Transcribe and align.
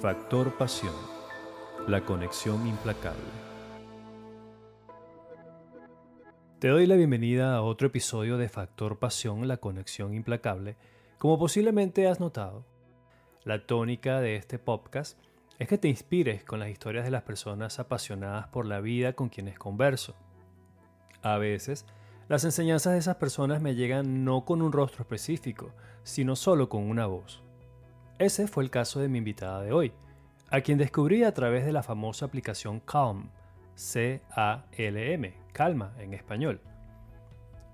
Factor 0.00 0.56
Pasión, 0.56 0.94
la 1.88 2.04
conexión 2.04 2.68
implacable. 2.68 3.18
Te 6.60 6.68
doy 6.68 6.86
la 6.86 6.94
bienvenida 6.94 7.56
a 7.56 7.62
otro 7.62 7.88
episodio 7.88 8.38
de 8.38 8.48
Factor 8.48 9.00
Pasión, 9.00 9.48
la 9.48 9.56
conexión 9.56 10.14
implacable. 10.14 10.76
Como 11.18 11.36
posiblemente 11.36 12.06
has 12.06 12.20
notado, 12.20 12.64
la 13.42 13.66
tónica 13.66 14.20
de 14.20 14.36
este 14.36 14.60
podcast 14.60 15.18
es 15.58 15.66
que 15.66 15.78
te 15.78 15.88
inspires 15.88 16.44
con 16.44 16.60
las 16.60 16.70
historias 16.70 17.04
de 17.04 17.10
las 17.10 17.24
personas 17.24 17.80
apasionadas 17.80 18.46
por 18.46 18.66
la 18.66 18.80
vida 18.80 19.14
con 19.14 19.30
quienes 19.30 19.58
converso. 19.58 20.14
A 21.22 21.38
veces, 21.38 21.86
las 22.28 22.44
enseñanzas 22.44 22.92
de 22.92 23.00
esas 23.00 23.16
personas 23.16 23.60
me 23.60 23.74
llegan 23.74 24.24
no 24.24 24.44
con 24.44 24.62
un 24.62 24.70
rostro 24.70 25.02
específico, 25.02 25.72
sino 26.04 26.36
solo 26.36 26.68
con 26.68 26.88
una 26.88 27.06
voz. 27.06 27.42
Ese 28.18 28.48
fue 28.48 28.64
el 28.64 28.70
caso 28.70 28.98
de 28.98 29.08
mi 29.08 29.18
invitada 29.18 29.62
de 29.62 29.72
hoy, 29.72 29.92
a 30.50 30.60
quien 30.60 30.76
descubrí 30.76 31.22
a 31.22 31.32
través 31.32 31.64
de 31.64 31.70
la 31.72 31.84
famosa 31.84 32.26
aplicación 32.26 32.80
Calm, 32.80 33.30
C-A-L-M, 33.76 35.34
Calma 35.52 35.92
en 35.98 36.14
español. 36.14 36.60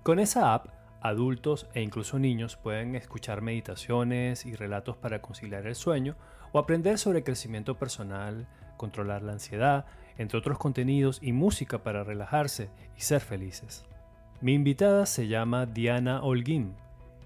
Con 0.02 0.18
esa 0.18 0.52
app, 0.52 0.68
adultos 1.00 1.66
e 1.72 1.80
incluso 1.80 2.18
niños 2.18 2.56
pueden 2.56 2.94
escuchar 2.94 3.40
meditaciones 3.40 4.44
y 4.44 4.54
relatos 4.54 4.98
para 4.98 5.22
conciliar 5.22 5.66
el 5.66 5.74
sueño 5.74 6.14
o 6.52 6.58
aprender 6.58 6.98
sobre 6.98 7.24
crecimiento 7.24 7.78
personal, 7.78 8.46
controlar 8.76 9.22
la 9.22 9.32
ansiedad, 9.32 9.86
entre 10.18 10.38
otros 10.38 10.58
contenidos 10.58 11.20
y 11.22 11.32
música 11.32 11.82
para 11.82 12.04
relajarse 12.04 12.68
y 12.98 13.00
ser 13.00 13.22
felices. 13.22 13.86
Mi 14.42 14.52
invitada 14.52 15.06
se 15.06 15.26
llama 15.26 15.64
Diana 15.64 16.22
Holguín 16.22 16.74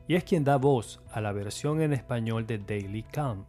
y 0.09 0.15
es 0.15 0.25
quien 0.25 0.43
da 0.43 0.57
voz 0.57 1.01
a 1.13 1.21
la 1.21 1.33
versión 1.33 1.83
en 1.83 1.93
español 1.93 2.47
de 2.47 2.59
Daily 2.59 3.03
Calm, 3.03 3.45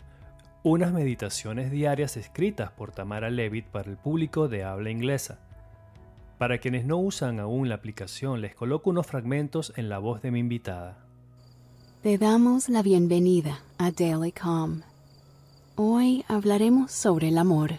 unas 0.61 0.91
meditaciones 0.91 1.71
diarias 1.71 2.17
escritas 2.17 2.69
por 2.71 2.91
Tamara 2.91 3.29
Levitt 3.29 3.65
para 3.67 3.89
el 3.89 3.95
público 3.95 4.49
de 4.49 4.65
habla 4.65 4.89
inglesa. 4.89 5.39
Para 6.37 6.57
quienes 6.57 6.85
no 6.85 6.97
usan 6.97 7.39
aún 7.39 7.69
la 7.69 7.75
aplicación, 7.75 8.41
les 8.41 8.55
coloco 8.55 8.89
unos 8.89 9.07
fragmentos 9.07 9.71
en 9.77 9.87
la 9.87 9.99
voz 9.99 10.21
de 10.21 10.31
mi 10.31 10.39
invitada. 10.39 10.97
Te 12.03 12.17
damos 12.17 12.67
la 12.67 12.83
bienvenida 12.83 13.61
a 13.77 13.91
Daily 13.91 14.33
Calm. 14.33 14.81
Hoy 15.77 16.25
hablaremos 16.27 16.91
sobre 16.91 17.29
el 17.29 17.37
amor. 17.37 17.71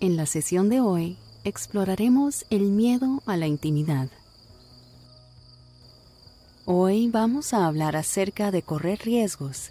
En 0.00 0.16
la 0.16 0.24
sesión 0.24 0.70
de 0.70 0.80
hoy 0.80 1.18
exploraremos 1.44 2.46
el 2.48 2.70
miedo 2.70 3.22
a 3.26 3.36
la 3.36 3.46
intimidad. 3.46 4.08
Hoy 6.66 7.10
vamos 7.10 7.52
a 7.52 7.66
hablar 7.66 7.94
acerca 7.94 8.50
de 8.50 8.62
correr 8.62 9.00
riesgos. 9.00 9.70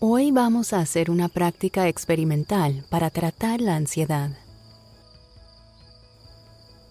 Hoy 0.00 0.32
vamos 0.32 0.74
a 0.74 0.80
hacer 0.80 1.10
una 1.10 1.28
práctica 1.28 1.88
experimental 1.88 2.84
para 2.90 3.08
tratar 3.08 3.62
la 3.62 3.76
ansiedad. 3.76 4.36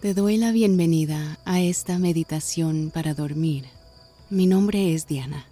Te 0.01 0.15
doy 0.15 0.37
la 0.37 0.51
bienvenida 0.51 1.37
a 1.45 1.61
esta 1.61 1.99
meditación 1.99 2.89
para 2.91 3.13
dormir. 3.13 3.65
Mi 4.31 4.47
nombre 4.47 4.95
es 4.95 5.05
Diana. 5.05 5.45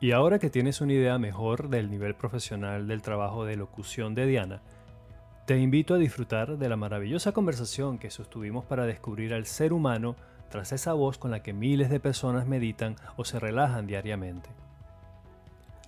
Y 0.00 0.12
ahora 0.12 0.38
que 0.38 0.50
tienes 0.50 0.80
una 0.80 0.92
idea 0.92 1.18
mejor 1.18 1.68
del 1.68 1.90
nivel 1.90 2.14
profesional 2.14 2.86
del 2.86 3.02
trabajo 3.02 3.44
de 3.44 3.56
locución 3.56 4.14
de 4.14 4.26
Diana, 4.26 4.62
te 5.46 5.58
invito 5.58 5.94
a 5.94 5.98
disfrutar 5.98 6.58
de 6.58 6.68
la 6.68 6.76
maravillosa 6.76 7.32
conversación 7.32 7.98
que 7.98 8.10
sostuvimos 8.10 8.64
para 8.64 8.86
descubrir 8.86 9.34
al 9.34 9.46
ser 9.46 9.72
humano 9.72 10.14
tras 10.56 10.72
esa 10.72 10.94
voz 10.94 11.18
con 11.18 11.30
la 11.30 11.42
que 11.42 11.52
miles 11.52 11.90
de 11.90 12.00
personas 12.00 12.46
meditan 12.46 12.96
o 13.16 13.26
se 13.26 13.38
relajan 13.38 13.86
diariamente. 13.86 14.48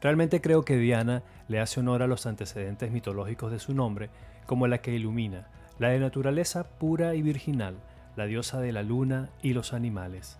Realmente 0.02 0.42
creo 0.42 0.62
que 0.62 0.76
Diana 0.76 1.22
le 1.48 1.58
hace 1.58 1.80
honor 1.80 2.02
a 2.02 2.06
los 2.06 2.26
antecedentes 2.26 2.92
mitológicos 2.92 3.50
de 3.50 3.60
su 3.60 3.72
nombre, 3.72 4.10
como 4.44 4.66
la 4.66 4.82
que 4.82 4.92
ilumina, 4.92 5.48
la 5.78 5.88
de 5.88 6.00
naturaleza 6.00 6.64
pura 6.64 7.14
y 7.14 7.22
virginal, 7.22 7.76
la 8.14 8.26
diosa 8.26 8.60
de 8.60 8.72
la 8.72 8.82
luna 8.82 9.30
y 9.40 9.54
los 9.54 9.72
animales. 9.72 10.36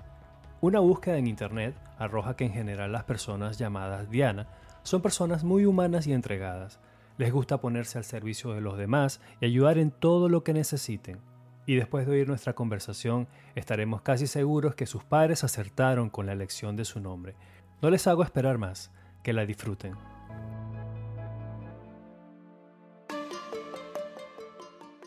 Una 0.61 0.81
búsqueda 0.81 1.17
en 1.17 1.27
Internet 1.27 1.75
arroja 1.99 2.37
que 2.37 2.45
en 2.45 2.53
general 2.53 2.93
las 2.93 3.05
personas 3.05 3.57
llamadas 3.57 4.11
Diana 4.11 4.47
son 4.83 5.01
personas 5.01 5.43
muy 5.43 5.65
humanas 5.65 6.07
y 6.07 6.13
entregadas. 6.13 6.81
Les 7.17 7.33
gusta 7.33 7.63
ponerse 7.63 7.97
al 7.97 8.05
servicio 8.05 8.53
de 8.53 8.61
los 8.61 8.77
demás 8.77 9.23
y 9.41 9.47
ayudar 9.47 9.79
en 9.79 9.91
todo 9.91 10.29
lo 10.29 10.45
que 10.45 10.53
necesiten 10.53 11.19
y 11.69 11.77
después 11.77 12.07
de 12.07 12.13
oír 12.13 12.27
nuestra 12.27 12.55
conversación 12.55 13.29
estaremos 13.55 14.01
casi 14.01 14.27
seguros 14.27 14.75
que 14.75 14.87
sus 14.87 15.05
padres 15.05 15.45
acertaron 15.45 16.09
con 16.09 16.25
la 16.25 16.33
elección 16.33 16.77
de 16.77 16.87
su 16.87 16.99
nombre. 16.99 17.35
No 17.83 17.91
les 17.91 18.07
hago 18.07 18.25
esperar 18.25 18.57
más, 18.57 18.91
que 19.23 19.35
la 19.35 19.45
disfruten. 19.45 19.93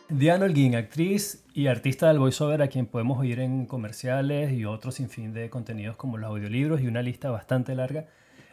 Diana 0.08 0.46
Holguín, 0.46 0.76
actriz 0.76 1.44
y 1.56 1.66
artista 1.66 2.10
del 2.10 2.20
voiceover 2.20 2.62
a 2.62 2.68
quien 2.68 2.86
podemos 2.86 3.18
oír 3.18 3.40
en 3.40 3.66
comerciales 3.66 4.54
y 4.54 4.66
otros 4.66 4.94
sin 4.96 5.10
fin 5.10 5.34
de 5.34 5.50
contenidos 5.50 5.98
como 5.98 6.20
los 6.20 6.30
audiolibros 6.30 6.80
y 6.82 6.86
una 6.86 7.02
lista 7.02 7.32
bastante 7.32 7.74
larga. 7.74 8.06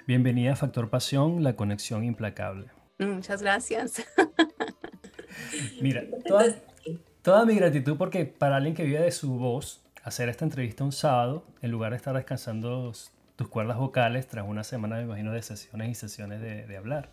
Bienvenida 0.07 0.55
a 0.55 0.57
Factor 0.57 0.89
Pasión, 0.89 1.43
la 1.43 1.57
conexión 1.57 2.05
implacable. 2.05 2.69
Muchas 2.99 3.43
gracias. 3.43 4.03
Mira, 5.83 6.05
todas, 6.27 6.57
Toda 7.29 7.45
mi 7.45 7.57
gratitud 7.57 7.99
porque 7.99 8.25
para 8.25 8.57
alguien 8.57 8.75
que 8.75 8.85
vive 8.85 9.01
de 9.01 9.11
su 9.11 9.35
voz, 9.35 9.83
hacer 10.03 10.31
esta 10.31 10.47
entrevista 10.47 10.83
un 10.83 10.93
sábado, 10.93 11.45
en 11.61 11.71
lugar 11.71 11.91
de 11.91 11.99
estar 11.99 12.17
descansando 12.17 12.91
tus 13.37 13.49
cuerdas 13.49 13.77
vocales 13.77 14.27
tras 14.27 14.49
una 14.49 14.65
semana, 14.65 14.97
me 14.97 15.03
imagino, 15.03 15.31
de 15.31 15.43
sesiones 15.43 15.91
y 15.91 15.95
sesiones 15.95 16.41
de, 16.41 16.75
hablar. 16.79 17.11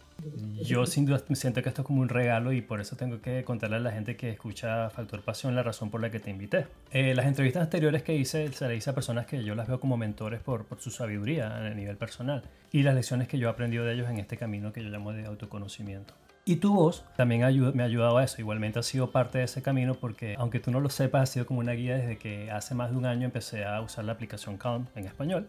Yo 0.63 0.85
sin 0.85 1.05
duda 1.05 1.21
siento 1.33 1.61
que 1.61 1.67
esto 1.67 1.81
es 1.81 1.85
como 1.85 2.01
un 2.01 2.07
regalo 2.07 2.53
y 2.53 2.61
por 2.61 2.79
eso 2.79 2.95
tengo 2.95 3.19
que 3.19 3.43
contarle 3.43 3.75
a 3.75 3.79
la 3.79 3.91
gente 3.91 4.15
que 4.15 4.29
escucha 4.29 4.89
Factor 4.89 5.21
Pasión 5.21 5.53
la 5.53 5.63
razón 5.63 5.91
por 5.91 5.99
la 5.99 6.09
que 6.09 6.21
te 6.21 6.29
invité. 6.29 6.65
Eh, 6.91 7.13
las 7.13 7.25
entrevistas 7.25 7.63
anteriores 7.63 8.01
que 8.01 8.15
hice 8.15 8.49
se 8.53 8.69
las 8.69 8.77
hice 8.77 8.91
a 8.91 8.93
personas 8.93 9.25
que 9.25 9.43
yo 9.43 9.53
las 9.53 9.67
veo 9.67 9.81
como 9.81 9.97
mentores 9.97 10.39
por, 10.39 10.63
por 10.63 10.79
su 10.79 10.91
sabiduría 10.91 11.57
a 11.57 11.69
nivel 11.71 11.97
personal 11.97 12.41
y 12.71 12.83
las 12.83 12.95
lecciones 12.95 13.27
que 13.27 13.37
yo 13.37 13.49
he 13.49 13.51
aprendido 13.51 13.83
de 13.83 13.95
ellos 13.95 14.09
en 14.09 14.19
este 14.19 14.37
camino 14.37 14.71
que 14.71 14.81
yo 14.81 14.87
llamo 14.87 15.11
de 15.11 15.25
autoconocimiento. 15.25 16.13
Y 16.47 16.57
tu 16.57 16.75
voz 16.75 17.03
también 17.17 17.41
me 17.73 17.81
ha 17.81 17.85
ayudado 17.87 18.19
a 18.19 18.23
eso. 18.23 18.39
Igualmente 18.39 18.77
ha 18.77 18.83
sido 18.83 19.09
parte 19.09 19.39
de 19.39 19.45
ese 19.45 19.63
camino 19.63 19.95
porque, 19.95 20.35
aunque 20.37 20.59
tú 20.59 20.69
no 20.69 20.79
lo 20.79 20.91
sepas, 20.91 21.23
ha 21.23 21.25
sido 21.25 21.47
como 21.47 21.59
una 21.59 21.71
guía 21.71 21.97
desde 21.97 22.19
que 22.19 22.51
hace 22.51 22.75
más 22.75 22.91
de 22.91 22.97
un 22.97 23.07
año 23.07 23.25
empecé 23.25 23.65
a 23.65 23.81
usar 23.81 24.05
la 24.05 24.11
aplicación 24.11 24.57
Calm 24.57 24.85
en 24.95 25.05
español. 25.05 25.47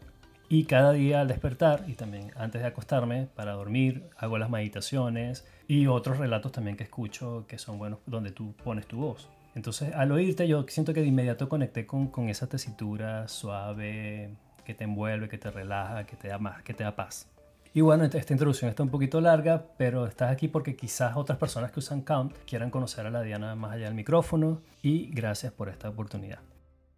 Y 0.49 0.65
cada 0.65 0.93
día 0.93 1.21
al 1.21 1.29
despertar 1.29 1.85
y 1.87 1.93
también 1.95 2.31
antes 2.35 2.63
de 2.63 2.69
acostarme 2.69 3.29
para 3.35 3.53
dormir, 3.53 4.05
hago 4.17 4.39
las 4.39 4.49
meditaciones 4.49 5.45
y 5.69 5.87
otros 5.87 6.17
relatos 6.17 6.53
también 6.53 6.79
que 6.79 6.85
escucho 6.85 7.45
que 7.47 7.59
son 7.59 7.77
buenos 7.77 7.99
donde 8.07 8.31
tú 8.31 8.55
pones 8.65 8.87
tu 8.87 8.97
voz. 8.97 9.29
Entonces, 9.55 9.95
al 9.95 10.13
oírte, 10.13 10.49
yo 10.49 10.65
siento 10.67 10.95
que 10.95 11.03
de 11.03 11.09
inmediato 11.09 11.51
conecté 11.51 11.85
con, 11.85 12.07
con 12.07 12.31
esa 12.31 12.47
tesitura 12.47 13.29
suave 13.29 14.31
que 14.65 14.73
te 14.73 14.85
envuelve, 14.85 15.29
que 15.29 15.37
te 15.37 15.51
relaja, 15.51 16.07
que 16.07 16.17
te 16.17 16.29
da, 16.29 16.39
más, 16.39 16.63
que 16.63 16.73
te 16.73 16.85
da 16.85 16.97
paz. 16.97 17.29
Y 17.77 17.83
bueno, 17.83 18.05
esta 18.05 18.33
introducción 18.33 18.71
está 18.71 18.83
un 18.83 18.89
poquito 18.89 19.21
larga, 19.21 19.67
pero 19.77 20.07
estás 20.07 20.33
aquí 20.33 20.49
porque 20.49 20.75
quizás 20.75 21.15
otras 21.15 21.37
personas 21.37 21.73
que 21.73 21.81
usan 21.81 22.01
Count 22.01 22.33
quieran 22.47 22.71
conocer 22.71 23.05
a 23.05 23.11
la 23.11 23.21
Diana 23.21 23.55
más 23.55 23.73
allá 23.73 23.85
del 23.85 23.95
micrófono 23.95 24.63
y 24.81 25.11
gracias 25.13 25.53
por 25.53 25.69
esta 25.69 25.91
oportunidad. 25.91 26.39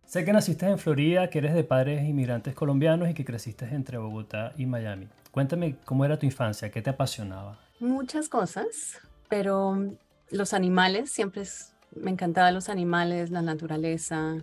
Sé 0.07 0.25
que 0.25 0.33
naciste 0.33 0.67
en 0.67 0.79
Florida, 0.79 1.31
que 1.31 1.39
eres 1.39 1.55
de 1.55 1.65
padres 1.65 2.09
inmigrantes 2.09 2.55
colombianos 2.55 3.11
y 3.11 3.15
que 3.15 3.25
creciste 3.25 3.65
entre 3.65 3.99
Bogotá 3.99 4.53
y 4.57 4.67
Miami. 4.67 5.09
Cuéntame 5.33 5.75
cómo 5.85 6.05
era 6.05 6.17
tu 6.17 6.27
infancia, 6.27 6.71
qué 6.71 6.81
te 6.81 6.91
apasionaba. 6.91 7.59
Muchas 7.81 8.29
cosas, 8.29 9.01
pero 9.29 9.85
los 10.31 10.53
animales, 10.53 11.11
siempre 11.11 11.43
me 11.97 12.13
encantaban 12.13 12.55
los 12.55 12.69
animales, 12.69 13.31
la 13.31 13.43
naturaleza, 13.43 14.37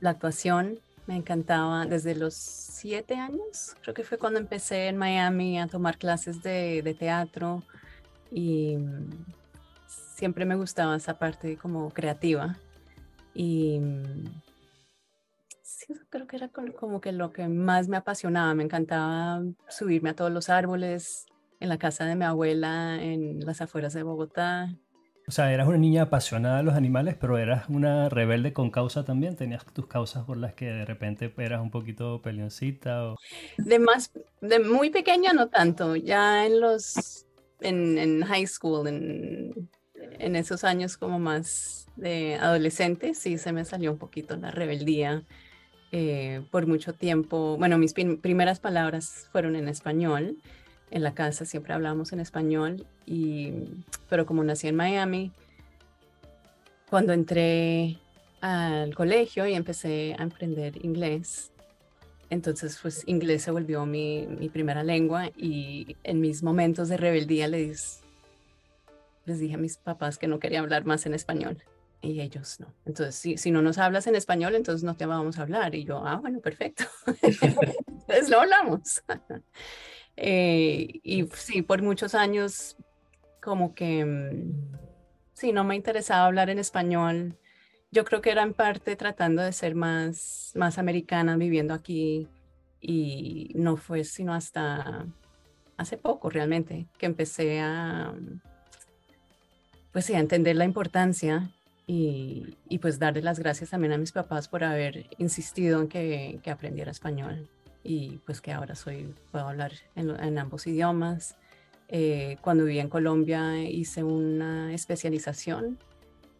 la 0.00 0.10
actuación. 0.10 0.80
Me 1.06 1.14
encantaba 1.14 1.86
desde 1.86 2.16
los 2.16 2.65
siete 2.86 3.16
años, 3.16 3.74
creo 3.82 3.94
que 3.94 4.04
fue 4.04 4.16
cuando 4.16 4.38
empecé 4.38 4.86
en 4.86 4.96
Miami 4.96 5.58
a 5.58 5.66
tomar 5.66 5.98
clases 5.98 6.40
de, 6.40 6.96
teatro 6.96 7.64
y 8.30 8.76
siempre 9.88 10.44
me 10.44 10.54
gustaba 10.54 10.94
esa 10.94 11.18
parte 11.18 11.56
como 11.56 11.90
creativa. 11.90 12.56
Y 13.34 13.80
sí, 15.62 15.94
creo 16.10 16.28
que 16.28 16.36
era 16.36 16.48
como 16.48 17.00
que 17.00 17.10
lo 17.10 17.32
que 17.32 17.48
más 17.48 17.88
me 17.88 17.96
apasionaba. 17.96 18.54
Me 18.54 18.62
encantaba 18.62 19.42
subirme 19.68 20.10
a 20.10 20.14
todos 20.14 20.30
los 20.30 20.48
árboles 20.48 21.26
en 21.58 21.68
la 21.68 21.78
casa 21.78 22.04
de 22.04 22.14
mi 22.14 22.24
abuela 22.24 23.02
en 23.02 23.44
las 23.44 23.62
afueras 23.62 23.94
de 23.94 24.04
Bogotá 24.04 24.68
o 25.28 25.32
sea, 25.32 25.52
eras 25.52 25.66
una 25.66 25.78
niña 25.78 26.02
apasionada 26.02 26.58
de 26.58 26.62
los 26.62 26.74
animales, 26.74 27.16
pero 27.20 27.36
eras 27.36 27.68
una 27.68 28.08
rebelde 28.08 28.52
con 28.52 28.70
causa 28.70 29.04
también. 29.04 29.34
Tenías 29.34 29.64
tus 29.64 29.88
causas 29.88 30.24
por 30.24 30.36
las 30.36 30.54
que 30.54 30.66
de 30.66 30.84
repente 30.84 31.32
eras 31.38 31.60
un 31.60 31.72
poquito 31.72 32.22
peleoncita. 32.22 33.08
O... 33.08 33.16
De 33.58 33.80
más, 33.80 34.12
de 34.40 34.60
muy 34.60 34.90
pequeña 34.90 35.32
no 35.32 35.48
tanto. 35.48 35.96
Ya 35.96 36.46
en 36.46 36.60
los, 36.60 37.26
en, 37.60 37.98
en 37.98 38.22
high 38.22 38.46
school, 38.46 38.86
en, 38.86 39.68
en, 39.94 40.36
esos 40.36 40.62
años 40.62 40.96
como 40.96 41.18
más 41.18 41.88
de 41.96 42.36
adolescente, 42.36 43.14
sí 43.14 43.36
se 43.36 43.52
me 43.52 43.64
salió 43.64 43.90
un 43.90 43.98
poquito 43.98 44.36
la 44.36 44.52
rebeldía. 44.52 45.24
Eh, 45.90 46.46
por 46.52 46.68
mucho 46.68 46.92
tiempo, 46.92 47.56
bueno, 47.58 47.78
mis 47.78 47.94
primeras 47.94 48.60
palabras 48.60 49.28
fueron 49.32 49.56
en 49.56 49.66
español 49.68 50.36
en 50.90 51.02
la 51.02 51.14
casa 51.14 51.44
siempre 51.44 51.72
hablábamos 51.72 52.12
en 52.12 52.20
español, 52.20 52.86
y, 53.06 53.52
pero 54.08 54.26
como 54.26 54.44
nací 54.44 54.68
en 54.68 54.76
Miami, 54.76 55.32
cuando 56.88 57.12
entré 57.12 57.98
al 58.40 58.94
colegio 58.94 59.46
y 59.46 59.54
empecé 59.54 60.14
a 60.18 60.24
aprender 60.24 60.84
inglés, 60.84 61.50
entonces 62.30 62.78
pues 62.80 63.02
inglés 63.06 63.42
se 63.42 63.50
volvió 63.50 63.86
mi, 63.86 64.26
mi 64.26 64.48
primera 64.48 64.82
lengua 64.82 65.30
y 65.36 65.96
en 66.02 66.20
mis 66.20 66.42
momentos 66.42 66.88
de 66.88 66.96
rebeldía 66.96 67.48
les, 67.48 68.00
les 69.24 69.38
dije 69.38 69.54
a 69.54 69.58
mis 69.58 69.76
papás 69.76 70.18
que 70.18 70.26
no 70.26 70.38
quería 70.38 70.60
hablar 70.60 70.84
más 70.84 71.06
en 71.06 71.14
español 71.14 71.62
y 72.02 72.20
ellos 72.20 72.60
no. 72.60 72.72
Entonces, 72.84 73.14
si, 73.14 73.36
si 73.36 73.50
no 73.50 73.62
nos 73.62 73.78
hablas 73.78 74.06
en 74.06 74.14
español, 74.14 74.54
entonces 74.54 74.84
no 74.84 74.96
te 74.96 75.06
vamos 75.06 75.38
a 75.38 75.42
hablar. 75.42 75.74
Y 75.74 75.84
yo, 75.84 76.04
ah, 76.06 76.16
bueno, 76.16 76.40
perfecto. 76.40 76.84
entonces 77.06 78.30
lo 78.30 78.40
hablamos. 78.40 79.02
Eh, 80.16 81.00
y 81.02 81.26
sí, 81.34 81.62
por 81.62 81.82
muchos 81.82 82.14
años, 82.14 82.76
como 83.42 83.74
que, 83.74 84.04
mm, 84.04 84.76
sí, 85.34 85.52
no 85.52 85.64
me 85.64 85.76
interesaba 85.76 86.26
hablar 86.26 86.50
en 86.50 86.58
español. 86.58 87.36
Yo 87.92 88.04
creo 88.04 88.20
que 88.20 88.30
era 88.30 88.42
en 88.42 88.54
parte 88.54 88.96
tratando 88.96 89.42
de 89.42 89.52
ser 89.52 89.74
más, 89.74 90.52
más 90.56 90.78
americana 90.78 91.36
viviendo 91.36 91.74
aquí 91.74 92.28
y 92.80 93.52
no 93.54 93.76
fue 93.76 94.04
sino 94.04 94.34
hasta 94.34 95.06
hace 95.76 95.96
poco 95.98 96.30
realmente 96.30 96.86
que 96.98 97.06
empecé 97.06 97.60
a, 97.60 98.14
pues 99.92 100.06
sí, 100.06 100.14
a 100.14 100.20
entender 100.20 100.56
la 100.56 100.64
importancia 100.64 101.50
y, 101.86 102.56
y, 102.68 102.78
pues 102.78 102.98
darle 102.98 103.22
las 103.22 103.38
gracias 103.38 103.70
también 103.70 103.92
a 103.92 103.98
mis 103.98 104.12
papás 104.12 104.48
por 104.48 104.64
haber 104.64 105.06
insistido 105.18 105.80
en 105.80 105.88
que, 105.88 106.40
que 106.42 106.50
aprendiera 106.50 106.90
español 106.90 107.48
y 107.86 108.20
pues 108.24 108.40
que 108.40 108.52
ahora 108.52 108.74
soy, 108.74 109.14
puedo 109.30 109.48
hablar 109.48 109.72
en, 109.94 110.38
ambos 110.38 110.66
idiomas. 110.66 111.36
Eh, 111.88 112.36
cuando 112.40 112.64
viví 112.64 112.80
en 112.80 112.88
Colombia 112.88 113.60
hice 113.62 114.02
una 114.02 114.74
especialización 114.74 115.78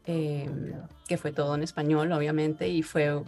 em, 0.05 0.73
que 1.07 1.17
fue 1.17 1.33
todo 1.33 1.55
en 1.55 1.63
español, 1.63 2.11
obviamente, 2.13 2.69
y 2.69 2.83
fue 2.83 3.23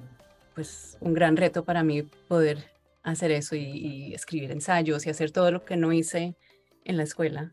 pues 0.55 0.99
un 1.01 1.15
gran 1.15 1.37
reto 1.37 1.65
para 1.65 1.85
mí 1.85 2.03
poder 2.03 2.73
hacer 3.05 3.31
eso 3.31 3.55
y, 3.55 4.13
escribir 4.15 4.51
ensayos 4.51 5.07
y 5.07 5.11
hacer 5.11 5.31
todo 5.31 5.51
lo 5.53 5.65
que 5.65 5.77
no 5.77 5.93
hice 5.93 6.37
en 6.85 6.97
la 6.97 7.05
escuela. 7.05 7.53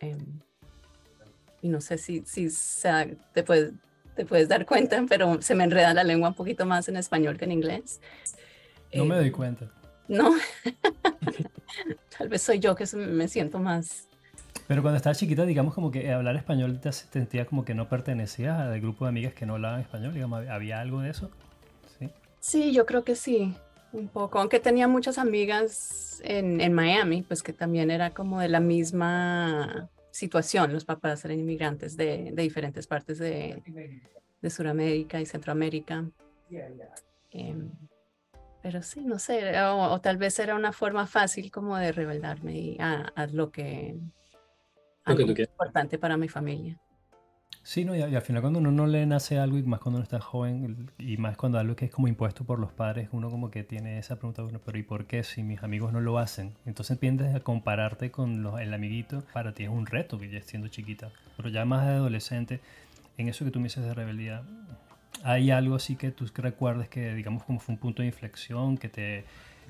Em, 0.00 0.40
y 1.60 1.68
no 1.68 1.80
sé 1.80 1.98
si, 1.98 2.22
si 2.24 2.48
te, 3.34 3.42
puedes, 3.42 3.72
te 4.14 4.24
puedes 4.24 4.48
dar 4.48 4.64
cuenta, 4.64 5.04
pero 5.08 5.42
se 5.42 5.54
me 5.54 5.64
enreda 5.64 5.92
la 5.94 6.04
lengua 6.04 6.30
un 6.30 6.34
poquito 6.34 6.64
más 6.64 6.88
en 6.88 6.96
español 6.96 7.36
que 7.36 7.44
en 7.44 7.52
inglés. 7.52 8.00
No 8.94 9.04
me 9.04 9.16
doy 9.16 9.26
em, 9.26 9.32
cuenta. 9.32 9.70
No, 10.08 10.34
tal 12.18 12.28
vez 12.28 12.42
soy 12.42 12.58
yo 12.58 12.74
que 12.74 12.84
me 12.96 13.28
siento 13.28 13.58
más. 13.58 14.08
Pero 14.66 14.82
cuando 14.82 14.96
estabas 14.96 15.18
chiquita, 15.18 15.46
digamos 15.46 15.74
como 15.74 15.90
que 15.90 16.10
hablar 16.12 16.36
español 16.36 16.80
te 16.80 16.92
sentía 16.92 17.46
como 17.46 17.64
que 17.64 17.74
no 17.74 17.88
pertenecías 17.88 18.58
al 18.58 18.80
grupo 18.80 19.04
de 19.04 19.10
amigas 19.10 19.34
que 19.34 19.46
no 19.46 19.54
hablaban 19.54 19.80
español, 19.80 20.14
digamos, 20.14 20.46
¿había 20.48 20.80
algo 20.80 21.00
de 21.00 21.10
eso? 21.10 21.30
Sí, 21.98 22.10
sí 22.40 22.72
yo 22.72 22.84
creo 22.84 23.04
que 23.04 23.14
sí, 23.14 23.54
un 23.92 24.08
poco, 24.08 24.40
aunque 24.40 24.58
tenía 24.58 24.88
muchas 24.88 25.18
amigas 25.18 26.20
en, 26.24 26.60
en 26.60 26.72
Miami, 26.72 27.22
pues 27.22 27.42
que 27.42 27.52
también 27.52 27.90
era 27.90 28.10
como 28.10 28.40
de 28.40 28.48
la 28.48 28.60
misma 28.60 29.88
situación, 30.10 30.72
los 30.72 30.84
papás 30.84 31.24
eran 31.24 31.38
inmigrantes 31.38 31.96
de, 31.96 32.32
de 32.32 32.42
diferentes 32.42 32.86
partes 32.86 33.18
de, 33.18 33.62
de 34.40 34.50
Sudamérica 34.50 35.20
y 35.20 35.26
Centroamérica. 35.26 36.04
Eh, 37.30 37.54
pero 38.66 38.82
sí, 38.82 39.04
no 39.04 39.20
sé, 39.20 39.56
o, 39.60 40.00
tal 40.00 40.16
vez 40.16 40.36
era 40.40 40.56
una 40.56 40.72
forma 40.72 41.06
fácil 41.06 41.52
como 41.52 41.76
de 41.76 41.92
rebeldarme 41.92 42.76
a, 42.80 43.12
a 43.14 43.28
lo 43.28 43.52
que, 43.52 43.96
lo 45.06 45.16
que 45.16 45.24
tú 45.24 45.32
es 45.42 45.48
importante 45.48 45.98
para 45.98 46.16
mi 46.16 46.28
familia. 46.28 46.76
Sí, 47.62 47.84
no, 47.84 47.94
y, 47.94 48.02
al 48.02 48.22
final 48.22 48.42
cuando 48.42 48.58
uno 48.58 48.72
no 48.72 48.88
le 48.88 49.06
nace 49.06 49.38
algo, 49.38 49.56
y 49.56 49.62
más 49.62 49.78
cuando 49.78 49.98
uno 49.98 50.02
está 50.02 50.20
joven, 50.20 50.90
y 50.98 51.16
más 51.16 51.36
cuando 51.36 51.60
algo 51.60 51.76
que 51.76 51.84
es 51.84 51.92
como 51.92 52.08
impuesto 52.08 52.42
por 52.42 52.58
los 52.58 52.72
padres, 52.72 53.08
uno 53.12 53.30
como 53.30 53.52
que 53.52 53.62
tiene 53.62 54.00
esa 54.00 54.16
pregunta, 54.16 54.42
bueno, 54.42 54.60
pero 54.64 54.76
¿y 54.78 54.82
por 54.82 55.06
qué 55.06 55.22
si 55.22 55.44
mis 55.44 55.62
amigos 55.62 55.92
no 55.92 56.00
lo 56.00 56.18
hacen? 56.18 56.56
Entonces 56.66 56.98
tiendes 56.98 57.36
a 57.36 57.38
compararte 57.38 58.10
con 58.10 58.42
los, 58.42 58.60
el 58.60 58.74
amiguito, 58.74 59.22
para 59.32 59.54
ti 59.54 59.62
es 59.62 59.70
un 59.70 59.86
reto, 59.86 60.18
que 60.18 60.28
ya 60.28 60.42
siendo 60.42 60.66
chiquita, 60.66 61.12
pero 61.36 61.50
ya 61.50 61.64
más 61.64 61.86
de 61.86 61.92
adolescente, 61.92 62.58
en 63.16 63.28
eso 63.28 63.44
que 63.44 63.52
tú 63.52 63.60
me 63.60 63.66
dices 63.66 63.84
de 63.84 63.94
rebeldía, 63.94 64.42
¿Hay 65.22 65.50
algo 65.50 65.76
así 65.76 65.96
que 65.96 66.10
tú 66.10 66.26
recuerdes 66.36 66.88
que, 66.88 67.14
digamos, 67.14 67.44
como 67.44 67.58
fue 67.58 67.74
un 67.74 67.80
punto 67.80 68.02
de 68.02 68.08
inflexión, 68.08 68.78
que 68.78 68.88
te, 68.88 69.24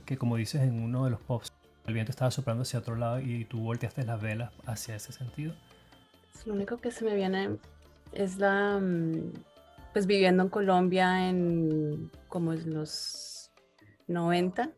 que 0.05 0.17
como 0.17 0.37
dices 0.37 0.63
en 0.63 0.83
uno 0.83 1.05
de 1.05 1.11
los 1.11 1.21
pops, 1.21 1.53
el 1.87 1.95
viento 1.95 2.11
estaba 2.11 2.31
soplando 2.31 2.63
hacia 2.63 2.81
otro 2.81 2.97
lado 2.97 3.21
y 3.21 3.45
tú 3.45 3.61
volteaste 3.61 4.05
las 4.05 4.21
velas 4.21 4.53
hacia 4.67 4.97
ese 4.97 5.13
sentido? 5.13 5.55
Lo 6.45 6.55
único 6.55 6.79
que 6.79 6.91
se 6.91 7.05
me 7.05 7.15
viene 7.15 7.57
es 8.13 8.39
la, 8.39 8.79
mm, 8.79 9.33
pues 9.93 10.07
viviendo 10.07 10.43
en 10.43 10.49
Colombia 10.49 11.29
en 11.29 12.11
como 12.29 12.53
en 12.53 12.75
los 12.75 13.51
90, 14.09 14.71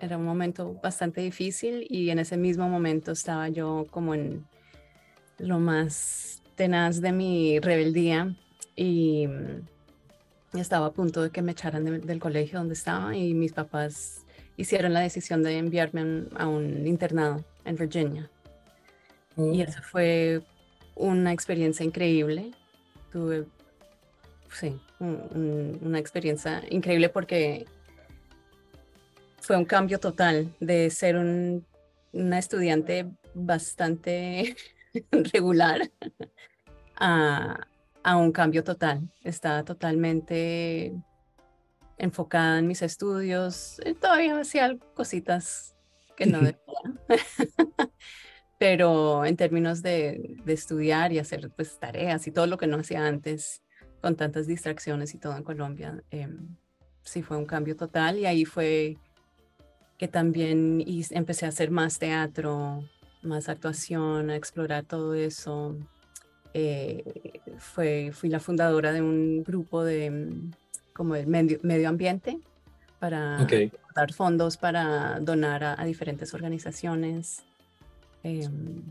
era 0.00 0.16
un 0.16 0.24
momento 0.24 0.74
bastante 0.82 1.20
difícil 1.20 1.86
y 1.88 2.10
en 2.10 2.18
ese 2.18 2.36
mismo 2.36 2.68
momento 2.68 3.12
estaba 3.12 3.48
yo 3.48 3.86
como 3.90 4.14
en 4.14 4.46
lo 5.38 5.58
más 5.58 6.42
tenaz 6.54 7.00
de 7.00 7.12
mi 7.12 7.58
rebeldía 7.58 8.34
y 8.76 9.26
mm, 9.26 9.66
estaba 10.52 10.86
a 10.86 10.92
punto 10.92 11.22
de 11.22 11.30
que 11.30 11.42
me 11.42 11.52
echaran 11.52 11.84
del 11.84 12.18
colegio 12.18 12.58
donde 12.58 12.74
estaba 12.74 13.16
y 13.16 13.34
mis 13.34 13.52
papás 13.52 14.24
hicieron 14.56 14.92
la 14.92 15.00
decisión 15.00 15.42
de 15.42 15.58
enviarme 15.58 16.24
a 16.36 16.46
un 16.46 16.86
internado 16.86 17.44
en 17.64 17.76
Virginia. 17.76 18.30
Y 19.36 19.60
oh. 19.60 19.64
eso 19.64 19.80
fue 19.82 20.42
una 20.96 21.32
experiencia 21.32 21.84
increíble. 21.84 22.50
Tuve, 23.12 23.46
sí, 24.52 24.80
una 24.98 25.98
experiencia 25.98 26.62
increíble 26.68 27.08
porque 27.08 27.66
fue 29.40 29.56
un 29.56 29.64
cambio 29.64 29.98
total 29.98 30.54
de 30.60 30.90
ser 30.90 31.16
un, 31.16 31.64
una 32.12 32.38
estudiante 32.38 33.06
bastante 33.34 34.56
regular 35.32 35.90
a, 36.96 37.66
a 38.02 38.16
un 38.16 38.32
cambio 38.32 38.64
total. 38.64 39.10
Estaba 39.22 39.64
totalmente 39.64 40.94
enfocada 41.98 42.58
en 42.58 42.66
mis 42.66 42.82
estudios. 42.82 43.80
Eh, 43.84 43.94
todavía 43.94 44.38
hacía 44.40 44.76
cositas 44.94 45.76
que 46.16 46.26
no 46.26 46.38
debía. 46.38 46.58
Pero 48.58 49.24
en 49.24 49.36
términos 49.36 49.82
de, 49.82 50.36
estudiar 50.46 51.12
y 51.12 51.18
hacer 51.18 51.50
pues, 51.50 51.78
tareas 51.78 52.26
y 52.26 52.30
todo 52.30 52.46
lo 52.46 52.58
que 52.58 52.66
no 52.66 52.78
hacía 52.78 53.06
antes, 53.06 53.62
con 54.00 54.16
tantas 54.16 54.46
distracciones 54.46 55.14
y 55.14 55.18
todo 55.18 55.36
en 55.36 55.42
Colombia, 55.42 56.02
em, 56.10 56.56
sí 57.02 57.22
fue 57.22 57.36
un 57.36 57.46
cambio 57.46 57.76
total. 57.76 58.18
Y 58.18 58.26
ahí 58.26 58.44
fue 58.44 58.98
que 59.98 60.08
también 60.08 60.82
empecé 61.10 61.46
a 61.46 61.50
hacer 61.50 61.70
más 61.70 61.98
teatro, 61.98 62.82
más 63.22 63.48
actuación, 63.48 64.30
a 64.30 64.36
explorar 64.36 64.84
todo 64.84 65.14
eso. 65.14 65.76
Eh, 66.54 67.39
fue, 67.60 68.10
fui 68.12 68.28
la 68.28 68.40
fundadora 68.40 68.92
de 68.92 69.02
un 69.02 69.44
grupo 69.44 69.84
de 69.84 70.10
mm, 70.10 70.50
como 70.92 71.14
el 71.14 71.26
medio, 71.26 71.58
medio 71.62 71.88
ambiente 71.88 72.38
para 72.98 73.46
dar 73.94 74.12
fondos 74.12 74.56
para 74.56 75.20
donar 75.20 75.62
a, 75.64 75.84
diferentes 75.84 76.34
organizaciones. 76.34 77.42
Em, 78.22 78.82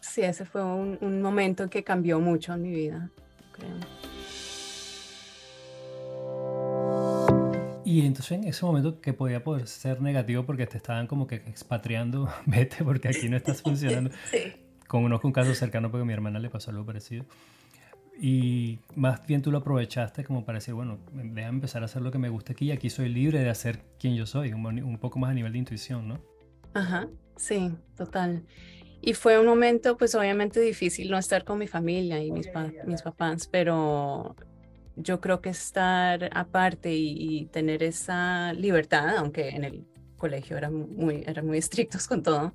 sí, 0.00 0.22
ese 0.22 0.44
fue 0.44 0.64
un, 0.64 0.98
un, 1.00 1.22
momento 1.22 1.68
que 1.70 1.84
cambió 1.84 2.18
mucho 2.18 2.54
en 2.54 2.62
mi 2.62 2.70
vida, 2.70 3.10
creo. 3.52 3.76
Y 7.84 8.04
entonces 8.04 8.32
en 8.32 8.44
ese 8.44 8.66
momento 8.66 9.00
que 9.00 9.12
podía 9.12 9.42
poder 9.42 9.66
ser 9.66 10.02
negativo 10.02 10.44
porque 10.44 10.66
te 10.66 10.76
estaban 10.76 11.06
como 11.06 11.26
que 11.26 11.36
expatriando, 11.36 12.28
vete 12.46 12.84
porque 12.84 13.08
aquí 13.08 13.28
no 13.28 13.36
estás 13.36 13.62
funcionando. 13.62 14.10
sí 14.30 14.67
conozco 14.88 15.28
un 15.28 15.32
caso 15.32 15.54
cercano 15.54 15.90
porque 15.90 16.02
a 16.02 16.06
mi 16.06 16.12
hermana 16.12 16.40
le 16.40 16.50
pasó 16.50 16.72
algo 16.72 16.84
parecido. 16.84 17.24
Y 18.20 18.80
más 18.96 19.24
bien 19.28 19.42
tú 19.42 19.52
lo 19.52 19.58
aprovechaste 19.58 20.24
como 20.24 20.44
para 20.44 20.58
decir, 20.58 20.74
bueno, 20.74 20.98
déjame 21.12 21.56
empezar 21.56 21.82
a 21.82 21.84
hacer 21.84 22.02
lo 22.02 22.10
que 22.10 22.18
me 22.18 22.28
gusta 22.28 22.52
aquí 22.52 22.66
y 22.66 22.72
aquí 22.72 22.90
soy 22.90 23.08
libre 23.08 23.38
de 23.38 23.48
hacer 23.48 23.84
quien 24.00 24.16
yo 24.16 24.26
soy, 24.26 24.52
un, 24.52 24.66
un 24.66 24.98
poco 24.98 25.20
más 25.20 25.30
a 25.30 25.34
nivel 25.34 25.52
de 25.52 25.58
intuición, 25.58 26.08
¿no? 26.08 26.20
Ajá, 26.74 27.08
sí, 27.36 27.70
total. 27.96 28.42
Y 29.00 29.14
fue 29.14 29.38
un 29.38 29.46
momento, 29.46 29.96
pues 29.96 30.14
obviamente 30.14 30.60
difícil 30.60 31.10
no 31.10 31.18
estar 31.18 31.44
con 31.44 31.58
mi 31.58 31.68
familia 31.68 32.22
y 32.22 32.32
mis, 32.32 32.48
mis 32.84 33.02
papás, 33.02 33.46
pero 33.46 34.34
yo 34.96 35.20
creo 35.20 35.40
que 35.40 35.50
estar 35.50 36.28
aparte 36.32 36.92
y, 36.92 37.46
tener 37.46 37.82
esa 37.84 38.52
libertad, 38.54 39.16
aunque 39.16 39.50
en 39.50 39.64
el 39.64 39.86
colegio 40.16 40.56
eran 40.56 40.96
muy, 40.96 41.22
eran 41.26 41.46
muy 41.46 41.58
estrictos 41.58 42.08
con 42.08 42.24
todo, 42.24 42.54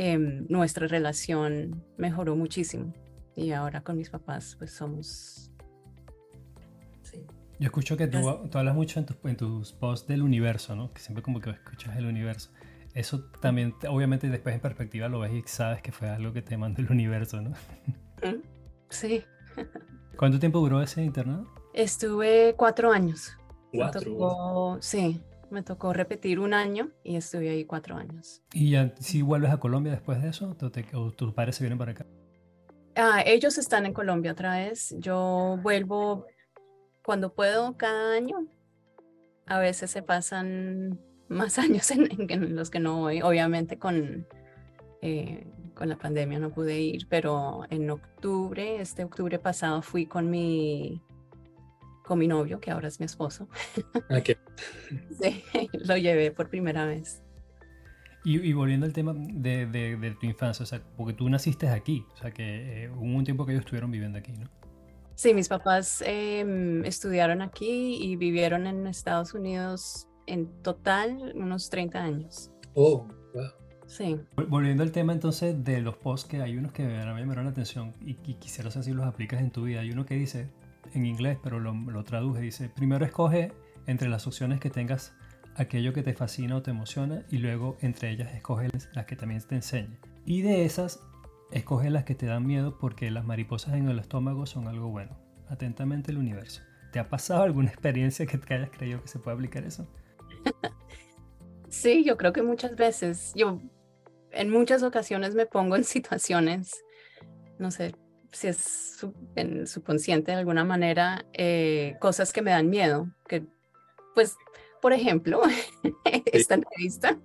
Em, 0.00 0.46
nuestra 0.48 0.86
relación 0.86 1.84
mejoró 1.96 2.36
muchísimo. 2.36 2.94
Y 3.34 3.50
ahora 3.50 3.82
con 3.82 3.96
mis 3.96 4.08
papás, 4.08 4.54
pues 4.56 4.70
somos... 4.70 5.50
Sí. 7.02 7.26
Yo 7.58 7.66
escucho 7.66 7.96
que 7.96 8.06
tú, 8.06 8.20
tú 8.48 8.58
hablas 8.58 8.76
mucho 8.76 9.00
en 9.00 9.06
tus, 9.06 9.16
en 9.24 9.36
tus 9.36 9.72
posts 9.72 10.06
del 10.06 10.22
universo, 10.22 10.76
¿no? 10.76 10.92
Que 10.92 11.00
siempre 11.00 11.22
como 11.22 11.40
que 11.40 11.50
escuchas 11.50 11.96
el 11.96 12.06
universo. 12.06 12.50
eso 12.94 13.24
también, 13.40 13.74
obviamente, 13.88 14.28
después 14.28 14.54
en 14.54 14.60
perspectiva 14.60 15.08
lo 15.08 15.18
ves 15.18 15.32
y 15.32 15.42
sabes 15.46 15.82
que 15.82 15.90
fue 15.90 16.08
algo 16.08 16.32
que 16.32 16.42
te 16.42 16.56
mandó 16.56 16.80
el 16.80 16.90
universo, 16.92 17.42
¿no? 17.42 17.52
Sí. 18.90 19.24
¿Cuánto 20.16 20.38
tiempo 20.38 20.60
duró 20.60 20.80
ese 20.80 21.02
internado? 21.02 21.46
Estuve 21.74 22.54
cuatro 22.56 22.92
años. 22.92 23.36
¿Cuatro? 23.72 24.78
sí, 24.80 25.20
me 25.50 25.62
tocó 25.62 25.92
repetir 25.92 26.40
un 26.40 26.54
año 26.54 26.90
y 27.04 27.16
estuve 27.16 27.50
ahí 27.50 27.64
cuatro 27.64 27.96
años. 27.96 28.42
¿Y 28.52 28.70
ya 28.70 28.94
si 29.00 29.22
vuelves 29.22 29.50
a 29.50 29.58
Colombia 29.58 29.92
después 29.92 30.22
de 30.22 30.28
eso? 30.28 30.56
¿O, 30.94 31.12
tus 31.12 31.32
padres 31.34 31.56
se 31.56 31.64
vienen 31.64 31.78
para 31.78 31.92
acá? 31.92 32.06
Ah, 32.96 33.22
ellos 33.24 33.58
están 33.58 33.86
en 33.86 33.92
Colombia 33.92 34.32
otra 34.32 34.58
vez. 34.58 34.94
Yo 34.98 35.58
vuelvo 35.62 36.26
cuando 37.02 37.34
puedo 37.34 37.76
cada 37.76 38.14
año. 38.14 38.46
A 39.46 39.58
veces 39.58 39.90
se 39.90 40.02
pasan 40.02 41.00
más 41.28 41.58
años 41.58 41.90
en, 41.90 42.56
los 42.56 42.70
que 42.70 42.80
no 42.80 42.98
voy. 42.98 43.22
Obviamente 43.22 43.78
con, 43.78 44.26
eh, 45.02 45.46
con 45.74 45.88
la 45.88 45.96
pandemia 45.96 46.38
no 46.38 46.50
pude 46.50 46.80
ir, 46.80 47.06
pero 47.08 47.62
en 47.70 47.88
octubre, 47.90 48.80
este 48.80 49.04
octubre 49.04 49.38
pasado, 49.38 49.80
fui 49.82 50.06
con 50.06 50.28
mi 50.28 51.02
con 52.08 52.18
mi 52.18 52.26
novio, 52.26 52.58
que 52.58 52.70
ahora 52.70 52.88
es 52.88 52.98
mi 52.98 53.06
esposo. 53.06 53.48
Ah, 54.10 54.22
sí, 55.20 55.44
lo 55.84 55.96
llevé 55.98 56.30
por 56.30 56.48
primera 56.48 56.86
vez. 56.86 57.22
Y, 58.24 58.52
volviendo 58.52 58.86
al 58.86 58.92
tema 58.92 59.14
de, 59.14 59.66
de, 59.66 60.16
tu 60.20 60.26
infancia, 60.26 60.62
o 60.62 60.66
sea, 60.66 60.82
porque 60.96 61.14
tú 61.14 61.28
naciste 61.28 61.68
aquí, 61.68 62.04
o 62.12 62.16
sea, 62.16 62.30
que 62.30 62.84
eh, 62.84 62.90
hubo 62.90 63.04
un 63.04 63.24
tiempo 63.24 63.46
que 63.46 63.52
ellos 63.52 63.62
estuvieron 63.62 63.90
viviendo 63.90 64.18
aquí, 64.18 64.32
¿no? 64.32 64.50
Sí, 65.14 65.34
mis 65.34 65.48
papás 65.48 66.02
em, 66.06 66.84
estudiaron 66.84 67.42
aquí 67.42 67.98
y 68.02 68.16
vivieron 68.16 68.66
en 68.66 68.86
Estados 68.86 69.34
Unidos 69.34 70.08
en 70.26 70.46
total 70.62 71.32
unos 71.34 71.70
30 71.70 72.02
años. 72.02 72.50
Oh, 72.74 73.06
wow. 73.34 73.44
Sí. 73.86 74.20
Volviendo 74.48 74.82
al 74.82 74.92
tema 74.92 75.12
entonces 75.12 75.64
de 75.64 75.80
los 75.80 75.96
posts, 75.96 76.28
que 76.28 76.42
hay 76.42 76.56
unos 76.56 76.72
que 76.72 76.82
a 76.82 77.06
mí 77.06 77.14
me 77.14 77.20
llamaron 77.20 77.44
la 77.44 77.50
atención 77.50 77.94
y, 78.00 78.18
y, 78.24 78.34
quisiera 78.34 78.70
saber 78.70 78.84
si 78.84 78.92
los 78.92 79.06
aplicas 79.06 79.40
en 79.40 79.50
tu 79.50 79.64
vida. 79.64 79.80
Hay 79.80 79.90
uno 79.90 80.04
que 80.04 80.14
dice, 80.14 80.50
en 80.94 81.06
inglés, 81.06 81.38
pero 81.42 81.60
lo, 81.60 81.72
lo 81.72 82.04
traduje. 82.04 82.40
Dice, 82.40 82.68
primero 82.68 83.04
escoge 83.04 83.52
entre 83.86 84.08
las 84.08 84.26
opciones 84.26 84.60
que 84.60 84.70
tengas 84.70 85.14
aquello 85.58 85.92
que 85.92 86.02
te 86.02 86.14
fascina 86.14 86.56
o 86.56 86.62
te 86.62 86.70
emociona 86.70 87.24
y 87.30 87.38
luego 87.38 87.76
entre 87.80 88.10
ellas 88.10 88.32
escoge 88.34 88.68
las 88.94 89.06
que 89.06 89.16
también 89.16 89.42
te 89.42 89.56
enseñen. 89.56 89.98
Y 90.24 90.42
de 90.42 90.64
esas, 90.64 91.00
escoge 91.50 91.90
las 91.90 92.04
que 92.04 92.14
te 92.14 92.26
dan 92.26 92.46
miedo 92.46 92.78
porque 92.78 93.10
las 93.10 93.24
mariposas 93.24 93.74
en 93.74 93.88
el 93.88 93.98
estómago 93.98 94.46
son 94.46 94.68
algo 94.68 94.88
bueno. 94.88 95.18
Atentamente 95.48 96.10
el 96.10 96.18
universo. 96.18 96.62
¿Te 96.92 96.98
ha 96.98 97.08
pasado 97.08 97.42
alguna 97.42 97.68
experiencia 97.70 98.26
que 98.26 98.38
te 98.38 98.54
hayas 98.54 98.70
creído 98.70 99.02
que 99.02 99.08
se 99.08 99.18
puede 99.18 99.36
aplicar 99.36 99.64
eso? 99.64 99.86
Sí, 101.68 102.04
yo 102.04 102.16
creo 102.16 102.32
que 102.32 102.42
muchas 102.42 102.76
veces. 102.76 103.32
Yo 103.34 103.60
en 104.32 104.50
muchas 104.50 104.82
ocasiones 104.82 105.34
me 105.34 105.46
pongo 105.46 105.76
en 105.76 105.84
situaciones, 105.84 106.72
no 107.58 107.70
sé, 107.70 107.94
si 108.32 108.48
es 108.48 109.06
en 109.36 109.66
subconsciente 109.66 110.32
de 110.32 110.38
alguna 110.38 110.64
manera, 110.64 111.24
eh, 111.32 111.96
cosas 112.00 112.32
que 112.32 112.42
me 112.42 112.50
dan 112.50 112.68
miedo, 112.70 113.08
que 113.26 113.44
pues, 114.14 114.36
por 114.80 114.92
ejemplo, 114.92 115.42
esta 116.32 116.54
entrevista, 116.54 117.18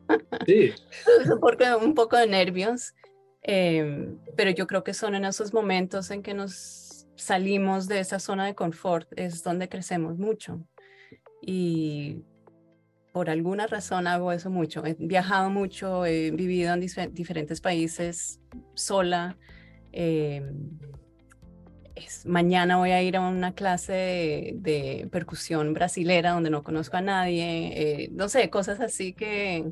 sí. 0.45 0.71
porque 1.41 1.65
un 1.75 1.93
poco 1.93 2.17
de 2.17 2.27
nervios, 2.27 2.93
em, 3.41 4.17
pero 4.35 4.51
yo 4.51 4.67
creo 4.67 4.83
que 4.83 4.93
son 4.93 5.15
en 5.15 5.25
esos 5.25 5.53
momentos 5.53 6.11
en 6.11 6.21
que 6.21 6.33
nos 6.33 7.07
salimos 7.15 7.87
de 7.87 7.99
esa 7.99 8.19
zona 8.19 8.45
de 8.45 8.55
confort, 8.55 9.07
es 9.15 9.43
donde 9.43 9.69
crecemos 9.69 10.17
mucho. 10.17 10.65
Y 11.41 12.23
por 13.11 13.29
alguna 13.29 13.67
razón 13.67 14.07
hago 14.07 14.31
eso 14.31 14.49
mucho. 14.49 14.85
He 14.85 14.95
viajado 14.97 15.49
mucho, 15.49 16.05
he 16.05 16.31
vivido 16.31 16.73
en 16.73 16.79
diferentes 17.13 17.61
países 17.61 18.41
sola. 18.73 19.37
Em, 19.93 20.79
mañana 22.25 22.77
voy 22.77 22.91
a 22.91 23.01
ir 23.03 23.15
a 23.15 23.21
una 23.21 23.53
clase 23.53 24.53
de, 24.55 25.07
percusión 25.11 25.73
brasilera 25.73 26.31
donde 26.31 26.49
no 26.49 26.63
conozco 26.63 26.97
a 26.97 27.01
nadie, 27.01 28.03
eh, 28.05 28.09
no 28.11 28.27
sé, 28.27 28.49
cosas 28.49 28.79
así 28.79 29.13
que 29.13 29.71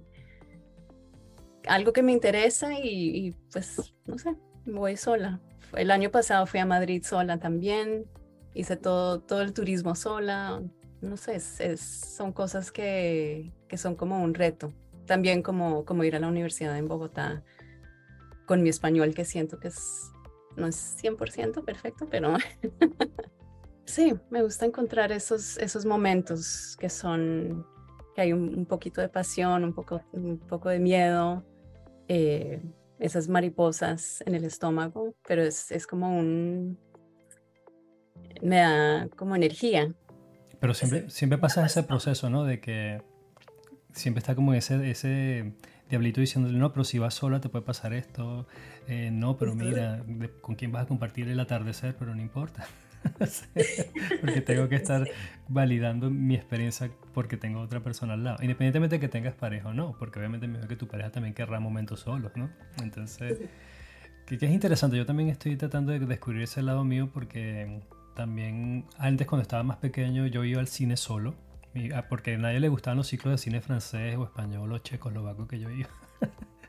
algo 1.67 1.91
que 1.91 2.03
me 2.03 2.11
interesa 2.11 2.73
y, 2.73 3.35
pues, 3.51 3.93
no 4.05 4.17
sé, 4.17 4.35
voy 4.65 4.95
sola. 4.95 5.39
El 5.75 5.91
año 5.91 6.11
pasado 6.11 6.45
fui 6.45 6.59
a 6.59 6.65
Madrid 6.65 7.03
sola 7.03 7.39
también, 7.39 8.05
hice 8.53 8.77
todo, 8.77 9.21
todo 9.21 9.41
el 9.41 9.53
turismo 9.53 9.95
sola, 9.95 10.61
no 11.01 11.17
sé, 11.17 11.39
son 11.77 12.31
cosas 12.31 12.71
que, 12.71 13.51
que, 13.67 13.77
son 13.77 13.95
como 13.95 14.21
un 14.21 14.33
reto. 14.33 14.73
También 15.05 15.41
como, 15.41 15.85
como 15.85 16.03
ir 16.03 16.15
a 16.15 16.19
la 16.19 16.27
universidad 16.27 16.77
en 16.77 16.87
Bogotá 16.87 17.43
con 18.51 18.63
mi 18.63 18.69
español, 18.69 19.13
que 19.13 19.23
siento 19.23 19.61
que 19.61 19.69
es 19.69 20.11
no 20.57 20.67
es 20.67 21.01
100% 21.01 21.63
perfecto, 21.63 22.09
pero 22.11 22.35
sí, 23.85 24.13
me 24.29 24.43
gusta 24.43 24.65
encontrar 24.65 25.13
esos, 25.13 25.57
esos 25.57 25.85
momentos 25.85 26.75
que 26.77 26.89
son, 26.89 27.65
que 28.13 28.23
hay 28.23 28.33
un, 28.33 28.65
poquito 28.65 28.99
de 28.99 29.07
pasión, 29.07 29.63
un 29.63 29.73
poco, 29.73 30.01
un 30.11 30.37
poco 30.37 30.67
de 30.67 30.79
miedo, 30.79 31.45
eh, 32.09 32.61
esas 32.99 33.29
mariposas 33.29 34.21
en 34.25 34.35
el 34.35 34.43
estómago, 34.43 35.15
pero 35.25 35.43
es, 35.43 35.71
es 35.71 35.87
como 35.87 36.09
un, 36.09 36.77
me 38.41 38.57
da 38.57 39.07
como 39.15 39.37
energía. 39.37 39.95
Pero 40.59 40.73
siempre, 40.73 41.09
siempre 41.09 41.37
pasa 41.37 41.65
ese 41.65 41.83
proceso, 41.83 42.29
¿no? 42.29 42.43
De 42.43 42.59
que 42.59 43.01
siempre 43.93 44.19
está 44.19 44.35
como 44.35 44.53
ese, 44.53 44.91
ese 44.91 45.53
diablito 45.91 46.21
diciéndole, 46.21 46.57
no, 46.57 46.71
pero 46.71 46.83
si 46.83 46.97
vas 46.97 47.13
sola 47.13 47.39
te 47.39 47.49
puede 47.49 47.63
pasar 47.63 47.93
esto, 47.93 48.47
eh, 48.87 49.11
no, 49.11 49.37
pero 49.37 49.53
mira, 49.53 50.03
con 50.41 50.55
quién 50.55 50.71
vas 50.71 50.83
a 50.83 50.87
compartir 50.87 51.27
el 51.27 51.39
atardecer, 51.39 51.95
pero 51.99 52.15
no 52.15 52.21
importa. 52.21 52.65
porque 54.21 54.41
tengo 54.41 54.69
que 54.69 54.75
estar 54.75 55.07
validando 55.47 56.09
mi 56.09 56.35
experiencia 56.35 56.91
porque 57.13 57.35
tengo 57.35 57.59
otra 57.59 57.81
persona 57.81 58.13
al 58.13 58.23
lado, 58.23 58.37
independientemente 58.41 58.95
de 58.95 58.99
que 58.99 59.09
tengas 59.09 59.35
pareja 59.35 59.69
o 59.69 59.73
no, 59.73 59.95
porque 59.99 60.19
obviamente 60.19 60.47
me 60.47 60.59
veo 60.59 60.67
que 60.67 60.75
tu 60.75 60.87
pareja 60.87 61.11
también 61.11 61.33
querrá 61.33 61.59
momentos 61.59 61.99
solos, 61.99 62.31
¿no? 62.35 62.49
Entonces, 62.81 63.39
que, 64.25 64.37
que 64.37 64.45
es 64.45 64.51
interesante, 64.51 64.97
yo 64.97 65.05
también 65.05 65.29
estoy 65.29 65.57
tratando 65.57 65.91
de 65.91 65.99
descubrir 65.99 66.43
ese 66.43 66.61
lado 66.61 66.83
mío 66.83 67.09
porque 67.13 67.81
también 68.15 68.85
antes 68.97 69.27
cuando 69.27 69.41
estaba 69.41 69.63
más 69.63 69.77
pequeño 69.77 70.27
yo 70.27 70.43
iba 70.43 70.61
al 70.61 70.67
cine 70.67 70.95
solo 70.95 71.35
porque 72.09 72.35
a 72.35 72.37
nadie 72.37 72.59
le 72.59 72.69
gustaban 72.69 72.97
los 72.97 73.07
ciclos 73.07 73.33
de 73.33 73.37
cine 73.37 73.61
francés 73.61 74.17
o 74.17 74.23
español 74.25 74.71
o 74.71 74.77
checoslovaco 74.79 75.47
que 75.47 75.59
yo 75.59 75.69
iba. 75.69 75.89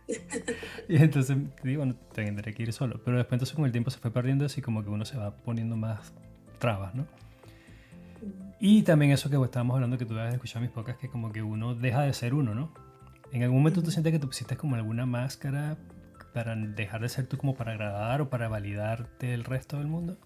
y 0.88 0.97
entonces 0.97 1.37
digo, 1.62 1.85
no, 1.85 1.94
tendré 2.12 2.54
que 2.54 2.62
ir 2.62 2.73
solo. 2.73 3.00
Pero 3.04 3.16
después 3.16 3.35
entonces 3.35 3.56
con 3.56 3.64
el 3.64 3.73
tiempo 3.73 3.90
se 3.90 3.99
fue 3.99 4.11
perdiendo 4.11 4.44
así 4.44 4.62
como 4.62 4.82
que 4.82 4.90
uno 4.90 5.04
se 5.04 5.16
va 5.16 5.35
poniendo 5.37 5.76
más 5.76 6.12
trabas, 6.59 6.94
¿no? 6.94 7.06
Y 8.61 8.82
también 8.82 9.11
eso 9.11 9.28
que 9.28 9.37
estábamos 9.42 9.75
hablando 9.75 9.99
que 9.99 10.06
tú 10.06 10.16
habías 10.16 10.35
escuchado 10.35 10.61
mis 10.61 10.71
pocas, 10.71 10.97
que 10.97 11.09
como 11.09 11.32
que 11.32 11.42
uno 11.42 11.75
deja 11.75 12.02
de 12.02 12.12
ser 12.12 12.35
uno, 12.35 12.54
¿no? 12.54 12.73
¿En 13.32 13.42
algún 13.42 13.59
momento 13.59 13.82
tú 13.82 13.90
sientes 13.90 14.12
que 14.12 14.21
te 14.21 14.26
pusiste 14.26 14.56
como 14.56 14.76
alguna 14.76 15.06
máscara 15.06 15.76
para 16.32 16.54
dejar 16.54 17.00
de 17.00 17.09
ser 17.09 17.26
tú 17.26 17.37
como 17.38 17.56
para 17.56 17.73
agradar 17.73 18.21
o 18.21 18.30
para 18.30 18.49
validarte 18.49 19.35
el 19.35 19.44
resto 19.44 19.78
del 19.78 19.88
mundo? 19.88 20.16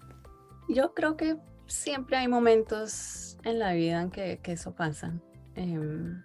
Yo 0.69 0.93
creo 0.93 1.17
que 1.17 1.37
siempre 1.67 2.17
hay 2.17 2.27
momentos 2.27 3.37
en 3.43 3.59
la 3.59 3.73
vida 3.73 4.01
en 4.01 4.11
que, 4.11 4.39
eso 4.45 4.73
pasa. 4.73 5.13
Em, 5.55 6.21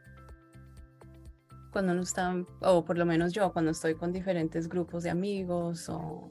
cuando 1.73 1.93
uno 1.93 2.03
está, 2.03 2.35
o 2.61 2.85
por 2.85 2.99
lo 2.99 3.07
menos 3.07 3.33
yo, 3.33 3.53
cuando 3.53 3.71
estoy 3.71 3.95
con 3.95 4.13
diferentes 4.13 4.69
grupos 4.69 5.03
de 5.03 5.11
amigos 5.11 5.89
o, 5.89 6.31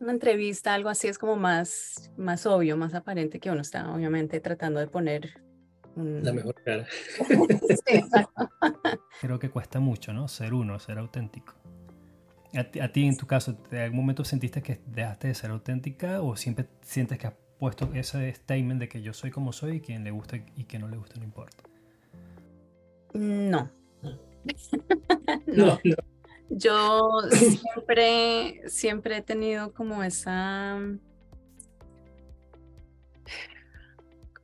una 0.00 0.12
entrevista, 0.12 0.74
algo 0.74 0.88
así 0.88 1.08
es 1.08 1.18
como 1.18 1.36
más, 1.36 2.10
más 2.16 2.44
obvio, 2.46 2.76
más 2.76 2.94
aparente 2.94 3.38
que 3.38 3.50
uno 3.50 3.62
está 3.62 3.90
obviamente 3.94 4.40
tratando 4.40 4.80
de 4.80 4.88
poner 4.88 5.40
la 5.96 6.32
mejor 6.32 6.54
cara. 6.64 6.86
Creo 9.20 9.38
que 9.38 9.48
cuesta 9.48 9.78
mucho, 9.78 10.12
¿no? 10.12 10.26
Ser 10.28 10.52
uno, 10.52 10.78
ser 10.80 10.98
auténtico. 10.98 11.54
A 12.56 12.88
ti, 12.88 13.04
en 13.04 13.16
tu 13.16 13.26
caso, 13.26 13.56
¿en 13.70 13.78
algún 13.78 13.98
momento 13.98 14.24
sentiste 14.24 14.62
que 14.62 14.80
dejaste 14.86 15.28
de 15.28 15.34
ser 15.34 15.50
auténtica 15.50 16.22
o 16.22 16.36
siempre 16.36 16.66
sientes 16.82 17.18
que 17.18 17.26
has 17.26 17.34
puesto 17.58 17.90
ese 17.94 18.32
statement 18.32 18.80
de 18.80 18.88
que 18.88 19.02
yo 19.02 19.12
soy 19.12 19.30
como 19.30 19.52
soy 19.52 19.76
y 19.76 19.80
quien 19.80 20.04
le 20.04 20.10
gusta 20.10 20.36
y 20.36 20.64
quien 20.64 20.82
no 20.82 20.88
le 20.88 20.96
gusta 20.96 21.16
no 21.16 21.24
importa? 21.24 21.56
No. 23.14 23.70
no. 25.46 25.78
Yo 26.50 27.10
siempre, 27.30 28.62
siempre 28.68 29.16
he 29.16 29.22
tenido 29.22 29.72
como 29.72 30.04
esa... 30.04 30.78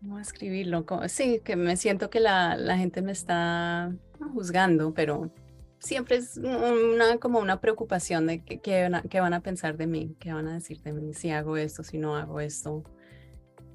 ¿Cómo 0.01 0.19
escribirlo? 0.19 0.87
Sí, 1.09 1.41
que 1.45 1.57
me 1.57 1.77
siento 1.77 2.09
que 2.09 2.21
la, 2.21 2.57
la 2.57 2.79
gente 2.79 3.03
me 3.03 3.13
está 3.13 3.93
juzgando, 4.33 4.95
pero 4.95 5.31
siempre 5.81 6.17
es 6.17 6.37
una, 6.37 7.19
como 7.19 7.41
una 7.41 7.61
preocupación 7.61 8.27
de 8.27 8.43
qué 8.43 8.89
van, 9.21 9.35
a 9.35 9.41
pensar 9.41 9.77
de 9.77 9.87
mí, 9.87 10.15
qué 10.21 10.33
van 10.33 10.47
a 10.47 10.55
decir 10.55 10.81
de 10.83 10.93
mí 10.93 11.15
si 11.15 11.31
hago 11.31 11.57
esto, 11.57 11.83
si 11.83 11.99
no 11.99 12.17
hago 12.17 12.41
esto. 12.41 12.85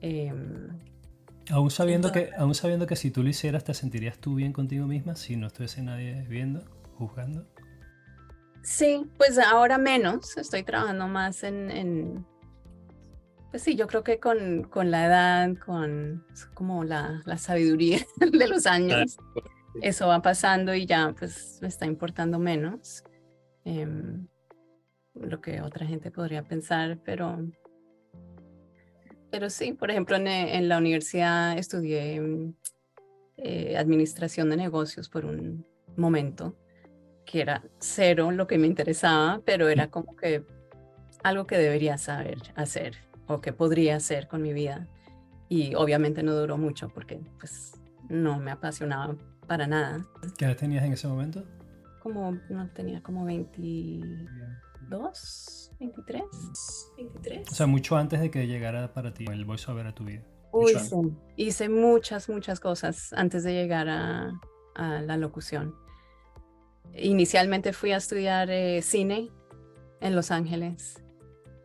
Em, 0.01 0.69
Aún 1.51 1.69
sabiendo, 1.69 2.11
que, 2.11 2.31
aún 2.37 2.55
sabiendo 2.55 2.87
que 2.87 2.95
si 2.95 3.11
tú 3.11 3.21
lo 3.21 3.29
hicieras, 3.29 3.63
¿te 3.63 3.73
sentirías 3.73 4.17
tú 4.17 4.35
bien 4.35 4.51
contigo 4.51 4.87
misma 4.87 5.15
si 5.15 5.35
no 5.35 5.47
estuviese 5.47 5.83
nadie 5.83 6.25
viendo, 6.27 6.63
juzgando? 6.97 7.45
Sí, 8.63 9.05
pues 9.17 9.37
ahora 9.37 9.77
menos. 9.77 10.37
Estoy 10.37 10.63
trabajando 10.63 11.07
más 11.07 11.43
en, 11.43 12.25
pues 13.51 13.61
sí, 13.61 13.75
yo 13.75 13.85
creo 13.85 14.03
que 14.03 14.19
con, 14.19 14.63
con 14.63 14.89
la 14.89 15.05
edad, 15.05 15.55
con 15.63 16.25
como 16.55 16.83
la, 16.83 17.21
la, 17.25 17.37
sabiduría 17.37 17.99
de 18.17 18.47
los 18.47 18.65
años, 18.65 19.17
eso 19.81 20.07
va 20.07 20.21
pasando 20.21 20.73
y 20.73 20.85
ya 20.85 21.13
pues 21.17 21.59
me 21.61 21.67
está 21.67 21.85
importando 21.85 22.39
menos 22.39 23.03
em, 23.63 24.27
lo 25.13 25.41
que 25.41 25.61
otra 25.61 25.85
gente 25.85 26.11
podría 26.11 26.43
pensar, 26.43 26.99
pero 27.03 27.39
pero 29.35 29.49
sí, 29.49 29.73
por 29.73 29.91
ejemplo, 29.91 30.15
en, 30.15 30.69
la 30.69 30.77
universidad 30.77 31.57
estudié 31.57 32.21
eh, 33.35 33.75
administración 33.77 34.49
de 34.49 34.55
negocios 34.55 35.09
por 35.09 35.25
un 35.25 35.65
momento, 35.97 36.55
que 37.25 37.41
era 37.41 37.61
cero 37.79 38.31
lo 38.31 38.47
que 38.47 38.57
me 38.57 38.65
interesaba, 38.65 39.41
pero 39.45 39.67
era 39.67 39.89
como 39.89 40.15
que 40.15 40.45
algo 41.21 41.47
que 41.47 41.57
debería 41.57 41.97
saber 41.97 42.37
hacer 42.55 42.95
o 43.27 43.41
que 43.41 43.51
podría 43.51 43.97
hacer 43.97 44.29
con 44.29 44.41
mi 44.41 44.53
vida. 44.53 44.87
Y 45.49 45.75
obviamente 45.75 46.23
no 46.23 46.33
duró 46.33 46.57
mucho 46.57 46.87
porque 46.87 47.19
pues 47.37 47.73
no 48.07 48.39
me 48.39 48.51
apasionaba 48.51 49.17
para 49.47 49.67
nada. 49.67 50.05
¿Qué 50.37 50.45
edad 50.45 50.57
tenías 50.57 50.83
en 50.83 50.93
ese 50.93 51.07
momento? 51.07 51.43
Como, 52.01 52.39
no 52.49 52.67
tenía 52.69 53.01
como 53.01 53.25
22 53.25 55.65
23, 55.79 56.23
23. 56.97 57.51
O 57.51 57.55
sea, 57.55 57.67
mucho 57.67 57.97
antes 57.97 58.21
de 58.21 58.31
que 58.31 58.47
llegara 58.47 58.93
para 58.93 59.13
ti 59.13 59.25
el 59.29 59.45
voiceover 59.45 59.87
a 59.87 59.95
tu 59.95 60.05
vida. 60.05 60.23
Uy, 60.51 60.73
sí. 60.79 60.95
Hice 61.35 61.69
muchas, 61.69 62.29
muchas 62.29 62.59
cosas 62.59 63.11
antes 63.13 63.43
de 63.43 63.53
llegar 63.53 63.89
a, 63.89 64.39
a 64.75 65.01
la 65.01 65.17
locución. 65.17 65.75
Inicialmente 66.93 67.73
fui 67.73 67.91
a 67.91 67.97
estudiar 67.97 68.49
eh, 68.49 68.81
cine 68.81 69.29
en 69.99 70.15
Los 70.15 70.31
Ángeles. 70.31 71.03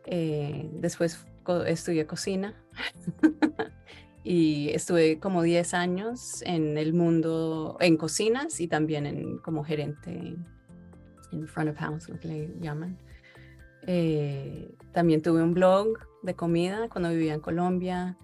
Eh, 0.05 0.69
después 0.73 1.25
estudié 1.67 2.05
cocina. 2.05 2.61
y 4.23 4.69
estuve 4.69 5.19
como 5.19 5.41
10 5.41 5.73
años 5.73 6.43
en 6.43 6.77
el 6.77 6.93
mundo, 6.93 7.77
en 7.79 7.97
cocinas 7.97 8.59
y 8.59 8.67
también 8.67 9.05
en, 9.05 9.37
como 9.39 9.63
gerente 9.63 10.35
en 11.31 11.47
front 11.47 11.69
of 11.69 11.77
house, 11.77 12.09
lo 12.09 12.19
que 12.19 12.27
le 12.27 12.59
llaman. 12.59 12.97
Eh, 13.87 14.75
también 14.91 15.21
tuve 15.21 15.41
un 15.41 15.53
blog 15.53 15.97
de 16.21 16.35
comida 16.35 16.87
cuando 16.89 17.09
vivía 17.09 17.33
en 17.33 17.39
Colombia. 17.39 18.17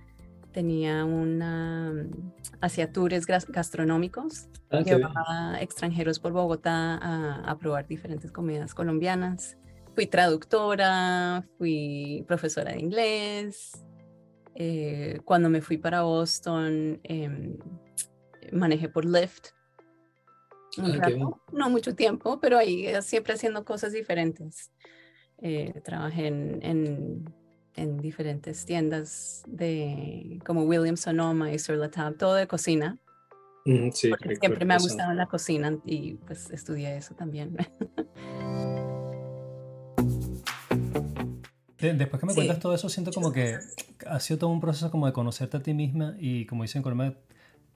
Tenía 0.52 1.06
una, 1.06 1.94
mm, 1.94 2.32
hacía 2.62 2.92
tours 2.92 3.26
gastronómicos. 3.26 4.50
Ah, 4.70 4.82
llevaba 4.82 5.62
extranjeros 5.62 6.20
por 6.20 6.34
Bogotá 6.34 7.00
a, 7.44 7.58
probar 7.58 7.88
diferentes 7.88 8.32
comidas 8.32 8.74
colombianas. 8.74 9.58
Fui 9.96 10.06
traductora, 10.06 11.44
fui 11.58 12.24
profesora 12.28 12.74
de 12.74 12.80
inglés. 12.80 13.87
Eh, 14.60 15.20
cuando 15.24 15.50
me 15.50 15.62
fui 15.62 15.78
para 15.78 16.02
Boston, 16.02 17.00
em, 17.04 17.58
manejé 18.52 18.90
por 18.90 19.06
Lyft. 19.06 19.50
Ah, 20.80 21.10
no 21.52 21.70
mucho 21.70 21.94
tiempo, 21.94 22.40
pero 22.40 22.58
ahí 22.58 22.88
eh, 22.88 23.02
siempre 23.04 23.36
haciendo 23.36 23.64
cosas 23.64 23.94
diferentes. 23.94 24.72
Eh, 25.38 25.80
trabajé 25.84 26.28
en, 26.28 27.32
en, 27.76 27.98
diferentes 27.98 28.66
tiendas 28.66 29.44
de 29.46 30.40
como 30.44 30.64
Williams 30.64 31.02
Sonoma 31.02 31.52
y 31.52 31.60
Sur 31.60 31.78
La 31.78 31.92
Table, 31.92 32.18
todo 32.18 32.34
de 32.34 32.48
cocina. 32.48 32.98
sí, 33.94 34.12
siempre 34.40 34.66
me 34.66 34.74
ha 34.74 34.80
gustado 34.80 35.14
la 35.14 35.28
cocina 35.28 35.78
y 35.86 36.16
pues 36.16 36.50
estudié 36.50 36.98
eso 36.98 37.14
también. 37.14 37.56
Después 41.80 42.20
que 42.20 42.26
me 42.26 42.34
cuentas 42.34 42.60
todo 42.60 42.74
eso, 42.74 42.90
siento 42.90 43.12
como 43.12 43.32
que 43.32 43.60
ha 44.08 44.20
sido 44.20 44.40
todo 44.40 44.50
un 44.50 44.60
proceso 44.60 44.90
como 44.90 45.06
de 45.06 45.14
conocerte 45.14 45.58
a 45.58 45.60
ti 45.62 45.74
misma 45.74 46.16
y 46.20 46.46
como 46.46 46.64
dicen 46.64 46.82
Colombia, 46.82 47.16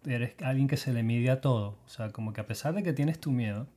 eres 0.05 0.33
alguien 0.41 0.67
que 0.67 0.77
se 0.77 0.91
le 0.91 1.03
mide 1.03 1.29
a 1.29 1.39
todo. 1.39 1.77
O 1.85 1.89
sea, 1.89 2.09
como 2.09 2.33
que 2.33 2.41
a 2.41 2.47
pesar 2.47 2.73
de 2.73 2.81
que 2.81 2.93
tienes 2.93 3.19
tu 3.19 3.31
miedo, 3.31 3.67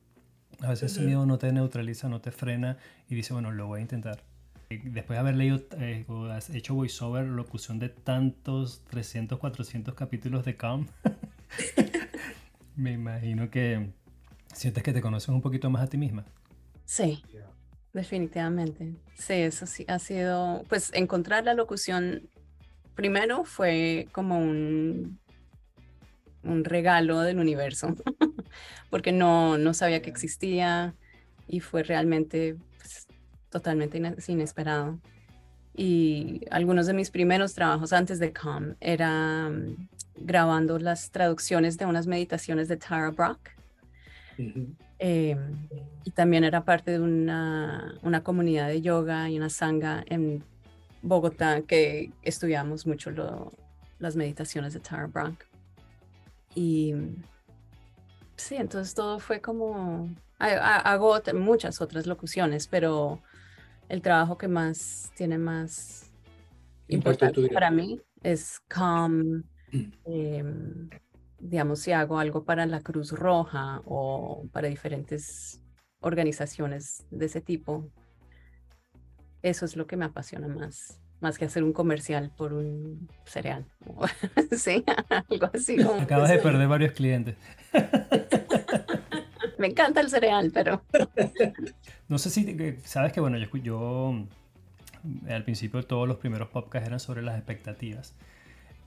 a 0.61 0.69
veces 0.69 0.93
ese 0.93 1.01
miedo 1.01 1.25
no 1.25 1.37
te 1.37 1.51
neutraliza, 1.51 2.09
no 2.09 2.21
te 2.21 2.31
frena 2.31 2.77
y 3.07 3.15
dice, 3.15 3.33
bueno, 3.33 3.51
lo 3.51 3.67
voy 3.67 3.79
a 3.79 3.81
intentar. 3.83 4.23
Y 4.69 4.77
después 4.77 5.15
de 5.15 5.19
haber 5.19 5.35
leído 5.35 5.61
eh, 5.77 6.05
o 6.07 6.25
has 6.25 6.49
hecho 6.49 6.73
voiceover, 6.73 7.25
locución 7.25 7.77
de 7.77 7.89
tantos 7.89 8.81
300, 8.89 9.37
400 9.37 9.93
capítulos 9.93 10.43
de 10.43 10.55
Calm, 10.55 10.87
me 12.75 12.93
imagino 12.93 13.51
que 13.51 13.91
sientes 14.53 14.81
que 14.81 14.91
te 14.91 15.01
conoces 15.01 15.29
un 15.29 15.41
poquito 15.41 15.69
más 15.69 15.83
a 15.83 15.87
ti 15.87 15.97
misma. 15.97 16.25
Sí, 16.85 17.21
definitivamente. 17.95 18.93
Sí, 19.15 19.33
eso 19.33 19.65
sí 19.65 19.85
ha 19.87 19.97
sido, 19.97 20.63
pues 20.69 20.91
encontrar 20.93 21.45
la 21.45 21.55
locución 21.55 22.29
primero 22.95 23.43
fue 23.43 24.07
como 24.11 24.37
un 24.37 25.19
un 26.45 26.63
regalo 26.63 27.21
del 27.21 27.39
universo, 27.39 27.95
porque 28.89 29.11
no, 29.11 29.57
no 29.57 29.73
sabía 29.73 30.01
que 30.01 30.09
existía 30.09 30.93
y 31.47 31.59
fue 31.59 31.83
realmente 31.83 32.55
pues, 32.77 33.07
totalmente 33.49 34.01
inesperado. 34.27 34.99
Y 35.75 36.41
algunos 36.51 36.87
de 36.87 36.93
mis 36.93 37.11
primeros 37.11 37.53
trabajos 37.53 37.91
antes 37.91 38.19
de 38.19 38.31
COM 38.31 38.75
era 38.79 39.49
mm, 39.49 39.89
grabando 40.17 40.79
las 40.79 41.11
traducciones 41.11 41.77
de 41.77 41.85
unas 41.85 42.07
meditaciones 42.07 42.67
de 42.69 42.77
Tara 42.77 43.11
Brock. 43.11 43.49
Em, 44.99 45.67
y 46.03 46.11
también 46.11 46.43
era 46.43 46.63
parte 46.63 46.91
de 46.91 46.99
una, 46.99 47.99
una, 48.01 48.23
comunidad 48.23 48.69
de 48.69 48.81
yoga 48.81 49.29
y 49.29 49.37
una 49.37 49.49
sangha 49.49 50.03
en 50.07 50.43
Bogotá 51.01 51.61
que 51.61 52.11
estudiamos 52.21 52.87
mucho 52.87 53.11
las 53.99 54.15
meditaciones 54.15 54.73
de 54.73 54.79
Tara 54.79 55.07
Brock. 55.07 55.45
Y 56.55 56.93
sí, 58.37 58.55
entonces 58.55 58.93
todo 58.93 59.19
fue 59.19 59.41
como, 59.41 60.09
hago 60.39 61.21
muchas 61.33 61.81
otras 61.81 62.07
locuciones, 62.07 62.67
pero 62.67 63.21
el 63.89 64.01
trabajo 64.01 64.37
que 64.37 64.47
más 64.47 65.11
tiene 65.15 65.37
más 65.37 66.11
importancia 66.87 67.49
para 67.53 67.71
mí 67.71 68.01
es 68.23 68.59
calm, 68.67 69.43
em, 70.05 70.89
digamos, 71.39 71.79
si 71.79 71.91
hago 71.91 72.19
algo 72.19 72.43
para 72.43 72.65
la 72.65 72.81
Cruz 72.81 73.11
Roja 73.11 73.81
o 73.85 74.47
para 74.51 74.67
diferentes 74.67 75.61
organizaciones 75.99 77.05
de 77.11 77.25
ese 77.25 77.41
tipo, 77.41 77.89
eso 79.41 79.65
es 79.65 79.75
lo 79.75 79.87
que 79.87 79.97
me 79.97 80.05
apasiona 80.05 80.47
más 80.47 80.99
más 81.21 81.37
que 81.37 81.45
hacer 81.45 81.63
un 81.63 81.73
comercial 81.73 82.31
por 82.35 82.53
un 82.53 83.09
cereal. 83.25 83.65
sí, 84.57 84.83
algo 85.09 85.49
así. 85.53 85.81
Acabas 85.81 86.29
de 86.29 86.37
perder 86.39 86.67
varios 86.67 86.93
clientes. 86.93 87.35
Me 89.57 89.67
encanta 89.67 90.01
el 90.01 90.09
cereal, 90.09 90.51
pero... 90.53 90.83
no 92.09 92.17
sé 92.17 92.29
si 92.29 92.77
sabes 92.83 93.13
que, 93.13 93.21
bueno, 93.21 93.37
yo, 93.37 93.47
yo 93.57 94.27
al 95.29 95.43
principio 95.43 95.81
todos 95.83 96.07
los 96.07 96.17
primeros 96.17 96.49
podcasts 96.49 96.87
eran 96.87 96.99
sobre 96.99 97.21
las 97.21 97.37
expectativas. 97.37 98.15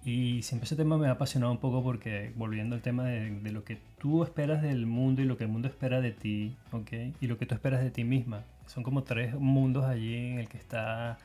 Y 0.08 0.40
siempre 0.40 0.64
ese 0.64 0.74
tema 0.74 0.96
me 0.96 1.06
ha 1.08 1.10
apasionado 1.10 1.52
un 1.52 1.58
poco 1.58 1.82
porque, 1.82 2.32
volviendo 2.34 2.74
al 2.74 2.80
tema 2.80 3.04
de, 3.04 3.28
de, 3.28 3.52
lo 3.52 3.62
que 3.62 3.76
tú 3.98 4.24
esperas 4.24 4.62
del 4.62 4.86
mundo 4.86 5.20
y 5.20 5.26
lo 5.26 5.36
que 5.36 5.44
el 5.44 5.50
mundo 5.50 5.68
espera 5.68 6.00
de 6.00 6.12
ti, 6.12 6.56
¿ok? 6.72 6.92
Y 7.20 7.26
lo 7.26 7.36
que 7.36 7.44
tú 7.44 7.54
esperas 7.54 7.82
de 7.82 7.90
ti 7.90 8.04
misma. 8.04 8.42
Son 8.64 8.82
como 8.82 9.02
tres 9.02 9.34
mundos 9.34 9.84
allí 9.84 10.14
en 10.14 10.38
el 10.38 10.48
que 10.48 10.56
está 10.56 11.18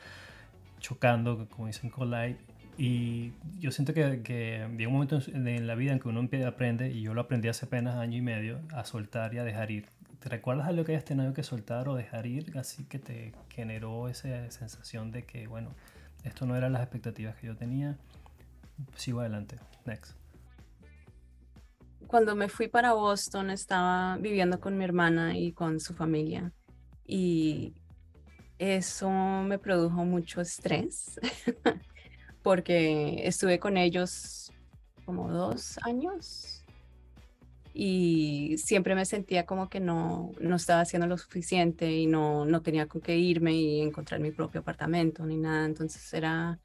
chocando, 0.81 1.47
como 1.47 1.67
dicen 1.67 1.91
Collide. 1.91 2.35
Y 2.77 3.31
yo 3.57 3.71
siento 3.71 3.93
que, 3.93 4.21
que 4.21 4.67
llega 4.77 4.89
un 4.89 4.95
momento 4.95 5.21
en 5.27 5.65
la 5.65 5.75
vida 5.75 5.93
en 5.93 6.01
que 6.01 6.09
uno 6.09 6.27
aprende, 6.45 6.91
y 6.91 7.03
yo 7.03 7.13
lo 7.13 7.21
aprendí 7.21 7.47
hace 7.47 7.67
apenas 7.67 7.95
año 7.95 8.17
y 8.17 8.21
medio, 8.21 8.59
a 8.73 8.83
soltar 8.83 9.33
y 9.33 9.37
a 9.37 9.45
dejar 9.45 9.71
ir. 9.71 9.85
¿Te 10.19 10.27
recuerdas 10.27 10.67
algo 10.67 10.83
que 10.83 10.91
hayas 10.91 11.05
tenido 11.05 11.33
que 11.33 11.43
soltar 11.43 11.87
o 11.87 11.95
dejar 11.95 12.25
ir? 12.25 12.51
Así 12.57 12.83
que 12.83 12.99
te 12.99 13.31
generó 13.47 14.09
esa 14.09 14.51
sensación 14.51 15.11
de 15.11 15.23
que, 15.23 15.47
bueno, 15.47 15.69
esto 16.25 16.45
no 16.45 16.57
eran 16.57 16.73
las 16.73 16.81
expectativas 16.81 17.37
que 17.37 17.47
yo 17.47 17.55
tenía. 17.55 17.95
Sigo 18.95 19.19
adelante. 19.19 19.59
Next. 19.85 20.15
Cuando 22.07 22.35
me 22.35 22.47
fui 22.47 22.67
para 22.67 22.93
Boston 22.93 23.49
estaba 23.49 24.17
viviendo 24.17 24.59
con 24.59 24.77
mi 24.77 24.83
hermana 24.83 25.37
y 25.37 25.51
con 25.51 25.79
su 25.79 25.93
familia. 25.93 26.51
Y 27.05 27.73
eso 28.59 29.09
me 29.09 29.57
produjo 29.57 30.05
mucho 30.05 30.41
estrés 30.41 31.19
porque 32.43 33.27
estuve 33.27 33.59
con 33.59 33.77
ellos 33.77 34.51
como 35.05 35.29
dos 35.29 35.77
años 35.83 36.63
y 37.73 38.55
siempre 38.57 38.93
me 38.93 39.05
sentía 39.05 39.45
como 39.45 39.67
que 39.67 39.79
no, 39.79 40.31
no 40.39 40.55
estaba 40.55 40.81
haciendo 40.81 41.07
lo 41.07 41.17
suficiente 41.17 41.91
y 41.91 42.05
no, 42.05 42.45
no 42.45 42.61
tenía 42.61 42.87
con 42.87 43.01
qué 43.01 43.17
irme 43.17 43.53
y 43.53 43.81
encontrar 43.81 44.19
mi 44.19 44.31
propio 44.31 44.61
apartamento 44.61 45.25
ni 45.25 45.37
nada. 45.37 45.65
Entonces 45.65 46.13
era, 46.13 46.59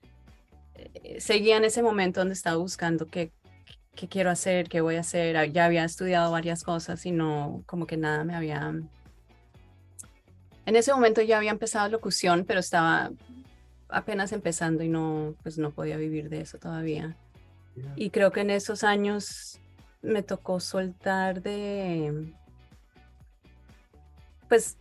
seguía 1.19 1.57
en 1.57 1.65
ese 1.65 1.83
momento 1.83 2.21
donde 2.21 2.35
estaba 2.35 2.57
buscando 2.57 3.07
qué, 3.09 3.33
qué 3.95 4.09
quiero 4.09 4.31
hacer, 4.31 4.69
qué 4.69 4.81
voy 4.81 4.97
a 4.97 5.01
hacer. 5.01 5.37
Ah, 5.37 5.47
ya 5.47 5.65
había 5.65 5.85
estudiado 5.85 6.31
varias 6.31 6.63
cosas 6.63 7.05
y 7.07 7.13
no, 7.13 7.63
como 7.67 7.87
que 7.87 7.97
nada 7.97 8.25
me 8.25 8.35
había... 8.35 8.75
En 10.67 10.77
ese 10.77 10.93
momento 10.93 11.23
ya 11.23 11.39
había 11.39 11.51
empezado 11.51 11.89
locución, 11.89 12.45
pero 12.47 12.61
estaba 12.61 13.11
apenas 13.89 14.33
empezando 14.33 14.83
y 14.85 14.89
no, 14.89 15.35
pues 15.43 15.59
no 15.59 15.71
podía 15.71 15.97
vivir 15.97 16.29
de 16.29 16.43
eso 16.43 16.59
todavía. 16.59 17.17
Y 17.97 18.11
creo 18.11 18.33
que 18.33 18.41
en 18.41 18.51
esos 18.51 18.85
años 18.85 19.61
me 20.03 20.23
tocó 20.23 20.61
soltar 20.61 21.43
de, 21.43 22.33
pues, 24.49 24.77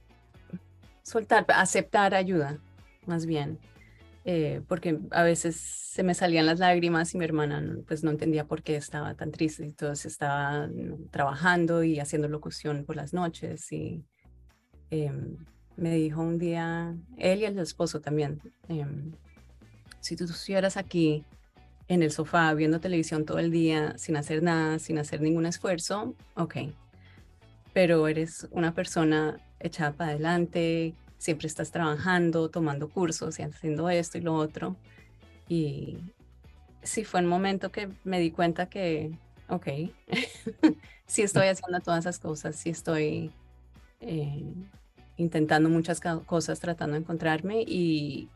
soltar, 1.03 1.45
aceptar 1.49 2.13
ayuda, 2.13 2.57
más 3.05 3.25
bien. 3.25 3.59
Eh, 4.29 4.61
porque 4.67 4.99
a 5.11 5.23
veces 5.23 5.55
se 5.55 6.03
me 6.03 6.13
salían 6.13 6.45
las 6.45 6.59
lágrimas 6.59 7.13
y 7.13 7.17
mi 7.17 7.23
hermana 7.23 7.77
pues 7.87 8.03
no 8.03 8.11
entendía 8.11 8.43
por 8.43 8.61
qué 8.61 8.75
estaba 8.75 9.15
tan 9.15 9.31
triste. 9.31 9.63
Entonces 9.63 10.11
estaba 10.11 10.69
trabajando 11.11 11.81
y 11.81 12.01
haciendo 12.01 12.27
locución 12.27 12.83
por 12.83 12.97
las 12.97 13.13
noches 13.13 13.71
y 13.71 14.03
em, 14.89 15.37
me 15.77 15.95
dijo 15.95 16.21
un 16.21 16.39
día, 16.39 16.93
él 17.17 17.39
y 17.39 17.45
el 17.45 17.57
esposo 17.57 18.01
también, 18.01 18.41
em, 18.67 19.13
si 20.01 20.17
tú 20.17 20.25
estuvieras 20.25 20.75
aquí 20.75 21.23
en 21.87 22.03
el 22.03 22.11
sofá 22.11 22.53
viendo 22.53 22.81
televisión 22.81 23.23
todo 23.23 23.39
el 23.39 23.49
día 23.49 23.97
sin 23.97 24.17
hacer 24.17 24.43
nada, 24.43 24.77
sin 24.79 24.97
hacer 24.97 25.21
ningún 25.21 25.45
esfuerzo, 25.45 26.15
ok. 26.35 26.55
Pero 27.71 28.05
eres 28.09 28.45
una 28.51 28.73
persona 28.73 29.39
echada 29.61 29.93
para 29.93 30.11
adelante, 30.11 30.95
siempre 31.17 31.47
estás 31.47 31.71
trabajando, 31.71 32.49
tomando 32.49 32.89
cursos 32.89 33.39
y 33.39 33.43
haciendo 33.43 33.89
esto 33.89 34.17
y 34.17 34.21
lo 34.21 34.35
otro. 34.35 34.75
Y 35.49 35.97
sí 36.83 37.03
fue 37.03 37.21
un 37.21 37.27
momento 37.27 37.71
que 37.71 37.89
me 38.03 38.19
di 38.19 38.31
cuenta 38.31 38.69
que, 38.69 39.11
ok, 39.49 39.67
sí 41.05 41.21
estoy 41.21 41.47
haciendo 41.47 41.79
todas 41.79 42.05
esas 42.05 42.19
cosas, 42.19 42.55
sí 42.55 42.69
estoy 42.69 43.31
eh, 44.01 44.53
intentando 45.17 45.69
muchas 45.69 45.99
cosas, 46.25 46.59
tratando 46.59 46.93
de 46.93 47.01
encontrarme 47.01 47.61
y, 47.61 48.29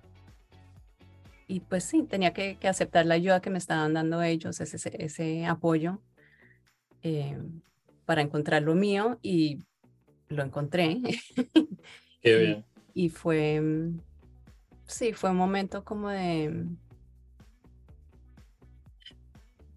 y 1.47 1.59
pues 1.61 1.83
sí, 1.83 2.03
tenía 2.03 2.33
que, 2.33 2.57
aceptar 2.67 3.05
la 3.05 3.15
ayuda 3.15 3.41
que 3.41 3.49
me 3.49 3.57
estaban 3.57 3.93
dando 3.93 4.21
ellos, 4.21 4.59
ese, 4.59 4.91
ese 5.03 5.45
apoyo 5.45 6.01
eh, 7.03 7.37
para 8.05 8.21
encontrar 8.21 8.63
lo 8.63 8.75
mío 8.75 9.19
y 9.21 9.59
lo 10.29 10.43
encontré. 10.43 10.99
Qué 12.21 12.35
bien. 12.35 12.70
Y, 12.93 13.09
fue, 13.09 13.61
sí, 14.85 15.13
fue 15.13 15.31
un 15.31 15.37
momento 15.37 15.83
como 15.83 16.09
de, 16.09 16.49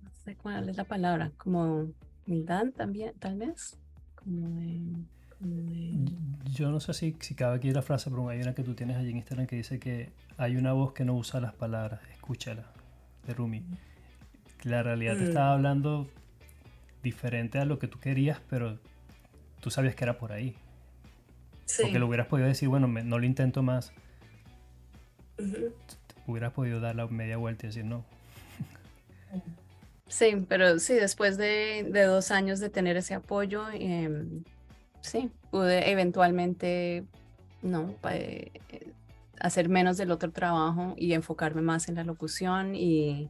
no 0.02 0.10
sé 0.24 0.36
cuál 0.36 0.68
es 0.68 0.76
la 0.76 0.84
palabra, 0.84 1.30
como 1.36 1.92
humildad 2.26 2.66
también, 2.76 3.14
tal 3.18 3.38
vez, 3.38 3.78
como 4.16 4.48
de 4.48 5.04
yo 6.52 6.70
no 6.70 6.80
sé 6.80 6.94
si, 6.94 7.16
si 7.20 7.34
cabe 7.34 7.56
aquí 7.56 7.70
la 7.70 7.82
frase, 7.82 8.10
pero 8.10 8.28
hay 8.28 8.40
una 8.40 8.54
que 8.54 8.62
tú 8.62 8.74
tienes 8.74 8.96
allí 8.96 9.10
en 9.10 9.16
Instagram 9.18 9.46
que 9.46 9.56
dice 9.56 9.78
que 9.78 10.10
hay 10.36 10.56
una 10.56 10.72
voz 10.72 10.92
que 10.92 11.04
no 11.04 11.14
usa 11.14 11.40
las 11.40 11.54
palabras, 11.54 12.00
escúchala, 12.12 12.64
de 13.26 13.34
Rumi. 13.34 13.64
La 14.62 14.82
realidad 14.82 15.16
te 15.16 15.24
estaba 15.24 15.50
mm. 15.50 15.54
hablando 15.54 16.08
diferente 17.02 17.58
a 17.58 17.64
lo 17.64 17.78
que 17.78 17.88
tú 17.88 17.98
querías, 17.98 18.40
pero 18.48 18.78
tú 19.60 19.70
sabías 19.70 19.94
que 19.94 20.04
era 20.04 20.18
por 20.18 20.32
ahí. 20.32 20.56
Porque 21.80 21.98
lo 21.98 22.06
hubieras 22.06 22.26
podido 22.26 22.48
decir, 22.48 22.68
bueno, 22.68 22.86
no 22.86 23.18
lo 23.18 23.24
intento 23.24 23.62
más. 23.62 23.92
Hubieras 26.26 26.52
podido 26.52 26.80
dar 26.80 26.94
la 26.94 27.06
media 27.06 27.36
vuelta 27.36 27.66
y 27.66 27.68
decir 27.68 27.84
no. 27.84 28.04
Sí, 30.08 30.44
pero 30.48 30.78
sí, 30.78 30.94
después 30.94 31.36
de, 31.36 31.88
de 31.90 32.02
dos 32.02 32.30
años 32.30 32.60
de 32.60 32.70
tener 32.70 32.96
ese 32.96 33.14
apoyo, 33.14 33.64
eh, 33.72 34.24
sí, 35.00 35.30
pude 35.50 35.90
eventualmente, 35.90 37.04
no, 37.62 37.94
eh, 38.10 38.52
hacer 39.40 39.68
menos 39.68 39.96
del 39.96 40.10
otro 40.12 40.30
trabajo 40.30 40.94
y 40.96 41.14
enfocarme 41.14 41.62
más 41.62 41.88
en 41.88 41.96
la 41.96 42.04
locución 42.04 42.76
y, 42.76 43.28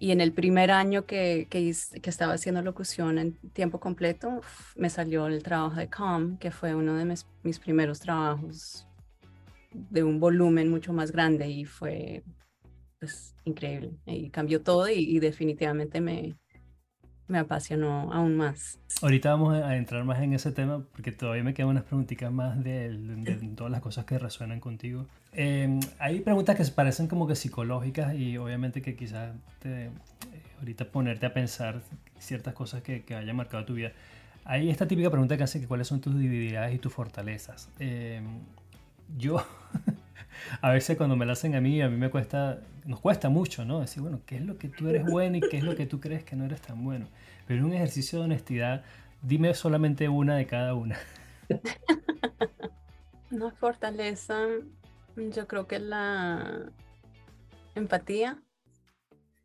y 0.00 0.12
en 0.12 0.22
el 0.22 0.32
primer 0.32 0.70
año 0.70 1.04
que, 1.04 1.46
que, 1.50 1.68
estaba 1.68 2.32
haciendo 2.32 2.62
locución 2.62 3.18
en 3.18 3.34
tiempo 3.52 3.78
completo, 3.78 4.40
me 4.74 4.88
salió 4.88 5.26
el 5.26 5.42
trabajo 5.42 5.76
de 5.76 5.90
COM, 5.90 6.38
que 6.38 6.50
fue 6.50 6.74
uno 6.74 6.96
de 6.96 7.04
mis, 7.04 7.26
mis, 7.42 7.58
primeros 7.58 8.00
trabajos 8.00 8.86
de 9.72 10.02
un 10.02 10.18
volumen 10.18 10.70
mucho 10.70 10.94
más 10.94 11.12
grande 11.12 11.48
y 11.50 11.66
fue 11.66 12.24
pues, 12.98 13.36
increíble. 13.44 13.92
Y 14.06 14.30
cambió 14.30 14.62
todo 14.62 14.88
y 14.88 15.18
definitivamente 15.18 16.00
me, 16.00 16.34
me 17.30 17.38
apasionó 17.38 18.12
aún 18.12 18.36
más. 18.36 18.78
Ahorita 19.00 19.30
vamos 19.30 19.54
a 19.54 19.76
entrar 19.76 20.04
más 20.04 20.20
en 20.20 20.34
ese 20.34 20.52
tema 20.52 20.84
porque 20.92 21.12
todavía 21.12 21.42
me 21.42 21.54
quedan 21.54 21.70
unas 21.70 21.84
preguntitas 21.84 22.30
más 22.30 22.62
de, 22.62 23.52
todas 23.56 23.70
las 23.70 23.80
cosas 23.80 24.04
que 24.04 24.18
resuenan 24.18 24.60
contigo. 24.60 25.06
Em, 25.32 25.80
hay 25.98 26.20
preguntas 26.20 26.56
que 26.56 26.64
parecen 26.72 27.06
como 27.06 27.26
que 27.26 27.36
psicológicas 27.36 28.14
y 28.14 28.36
obviamente 28.36 28.82
que 28.82 28.96
quizás 28.96 29.32
te, 29.60 29.90
ahorita 30.58 30.86
ponerte 30.86 31.26
a 31.26 31.32
pensar 31.32 31.82
ciertas 32.18 32.52
cosas 32.52 32.82
que, 32.82 33.02
que 33.02 33.14
hayan 33.14 33.36
marcado 33.36 33.64
tu 33.64 33.74
vida. 33.74 33.92
Hay 34.44 34.68
esta 34.68 34.88
típica 34.88 35.10
pregunta 35.10 35.36
que 35.36 35.44
hace 35.44 35.60
que 35.60 35.66
cuáles 35.66 35.86
son 35.86 36.00
tus 36.00 36.14
debilidades 36.14 36.74
y 36.74 36.78
tus 36.78 36.92
fortalezas. 36.92 37.68
Em, 37.78 38.24
yo 39.16 39.44
a 40.60 40.70
veces 40.70 40.96
cuando 40.96 41.16
me 41.16 41.26
la 41.26 41.32
hacen 41.32 41.54
a 41.54 41.60
mí, 41.60 41.80
a 41.82 41.88
mí 41.88 41.96
me 41.96 42.10
cuesta, 42.10 42.60
nos 42.84 43.00
cuesta 43.00 43.28
mucho, 43.28 43.64
¿no? 43.64 43.80
Decir, 43.80 44.02
bueno, 44.02 44.20
¿qué 44.26 44.36
es 44.36 44.42
lo 44.42 44.58
que 44.58 44.68
tú 44.68 44.88
eres 44.88 45.04
bueno 45.04 45.36
y 45.36 45.40
qué 45.40 45.58
es 45.58 45.64
lo 45.64 45.76
que 45.76 45.86
tú 45.86 46.00
crees 46.00 46.24
que 46.24 46.36
no 46.36 46.44
eres 46.44 46.60
tan 46.60 46.84
bueno? 46.84 47.06
Pero 47.46 47.60
en 47.60 47.66
un 47.66 47.72
ejercicio 47.72 48.18
de 48.18 48.26
honestidad, 48.26 48.84
dime 49.22 49.54
solamente 49.54 50.08
una 50.08 50.36
de 50.36 50.46
cada 50.46 50.74
una. 50.74 50.98
Una 53.30 53.52
fortaleza, 53.52 54.44
yo 55.16 55.46
creo 55.46 55.68
que 55.68 55.78
la 55.78 56.72
empatía. 57.76 58.42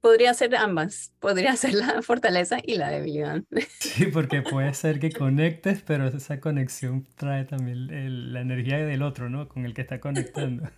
Podría 0.02 0.34
ser 0.36 0.56
ambas, 0.56 1.14
podría 1.20 1.56
ser 1.56 1.74
la 1.74 2.02
fortaleza 2.04 2.58
y 2.64 2.78
la 2.78 2.90
debilidad. 2.90 3.42
Sí, 3.80 4.08
porque 4.08 4.42
puede 4.42 4.74
ser 4.74 5.00
que 5.00 5.12
conectes, 5.12 5.82
pero 5.82 6.08
esa 6.08 6.40
conexión 6.40 7.08
trae 7.16 7.46
también 7.46 8.34
la 8.34 8.42
energía 8.42 8.78
del 8.78 9.02
otro, 9.02 9.30
¿no? 9.30 9.48
Con 9.48 9.66
el 9.66 9.74
que 9.74 9.82
está 9.82 10.00
conectando. 10.00 10.70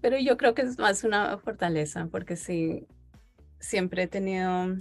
Pero 0.00 0.18
yo 0.18 0.36
creo 0.36 0.54
que 0.54 0.62
es 0.62 0.78
más 0.78 1.04
una 1.04 1.38
fortaleza, 1.38 2.06
porque 2.06 2.36
sí, 2.36 2.86
siempre 3.58 4.04
he 4.04 4.06
tenido, 4.06 4.76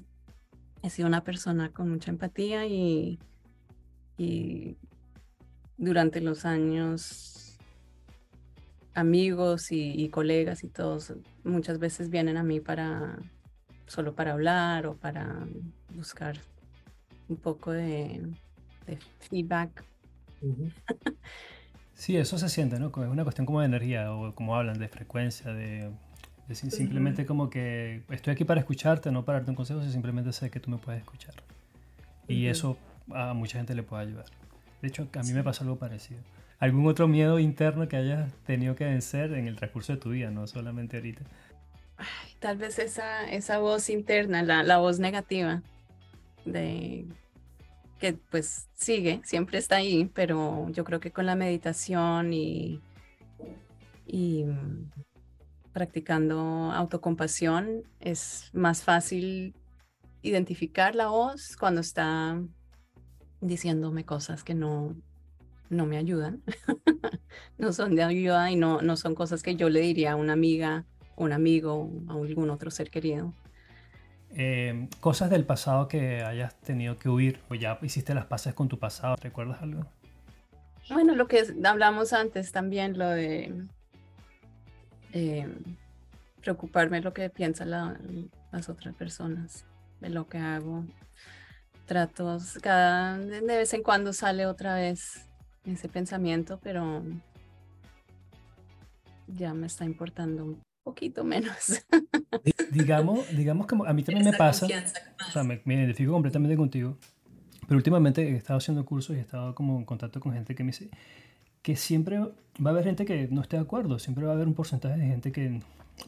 he 0.83 0.89
sido 0.89 1.07
una 1.07 1.23
persona 1.23 1.71
con 1.71 1.89
mucha 1.89 2.11
empatía 2.11 2.65
y, 2.65 3.19
y 4.17 4.77
durante 5.77 6.21
los 6.21 6.45
años 6.45 7.35
amigos 8.95 9.71
y, 9.71 10.09
colegas 10.09 10.63
y 10.63 10.69
todos 10.69 11.13
muchas 11.43 11.79
veces 11.79 12.09
vienen 12.09 12.37
a 12.37 12.43
mí 12.43 12.61
para 12.61 13.19
solo 13.87 14.15
para 14.15 14.31
hablar 14.31 14.87
o 14.87 14.95
para 14.95 15.45
buscar 15.93 16.37
un 17.27 17.35
poco 17.35 17.71
de, 17.71 18.33
feedback. 19.29 19.83
Sí, 21.95 22.17
eso 22.17 22.37
se 22.37 22.49
siente, 22.49 22.77
¿no? 22.77 22.87
Es 22.87 22.95
una 22.95 23.23
cuestión 23.23 23.45
como 23.45 23.61
de 23.61 23.67
energía, 23.67 24.13
o 24.13 24.35
como 24.35 24.55
hablan, 24.55 24.77
de 24.77 24.87
frecuencia, 24.89 25.53
de, 25.53 25.89
simplemente 26.51 27.25
como 27.25 27.49
que 27.49 28.03
estoy 28.09 28.33
aquí 28.33 28.43
para 28.43 28.59
escucharte, 28.59 29.11
no 29.11 29.23
para 29.23 29.39
darte 29.39 29.51
un 29.51 29.55
consejo, 29.55 29.81
simplemente 29.81 30.31
sé 30.33 30.51
que 30.51 30.59
tú 30.59 30.69
me 30.69 30.77
puedes 30.77 31.01
escuchar. 31.01 31.33
Y 32.27 32.47
eso 32.47 32.77
a 33.13 33.33
mucha 33.33 33.57
gente 33.57 33.73
le 33.73 33.83
puede 33.83 34.03
ayudar. 34.03 34.25
De 34.81 34.89
hecho, 34.89 35.07
a 35.13 35.23
mí 35.23 35.31
me 35.33 35.43
pasa 35.43 35.63
algo 35.63 35.77
parecido. 35.77 36.19
¿Algún 36.59 36.85
otro 36.87 37.07
miedo 37.07 37.39
interno 37.39 37.87
que 37.87 37.95
hayas 37.95 38.31
tenido 38.45 38.75
que 38.75 38.85
vencer 38.85 39.33
en 39.33 39.47
el 39.47 39.55
transcurso 39.55 39.93
de 39.93 39.99
tu 39.99 40.09
vida, 40.09 40.31
no 40.31 40.47
solamente 40.47 40.97
ahorita? 40.97 41.23
tal 42.39 42.57
vez 42.57 42.77
esa, 42.77 43.23
esa 43.31 43.59
voz 43.59 43.89
interna, 43.89 44.43
la, 44.43 44.63
la 44.63 44.77
voz 44.77 44.99
negativa 44.99 45.63
de 46.43 47.05
que 47.99 48.13
pues 48.13 48.67
sigue, 48.73 49.21
siempre 49.23 49.57
está 49.57 49.77
ahí, 49.77 50.09
pero 50.13 50.67
yo 50.69 50.83
creo 50.83 50.99
que 50.99 51.11
con 51.11 51.25
la 51.25 51.35
meditación 51.35 52.33
y, 52.33 52.81
y 54.05 54.43
mm, 54.43 54.91
practicando 55.73 56.71
autocompasión 56.71 57.83
es 57.99 58.49
más 58.53 58.83
fácil 58.83 59.53
identificar 60.21 60.95
la 60.95 61.07
voz 61.07 61.55
cuando 61.57 61.81
está 61.81 62.41
diciéndome 63.41 64.05
cosas 64.05 64.43
que 64.43 64.55
no, 64.55 64.95
no 65.69 65.85
me 65.85 65.97
ayudan, 65.97 66.41
no 67.57 67.73
son 67.73 67.95
de 67.95 68.03
ayuda 68.03 68.51
y 68.51 68.55
no, 68.55 68.81
no 68.81 68.97
son 68.97 69.15
cosas 69.15 69.43
que 69.43 69.55
yo 69.55 69.69
le 69.69 69.81
diría 69.81 70.13
a 70.13 70.15
una 70.15 70.33
amiga, 70.33 70.85
un 71.15 71.31
amigo, 71.31 71.91
a 72.07 72.13
algún 72.13 72.49
otro 72.49 72.71
ser 72.71 72.89
querido. 72.89 73.33
Em, 74.37 74.89
cosas 74.99 75.29
del 75.29 75.45
pasado 75.45 75.87
que 75.87 76.21
hayas 76.21 76.53
tenido 76.55 76.97
que 76.97 77.07
huir 77.07 77.39
o 77.49 77.55
ya 77.55 77.79
hiciste 77.81 78.13
las 78.13 78.25
paces 78.25 78.53
con 78.53 78.67
tu 78.67 78.77
pasado. 78.77 79.15
¿Recuerdas 79.21 79.61
algo? 79.61 79.85
Bueno, 80.89 81.15
lo 81.15 81.27
que 81.27 81.41
hablamos 81.63 82.11
antes 82.11 82.51
también, 82.51 82.97
lo 82.97 83.09
de 83.09 83.65
em, 85.13 85.53
preocuparme 86.41 86.99
lo 87.01 87.13
que 87.13 87.29
piensan 87.29 87.71
las 87.71 88.69
otras 88.69 88.93
personas 88.95 89.65
de 90.01 90.09
lo 90.09 90.27
que 90.27 90.37
hago. 90.37 90.83
Trato, 91.85 92.37
cada, 92.61 93.17
de 93.17 93.41
vez 93.41 93.73
en 93.73 93.83
cuando 93.83 94.11
sale 94.11 94.45
otra 94.47 94.75
vez 94.75 95.29
ese 95.63 95.87
pensamiento, 95.87 96.59
pero 96.61 97.03
ya 99.27 99.53
me 99.53 99.67
está 99.67 99.85
importando 99.85 100.57
poquito 100.85 101.23
menos. 101.23 101.83
digamos, 102.71 103.27
digamos 103.35 103.67
que 103.67 103.75
a 103.85 103.93
mí 103.93 104.03
también 104.03 104.23
me 104.23 104.37
pasa, 104.37 104.67
o 104.67 105.31
sea, 105.31 105.43
me, 105.43 105.59
me, 105.65 105.73
identifico 105.73 106.13
completamente 106.13 106.55
contigo, 106.55 106.97
pero 107.67 107.75
últimamente 107.75 108.21
he 108.21 108.35
estado 108.35 108.57
haciendo 108.57 108.85
cursos 108.85 109.15
y 109.15 109.19
he 109.19 109.21
estado 109.21 109.53
como 109.55 109.77
en 109.77 109.83
contacto 109.83 110.19
con 110.21 110.31
gente 110.31 110.55
que 110.55 110.63
me 110.63 110.71
dice 110.71 110.89
que 111.63 111.75
siempre 111.75 112.19
va 112.19 112.29
a 112.65 112.69
haber 112.69 112.83
gente 112.83 113.05
que 113.05 113.27
no 113.31 113.41
esté 113.41 113.57
de 113.57 113.63
acuerdo, 113.63 113.97
siempre 113.97 114.23
va 114.23 114.33
a 114.33 114.35
haber 114.35 114.47
un 114.47 114.53
porcentaje 114.53 114.97
de 114.97 115.07
gente 115.07 115.31
que 115.31 115.61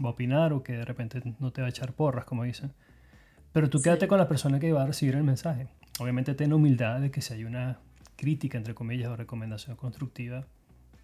va 0.04 0.10
a 0.10 0.12
opinar 0.12 0.54
o 0.54 0.62
que 0.62 0.74
de 0.74 0.86
repente 0.86 1.22
no 1.40 1.52
te 1.52 1.62
va 1.62 1.68
a 1.68 1.70
echar 1.72 1.94
porras, 1.94 2.26
como 2.26 2.44
dicen. 2.44 2.72
Pero 3.54 3.68
tú 3.68 3.82
quédate 3.82 4.08
con 4.08 4.20
la 4.20 4.28
persona 4.28 4.60
que 4.60 4.72
va 4.72 4.84
a 4.84 4.86
recibir 4.86 5.16
el 5.16 5.24
mensaje. 5.24 5.68
Obviamente 6.00 6.36
ten 6.36 6.54
humildad 6.54 7.02
de 7.02 7.10
que 7.10 7.22
si 7.22 7.34
hay 7.34 7.44
una 7.44 7.80
crítica, 8.16 8.56
entre 8.56 8.76
comillas, 8.76 9.10
o 9.10 9.16
recomendación 9.16 9.76
constructiva, 9.76 10.46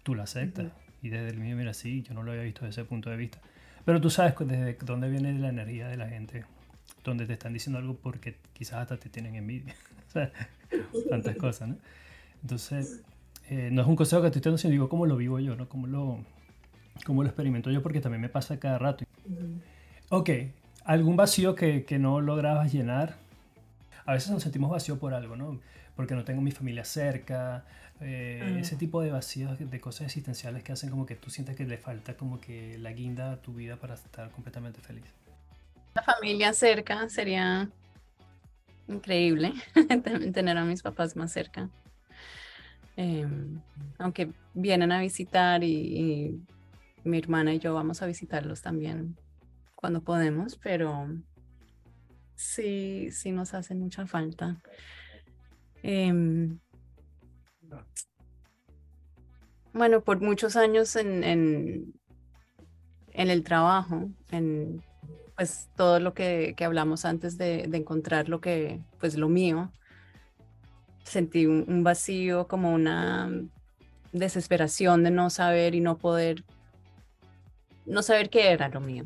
tú 0.04 0.14
la 0.14 0.22
aceptas. 0.22 0.66
Y 1.02 1.08
desde 1.08 1.30
el 1.30 1.40
mío, 1.40 1.56
mira, 1.56 1.74
sí, 1.74 2.02
yo 2.02 2.14
no 2.14 2.22
lo 2.22 2.30
había 2.30 2.44
visto 2.44 2.64
desde 2.64 2.82
ese 2.82 2.88
punto 2.88 3.10
de 3.10 3.16
vista. 3.16 3.40
Pero 3.84 4.00
tú 4.00 4.10
sabes 4.10 4.34
desde 4.40 4.76
dónde 4.84 5.08
viene 5.08 5.38
la 5.38 5.48
energía 5.48 5.88
de 5.88 5.96
la 5.96 6.08
gente, 6.08 6.44
donde 7.04 7.26
te 7.26 7.34
están 7.34 7.52
diciendo 7.52 7.78
algo 7.78 7.96
porque 7.96 8.36
quizás 8.52 8.80
hasta 8.80 8.96
te 8.96 9.08
tienen 9.08 9.34
envidia. 9.34 9.74
o 10.08 10.10
sea, 10.10 10.32
tantas 11.08 11.36
cosas, 11.36 11.68
¿no? 11.68 11.76
Entonces, 12.42 13.02
eh, 13.48 13.68
no 13.72 13.82
es 13.82 13.88
un 13.88 13.96
consejo 13.96 14.22
que 14.22 14.30
te 14.30 14.38
estoy 14.38 14.50
dando, 14.50 14.58
sino 14.58 14.72
digo 14.72 14.88
cómo 14.88 15.06
lo 15.06 15.16
vivo 15.16 15.38
yo, 15.38 15.54
¿no? 15.56 15.68
Cómo 15.68 15.86
lo, 15.86 16.18
cómo 17.04 17.22
lo 17.22 17.28
experimento 17.28 17.70
yo, 17.70 17.82
porque 17.82 18.00
también 18.00 18.22
me 18.22 18.28
pasa 18.28 18.58
cada 18.58 18.78
rato. 18.78 19.04
Ok, 20.08 20.30
¿algún 20.84 21.16
vacío 21.16 21.54
que, 21.54 21.84
que 21.84 21.98
no 21.98 22.20
lograbas 22.20 22.72
llenar? 22.72 23.16
A 24.06 24.12
veces 24.12 24.30
nos 24.30 24.42
sentimos 24.42 24.70
vacío 24.70 24.98
por 24.98 25.14
algo, 25.14 25.36
¿no? 25.36 25.60
Porque 25.96 26.14
no 26.14 26.24
tengo 26.24 26.40
mi 26.40 26.50
familia 26.50 26.84
cerca, 26.84 27.64
eh, 28.00 28.58
ese 28.60 28.76
tipo 28.76 29.00
de 29.00 29.10
vacíos, 29.10 29.58
de 29.58 29.80
cosas 29.80 30.06
existenciales 30.06 30.62
que 30.62 30.72
hacen 30.72 30.90
como 30.90 31.06
que 31.06 31.14
tú 31.14 31.30
sientes 31.30 31.56
que 31.56 31.64
le 31.64 31.78
falta 31.78 32.16
como 32.16 32.40
que 32.40 32.76
la 32.78 32.92
guinda 32.92 33.32
a 33.32 33.36
tu 33.40 33.54
vida 33.54 33.76
para 33.76 33.94
estar 33.94 34.30
completamente 34.30 34.80
feliz. 34.80 35.04
La 35.94 36.02
familia 36.02 36.52
cerca 36.52 37.08
sería 37.08 37.70
increíble, 38.88 39.52
tener 40.32 40.58
a 40.58 40.64
mis 40.64 40.82
papás 40.82 41.16
más 41.16 41.32
cerca. 41.32 41.70
Em, 42.96 43.60
aunque 43.98 44.30
vienen 44.54 44.92
a 44.92 45.00
visitar 45.00 45.62
y, 45.64 46.40
mi 47.04 47.18
hermana 47.18 47.52
y 47.52 47.58
yo 47.58 47.74
vamos 47.74 48.00
a 48.00 48.06
visitarlos 48.06 48.62
también 48.62 49.18
cuando 49.74 50.00
podemos, 50.00 50.56
pero 50.56 51.06
sí, 52.34 53.10
sí 53.10 53.30
nos 53.30 53.52
hace 53.52 53.74
mucha 53.74 54.06
falta. 54.06 54.56
Em, 55.82 56.58
bueno, 59.74 60.02
por 60.02 60.20
muchos 60.20 60.54
años 60.56 60.94
en, 60.96 61.92
el 63.12 63.42
trabajo, 63.42 64.08
en 64.30 64.82
pues 65.36 65.68
todo 65.76 65.98
lo 65.98 66.14
que, 66.14 66.54
hablamos 66.64 67.04
antes 67.04 67.36
de, 67.36 67.64
encontrar 67.64 68.28
lo 68.28 68.40
que, 68.40 68.80
pues 69.00 69.16
lo 69.16 69.28
mío, 69.28 69.72
sentí 71.02 71.46
un, 71.46 71.82
vacío, 71.82 72.46
como 72.46 72.72
una 72.72 73.30
desesperación 74.12 75.02
de 75.02 75.10
no 75.10 75.28
saber 75.28 75.74
y 75.74 75.80
no 75.80 75.98
poder, 75.98 76.44
no 77.84 78.02
saber 78.02 78.30
qué 78.30 78.52
era 78.52 78.68
lo 78.68 78.80
mío. 78.80 79.04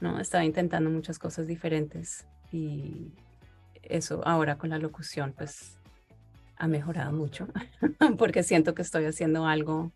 ¿no? 0.00 0.18
Estaba 0.18 0.44
intentando 0.44 0.88
muchas 0.88 1.18
cosas 1.18 1.46
diferentes 1.46 2.26
y 2.50 3.12
eso 3.82 4.22
ahora 4.24 4.56
con 4.56 4.70
la 4.70 4.78
locución 4.78 5.34
pues 5.36 5.78
ha 6.56 6.66
mejorado 6.66 7.12
mucho 7.12 7.48
porque 8.18 8.42
siento 8.42 8.74
que 8.74 8.82
estoy 8.82 9.04
haciendo 9.04 9.46
algo 9.46 9.92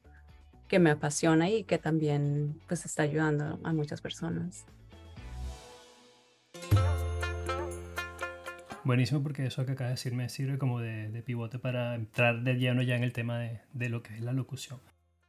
que 0.69 0.79
me 0.79 0.91
apasiona 0.91 1.49
y 1.49 1.65
que 1.65 1.79
también 1.79 2.61
pues 2.69 2.85
está 2.85 3.03
ayudando 3.03 3.59
a 3.65 3.73
muchas 3.73 4.01
personas. 4.01 4.67
Buenísimo 8.85 9.23
porque 9.23 9.45
eso 9.45 9.67
que 9.67 9.73
acaba 9.73 9.89
de 9.89 9.97
decir 9.97 10.15
me 10.15 10.29
sirve 10.29 10.57
como 10.57 10.81
de, 10.81 11.23
pivote 11.25 11.59
para 11.59 11.95
entrar 11.95 12.43
de 12.43 12.55
lleno 12.55 12.83
ya 12.83 12.97
en 12.97 13.03
el 13.03 13.13
tema 13.13 13.39
de, 13.39 13.89
lo 13.89 14.03
que 14.03 14.15
es 14.15 14.23
la 14.23 14.33
locución. 14.33 14.81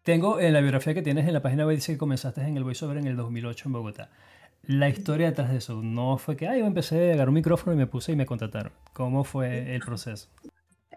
Tengo 0.03 0.39
en 0.39 0.53
la 0.53 0.61
biografía 0.61 0.93
que 0.93 1.01
tienes 1.01 1.27
en 1.27 1.33
la 1.33 1.41
página 1.41 1.65
web 1.65 1.75
dice 1.75 1.91
que 1.91 1.97
comenzaste 1.97 2.41
en 2.41 2.55
el 2.55 2.63
voiceover 2.63 2.97
en 2.97 3.07
el 3.07 3.17
2008 3.17 3.67
en 3.67 3.73
Bogotá. 3.73 4.11
La 4.63 4.87
historia 4.87 5.27
detrás 5.27 5.49
de 5.49 5.57
eso 5.57 5.81
no 5.81 6.17
fue 6.17 6.37
que 6.37 6.45
yo 6.45 6.65
empecé 6.65 7.09
a 7.09 7.13
agarrar 7.13 7.29
un 7.29 7.35
micrófono 7.35 7.73
y 7.73 7.77
me 7.77 7.87
puse 7.87 8.11
y 8.11 8.15
me 8.15 8.25
contrataron. 8.25 8.71
¿Cómo 8.93 9.23
fue 9.23 9.75
el 9.75 9.81
proceso? 9.81 10.29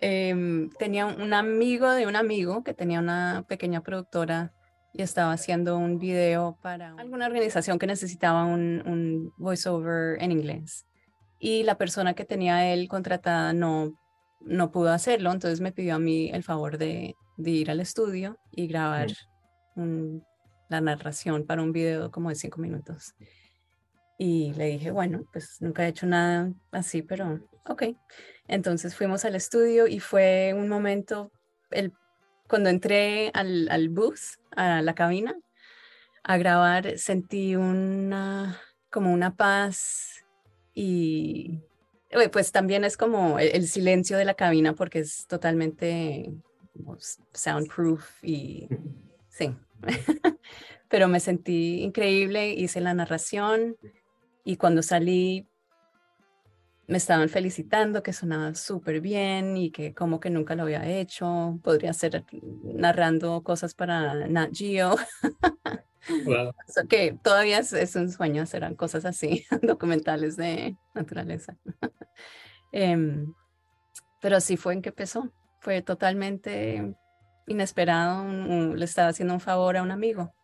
Em, 0.05 0.69
tenía 0.79 1.07
un 1.07 1.33
amigo 1.33 1.91
de 1.93 2.07
un 2.07 2.17
amigo 2.17 2.65
que 2.65 2.75
tenía 2.75 2.99
una 2.99 3.45
pequeña 3.49 3.83
productora 3.83 4.53
y 4.93 5.01
estaba 5.03 5.33
haciendo 5.33 5.79
un 5.79 5.99
video 5.99 6.59
para 6.61 6.95
alguna 6.99 7.27
organización 7.27 7.79
que 7.79 7.87
necesitaba 7.87 8.45
un, 8.45 8.83
un 8.85 9.33
voiceover 9.39 10.21
en 10.21 10.33
inglés 10.33 10.87
y 11.39 11.65
la 11.65 11.77
persona 11.77 12.15
que 12.15 12.25
tenía 12.25 12.73
él 12.73 12.89
contratada 12.89 13.53
no, 13.53 13.99
no 14.41 14.71
pudo 14.71 14.93
hacerlo, 14.93 15.33
entonces 15.33 15.61
me 15.61 15.73
pidió 15.73 15.97
a 15.97 15.99
mí 15.99 16.31
el 16.33 16.45
favor 16.45 16.79
de, 16.79 17.17
ir 17.37 17.71
al 17.71 17.81
estudio 17.81 18.39
y 18.53 18.69
grabar 18.69 19.09
la 20.69 20.81
narración 20.81 21.45
para 21.45 21.63
un 21.63 21.73
video 21.73 22.13
como 22.13 22.29
de 22.29 22.37
cinco 22.37 22.61
minutos. 22.61 23.15
Y 24.19 24.53
le 24.55 24.67
dije, 24.67 24.93
bueno, 24.93 25.25
pues 25.33 25.57
nunca 25.61 25.85
he 25.85 25.89
hecho 25.89 26.07
nada 26.07 26.53
así, 26.71 27.03
pero 27.03 27.41
ok. 27.69 27.83
Entonces 28.53 28.95
fuimos 28.95 29.25
al 29.25 29.35
estudio 29.35 29.87
y 29.87 29.99
fue 29.99 30.53
un 30.55 30.69
momento, 30.69 31.33
el, 31.71 31.91
cuando 32.47 32.69
entré 32.69 33.31
al, 33.33 33.67
al 33.71 33.89
bus, 33.89 34.41
a 34.55 34.83
la 34.83 34.95
cabina, 34.95 35.35
a 36.23 36.37
grabar, 36.37 36.99
sentí 36.99 37.57
una, 37.57 38.61
como 38.91 39.11
una 39.11 39.35
paz 39.37 40.27
y 40.75 41.63
pues 42.31 42.53
también 42.53 42.85
es 42.85 42.99
como 42.99 43.39
el, 43.39 43.67
silencio 43.67 44.19
de 44.19 44.27
la 44.27 44.35
cabina 44.35 44.75
porque 44.75 44.99
es 44.99 45.27
totalmente 45.29 46.31
soundproof 47.33 48.23
y 48.23 48.69
sí. 49.31 49.57
Pero 50.91 51.09
me 51.09 51.21
sentí 51.21 51.81
increíble, 51.81 52.51
hice 52.51 52.83
la 52.83 52.93
narración 52.93 53.79
y 54.45 54.57
cuando 54.59 54.83
salí 54.83 55.47
me 56.87 56.99
estaban 56.99 57.29
felicitando 57.29 58.03
que 58.03 58.13
sonaba 58.13 58.55
súper 58.55 59.01
bien 59.01 59.57
y 59.57 59.71
que 59.71 59.95
como 59.95 60.21
que 60.21 60.31
nunca 60.31 60.55
lo 60.55 60.65
había 60.65 60.87
hecho, 60.87 61.59
podría 61.63 61.93
ser 61.93 62.25
narrando 62.63 63.43
cosas 63.43 63.75
para 63.75 64.27
Nat 64.27 64.51
Geo. 64.53 64.97
que 66.89 67.17
todavía 67.23 67.59
es, 67.59 67.97
un 67.97 68.11
sueño 68.11 68.43
hacer 68.43 68.75
cosas 68.77 69.05
así, 69.05 69.45
documentales 69.63 70.37
de 70.37 70.77
naturaleza. 70.95 71.57
Em, 72.73 73.33
pero 74.21 74.37
así 74.37 74.57
fue 74.57 74.75
en 74.75 74.83
que 74.83 74.91
empezó. 74.91 75.33
Fue 75.61 75.83
totalmente 75.83 76.95
inesperado. 77.47 78.27
le 78.75 78.85
estaba 78.85 79.09
haciendo 79.09 79.35
un 79.35 79.41
favor 79.41 79.77
a 79.77 79.83
un 79.83 79.91
amigo. 79.91 80.35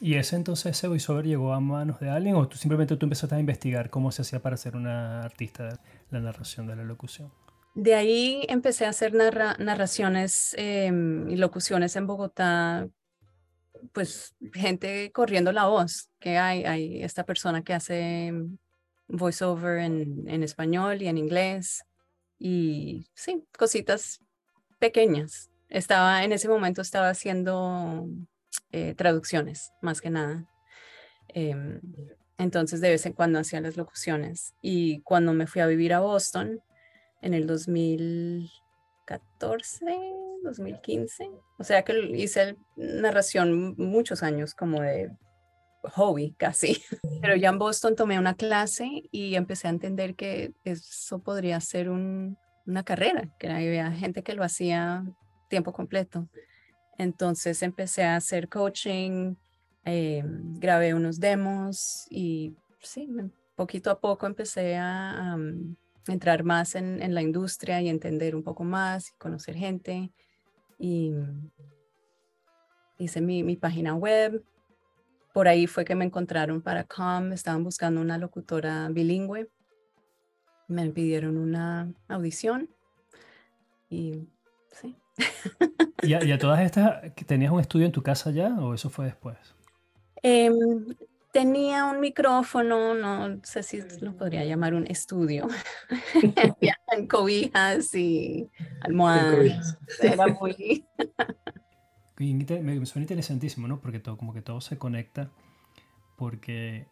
¿Y 0.00 0.14
ese 0.16 0.36
entonces 0.36 0.76
ese 0.76 0.88
voiceover 0.88 1.24
llegó 1.24 1.52
a 1.52 1.60
manos 1.60 2.00
de 2.00 2.10
alguien 2.10 2.36
o 2.36 2.46
tú 2.48 2.56
simplemente 2.56 2.96
tú 2.96 3.06
empezaste 3.06 3.34
a 3.34 3.40
investigar 3.40 3.90
cómo 3.90 4.12
se 4.12 4.22
hacía 4.22 4.40
para 4.40 4.56
ser 4.56 4.76
una 4.76 5.20
artista 5.20 5.68
de 5.68 5.78
la 6.10 6.20
narración 6.20 6.66
de 6.66 6.76
la 6.76 6.84
locución? 6.84 7.32
De 7.74 7.94
ahí 7.94 8.44
empecé 8.48 8.86
a 8.86 8.90
hacer 8.90 9.14
narraciones 9.14 10.54
em, 10.58 11.28
y 11.28 11.36
locuciones 11.36 11.96
en 11.96 12.06
Bogotá 12.06 12.88
pues 13.92 14.34
gente 14.52 15.10
corriendo 15.12 15.52
la 15.52 15.66
voz, 15.66 16.08
que 16.18 16.38
hay, 16.38 17.02
esta 17.02 17.24
persona 17.24 17.62
que 17.62 17.74
hace 17.74 18.32
voiceover 19.08 19.80
en, 19.80 20.24
en 20.26 20.42
español 20.42 21.02
y 21.02 21.08
en 21.08 21.18
inglés 21.18 21.84
y 22.38 23.06
sí, 23.14 23.44
cositas 23.56 24.20
pequeñas. 24.78 25.50
Estaba 25.68 26.24
en 26.24 26.32
ese 26.32 26.48
momento 26.48 26.82
estaba 26.82 27.08
haciendo 27.08 28.06
eh, 28.72 28.94
traducciones 28.94 29.72
más 29.80 30.00
que 30.00 30.10
nada. 30.10 30.44
Em, 31.28 31.80
entonces 32.38 32.80
de 32.80 32.90
vez 32.90 33.06
en 33.06 33.12
cuando 33.12 33.38
hacía 33.38 33.60
las 33.60 33.76
locuciones 33.76 34.54
y 34.60 35.00
cuando 35.02 35.32
me 35.32 35.46
fui 35.46 35.62
a 35.62 35.66
vivir 35.66 35.92
a 35.92 36.00
Boston 36.00 36.60
en 37.22 37.34
el 37.34 37.46
2014 37.46 40.14
2015. 40.44 41.30
O 41.58 41.64
sea 41.64 41.82
que 41.82 41.98
hice 42.14 42.56
narración 42.76 43.74
muchos 43.76 44.22
años 44.22 44.54
como 44.54 44.80
de 44.80 45.10
hobby 45.82 46.34
casi. 46.38 46.82
Pero 47.20 47.36
ya 47.36 47.48
en 47.48 47.58
Boston 47.58 47.96
tomé 47.96 48.18
una 48.18 48.34
clase 48.34 49.02
y 49.10 49.34
empecé 49.34 49.66
a 49.66 49.70
entender 49.70 50.14
que 50.14 50.52
eso 50.64 51.18
podría 51.18 51.60
ser 51.60 51.90
una 51.90 52.84
carrera, 52.84 53.28
que 53.38 53.48
había 53.48 53.90
gente 53.90 54.22
que 54.22 54.34
lo 54.34 54.44
hacía 54.44 55.04
tiempo 55.48 55.72
completo. 55.72 56.28
Entonces 56.98 57.62
empecé 57.62 58.04
a 58.04 58.16
hacer 58.16 58.48
coaching 58.48 59.34
em, 59.84 60.58
grabé 60.58 60.94
unos 60.94 61.20
demos 61.20 62.06
y 62.10 62.54
sí, 62.80 63.08
poquito 63.56 63.90
a 63.90 64.00
poco 64.00 64.26
empecé 64.26 64.76
a, 64.76 65.36
entrar 66.06 66.44
más 66.44 66.74
en, 66.74 67.02
en, 67.02 67.14
la 67.14 67.22
industria 67.22 67.80
y 67.80 67.88
entender 67.88 68.36
un 68.36 68.42
poco 68.42 68.62
más, 68.62 69.08
y 69.08 69.12
conocer 69.16 69.54
gente. 69.54 70.12
Y 70.78 71.14
hice 72.98 73.20
mi, 73.20 73.42
mi 73.42 73.56
página 73.56 73.94
web. 73.94 74.44
Por 75.32 75.48
ahí 75.48 75.66
fue 75.66 75.84
que 75.84 75.94
me 75.94 76.04
encontraron 76.04 76.62
para 76.62 76.84
COM, 76.84 77.32
estaban 77.32 77.64
buscando 77.64 78.00
una 78.00 78.18
locutora 78.18 78.88
bilingüe. 78.90 79.48
Me 80.68 80.90
pidieron 80.90 81.36
una 81.36 81.92
audición 82.08 82.70
y 83.90 84.28
sí. 84.72 84.96
¿Y 86.02 86.12
a, 86.12 86.38
todas 86.38 86.60
estas, 86.60 87.14
tenías 87.26 87.52
un 87.52 87.60
estudio 87.60 87.86
en 87.86 87.92
tu 87.92 88.02
casa 88.02 88.30
ya 88.30 88.48
o 88.60 88.74
eso 88.74 88.90
fue 88.90 89.06
después? 89.06 89.36
Em, 90.22 90.54
tenía 91.32 91.86
un 91.86 92.00
micrófono, 92.00 92.94
no 92.94 93.40
sé 93.42 93.62
si 93.62 93.82
lo 94.00 94.16
podría 94.16 94.44
llamar 94.44 94.74
un 94.74 94.86
estudio, 94.86 95.48
en 96.92 97.06
cobijas 97.06 97.94
y 97.94 98.50
almohadas. 98.80 99.78
Era 100.00 100.26
muy... 100.26 100.84
me 102.18 102.86
suena 102.86 103.02
interesantísimo, 103.02 103.66
¿no? 103.66 103.80
Porque 103.80 103.98
todo, 103.98 104.16
como 104.16 104.32
que 104.32 104.42
todo 104.42 104.60
se 104.60 104.78
conecta, 104.78 105.30
porque 106.16 106.86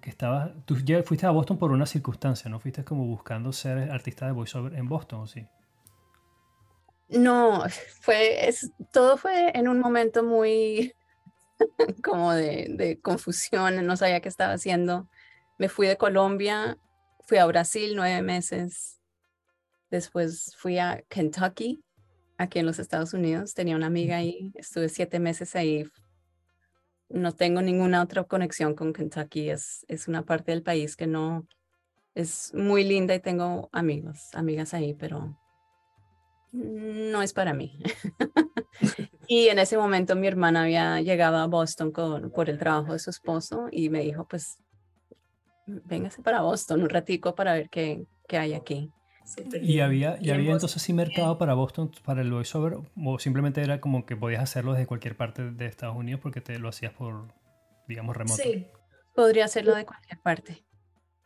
que 0.00 0.10
estabas, 0.10 0.50
tú 0.64 0.76
ya 0.78 1.02
fuiste 1.02 1.26
a 1.26 1.30
Boston 1.30 1.58
por 1.58 1.72
una 1.72 1.86
circunstancia, 1.86 2.50
¿no? 2.50 2.60
Fuiste 2.60 2.84
como 2.84 3.04
buscando 3.06 3.52
ser 3.52 3.90
artista 3.90 4.26
de 4.26 4.32
voiceover 4.32 4.74
en 4.74 4.88
Boston, 4.88 5.20
¿o 5.20 5.26
sí? 5.26 5.46
No, 7.08 7.64
fue, 8.00 8.48
es, 8.48 8.70
todo 8.92 9.16
fue 9.16 9.50
en 9.54 9.68
un 9.68 9.80
momento 9.80 10.22
muy 10.22 10.94
como 12.04 12.32
de, 12.32 12.66
de, 12.70 13.00
confusión, 13.00 13.84
no 13.86 13.96
sabía 13.96 14.20
qué 14.20 14.28
estaba 14.28 14.52
haciendo. 14.52 15.08
Me 15.58 15.68
fui 15.68 15.86
de 15.86 15.96
Colombia, 15.96 16.78
fui 17.26 17.38
a 17.38 17.46
Brasil 17.46 17.92
nueve 17.96 18.22
meses, 18.22 19.00
después 19.90 20.54
fui 20.58 20.78
a 20.78 21.02
Kentucky, 21.08 21.82
aquí 22.36 22.58
en 22.58 22.66
los 22.66 22.78
Estados 22.78 23.14
Unidos, 23.14 23.54
tenía 23.54 23.76
una 23.76 23.86
amiga 23.86 24.16
ahí, 24.16 24.52
estuve 24.54 24.88
siete 24.88 25.18
meses 25.18 25.56
ahí. 25.56 25.84
No 27.08 27.32
tengo 27.32 27.62
ninguna 27.62 28.02
otra 28.02 28.24
conexión 28.24 28.74
con 28.74 28.92
Kentucky, 28.92 29.48
es, 29.48 29.86
es 29.88 30.08
una 30.08 30.24
parte 30.24 30.52
del 30.52 30.62
país 30.62 30.94
que 30.94 31.06
no 31.06 31.46
es 32.14 32.52
muy 32.54 32.84
linda 32.84 33.14
y 33.14 33.20
tengo 33.20 33.70
amigos, 33.72 34.28
amigas 34.34 34.74
ahí, 34.74 34.92
pero 34.92 35.38
no 36.52 37.22
es 37.22 37.32
para 37.32 37.54
mí. 37.54 37.78
y 39.28 39.48
en 39.48 39.58
ese 39.58 39.76
momento 39.76 40.16
mi 40.16 40.26
hermana 40.26 40.62
había 40.62 41.00
llegado 41.00 41.36
a 41.36 41.46
Boston 41.46 41.92
con, 41.92 42.30
por 42.30 42.48
el 42.50 42.58
trabajo 42.58 42.92
de 42.92 42.98
su 42.98 43.10
esposo 43.10 43.68
y 43.70 43.90
me 43.90 44.00
dijo, 44.00 44.26
pues, 44.26 44.58
véngase 45.66 46.22
para 46.22 46.40
Boston 46.40 46.82
un 46.82 46.88
ratico 46.88 47.34
para 47.34 47.52
ver 47.52 47.68
qué, 47.68 48.06
qué 48.26 48.38
hay 48.38 48.54
aquí. 48.54 48.90
¿Y 49.60 49.80
había, 49.80 50.16
y 50.22 50.30
había 50.30 50.52
entonces 50.52 50.80
sí 50.80 50.94
mercado 50.94 51.36
para 51.36 51.52
Boston, 51.52 51.90
para 52.02 52.22
el 52.22 52.32
voiceover? 52.32 52.78
¿O 53.04 53.18
simplemente 53.18 53.62
era 53.62 53.78
como 53.78 54.06
que 54.06 54.16
podías 54.16 54.42
hacerlo 54.42 54.72
desde 54.72 54.86
cualquier 54.86 55.18
parte 55.18 55.50
de 55.50 55.66
Estados 55.66 55.96
Unidos 55.96 56.20
porque 56.22 56.40
te 56.40 56.58
lo 56.58 56.70
hacías 56.70 56.94
por, 56.94 57.28
digamos, 57.86 58.16
remoto? 58.16 58.42
Sí, 58.42 58.68
podría 59.14 59.44
hacerlo 59.44 59.74
de 59.74 59.84
cualquier 59.84 60.18
parte 60.20 60.67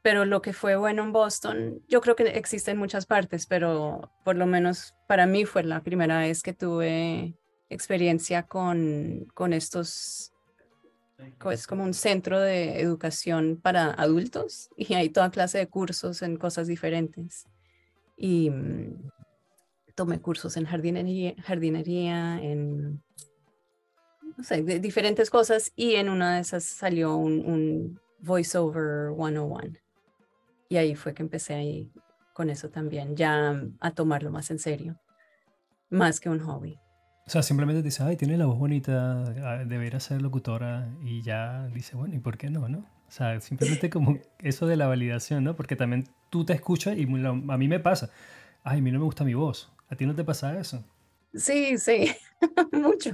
pero 0.02 0.24
lo 0.24 0.42
que 0.42 0.52
fue 0.52 0.74
bueno 0.74 1.04
en 1.04 1.12
Boston, 1.12 1.80
yo 1.88 2.00
creo 2.00 2.16
que 2.16 2.24
existe 2.24 2.72
en 2.72 2.76
muchas 2.76 3.06
partes, 3.06 3.46
pero 3.46 4.10
por 4.24 4.36
lo 4.36 4.46
menos 4.46 4.94
para 5.06 5.26
mí 5.26 5.44
fue 5.44 5.62
la 5.62 5.82
primera 5.82 6.18
vez 6.18 6.42
que 6.42 6.52
tuve 6.52 7.36
experiencia 7.70 8.42
con, 8.42 9.26
con 9.34 9.52
estos, 9.52 10.32
es 11.18 11.32
pues, 11.38 11.66
como 11.68 11.84
un 11.84 11.94
centro 11.94 12.40
de 12.40 12.80
educación 12.80 13.60
para 13.62 13.92
adultos 13.92 14.70
y 14.76 14.94
hay 14.94 15.08
toda 15.08 15.30
clase 15.30 15.58
de 15.58 15.68
cursos 15.68 16.22
en 16.22 16.36
cosas 16.36 16.66
diferentes. 16.66 17.46
Y 18.16 18.50
mm, 18.50 19.08
tomé 19.94 20.20
cursos 20.20 20.56
en 20.56 20.66
jardinería, 20.66 21.34
jardinería 21.44 22.42
en 22.42 23.02
no 24.36 24.42
sé, 24.42 24.62
de 24.62 24.80
diferentes 24.80 25.30
cosas 25.30 25.72
y 25.76 25.94
en 25.94 26.08
una 26.08 26.36
de 26.36 26.40
esas 26.40 26.64
salió 26.64 27.16
un, 27.16 27.44
un 27.46 28.00
voiceover 28.20 29.14
101 29.14 29.81
y 30.72 30.78
ahí 30.78 30.94
fue 30.94 31.12
que 31.12 31.22
empecé 31.22 31.52
ahí 31.52 31.92
con 32.32 32.48
eso 32.48 32.70
también, 32.70 33.14
ya 33.14 33.62
a 33.78 33.90
tomarlo 33.90 34.30
más 34.30 34.50
en 34.50 34.58
serio, 34.58 34.98
más 35.90 36.18
que 36.18 36.30
un 36.30 36.40
hobby. 36.40 36.78
O 37.26 37.30
sea, 37.30 37.42
simplemente 37.42 37.82
dice, 37.82 38.02
ay, 38.02 38.16
tiene 38.16 38.38
la 38.38 38.46
voz 38.46 38.58
bonita, 38.58 39.22
ah, 39.44 39.64
debería 39.66 40.00
ser 40.00 40.22
locutora, 40.22 40.88
y 41.04 41.20
ya 41.20 41.66
dice, 41.74 41.94
bueno, 41.94 42.14
¿y 42.14 42.20
por 42.20 42.38
qué 42.38 42.48
no, 42.48 42.70
no? 42.70 42.78
O 42.78 43.10
sea, 43.10 43.38
simplemente 43.42 43.90
como 43.90 44.18
eso 44.38 44.66
de 44.66 44.76
la 44.76 44.86
validación, 44.86 45.44
¿no? 45.44 45.54
Porque 45.54 45.76
también 45.76 46.08
tú 46.30 46.46
te 46.46 46.54
escuchas 46.54 46.96
y 46.96 47.02
a 47.02 47.58
mí 47.58 47.68
me 47.68 47.78
pasa, 47.78 48.08
ay, 48.64 48.78
a 48.78 48.82
mí 48.82 48.90
no 48.90 48.98
me 48.98 49.04
gusta 49.04 49.24
mi 49.24 49.34
voz, 49.34 49.70
¿a 49.90 49.96
ti 49.96 50.06
no 50.06 50.14
te 50.14 50.24
pasa 50.24 50.58
eso? 50.58 50.82
Sí, 51.34 51.76
sí, 51.76 52.10
mucho. 52.72 53.12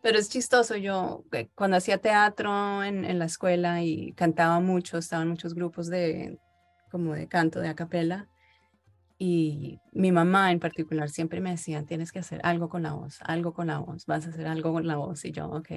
Pero 0.00 0.18
es 0.18 0.28
chistoso, 0.28 0.76
yo 0.76 1.24
eh, 1.32 1.48
cuando 1.54 1.76
hacía 1.76 1.98
teatro 1.98 2.82
en, 2.84 3.04
en 3.04 3.18
la 3.18 3.26
escuela 3.26 3.82
y 3.82 4.12
cantaba 4.12 4.60
mucho, 4.60 4.98
estaban 4.98 5.28
muchos 5.28 5.54
grupos 5.54 5.88
de 5.88 6.38
como 6.90 7.14
de 7.14 7.26
canto, 7.26 7.60
de 7.60 7.68
acapella, 7.68 8.28
y 9.24 9.78
mi 9.92 10.10
mamá 10.10 10.50
en 10.50 10.58
particular 10.58 11.08
siempre 11.08 11.40
me 11.40 11.52
decía, 11.52 11.84
tienes 11.84 12.10
que 12.10 12.18
hacer 12.18 12.40
algo 12.42 12.68
con 12.68 12.82
la 12.82 12.94
voz, 12.94 13.20
algo 13.20 13.54
con 13.54 13.68
la 13.68 13.78
voz, 13.78 14.04
vas 14.06 14.26
a 14.26 14.30
hacer 14.30 14.48
algo 14.48 14.72
con 14.72 14.84
la 14.84 14.96
voz. 14.96 15.24
Y 15.24 15.30
yo, 15.30 15.46
ok. 15.46 15.70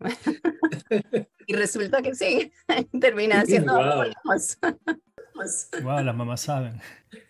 y 1.48 1.54
resulta 1.54 2.02
que 2.02 2.14
sí, 2.14 2.52
terminé 3.00 3.34
haciendo 3.34 3.74
algo 3.74 3.96
con 3.96 4.08
la 4.10 4.20
voz. 4.22 4.58
wow, 5.82 6.04
las 6.04 6.14
mamás 6.14 6.42
saben. 6.42 6.80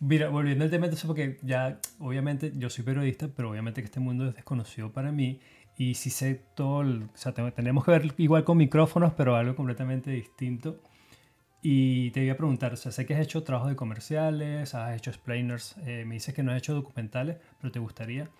Mira, 0.00 0.30
volviendo 0.30 0.64
al 0.64 0.70
tema, 0.70 0.86
entonces, 0.86 1.06
porque 1.06 1.38
ya, 1.42 1.78
obviamente, 1.98 2.52
yo 2.56 2.70
soy 2.70 2.84
periodista, 2.84 3.28
pero 3.28 3.50
obviamente 3.50 3.82
que 3.82 3.84
este 3.84 4.00
mundo 4.00 4.26
es 4.26 4.34
desconocido 4.34 4.90
para 4.92 5.12
mí. 5.12 5.40
Y 5.76 5.94
si 5.94 6.08
sé 6.08 6.42
todo, 6.54 6.78
o 6.80 7.16
sea, 7.16 7.32
tenemos 7.32 7.84
que 7.84 7.90
ver 7.90 8.14
igual 8.16 8.44
con 8.44 8.56
micrófonos, 8.56 9.12
pero 9.14 9.36
algo 9.36 9.54
completamente 9.54 10.10
distinto. 10.10 10.80
Y 11.62 12.10
te 12.12 12.20
voy 12.20 12.30
a 12.30 12.36
preguntar, 12.36 12.72
o 12.72 12.76
sea, 12.76 12.92
sé 12.92 13.04
que 13.04 13.14
has 13.14 13.20
hecho 13.20 13.42
trabajo 13.42 13.68
de 13.68 13.76
comerciales, 13.76 14.74
has 14.74 14.96
hecho 14.96 15.10
explainers, 15.10 15.76
eh, 15.84 16.04
me 16.06 16.14
dices 16.14 16.34
que 16.34 16.42
no 16.42 16.52
has 16.52 16.58
hecho 16.58 16.74
documentales, 16.74 17.36
pero 17.60 17.70
te 17.70 17.78
gustaría. 17.78 18.30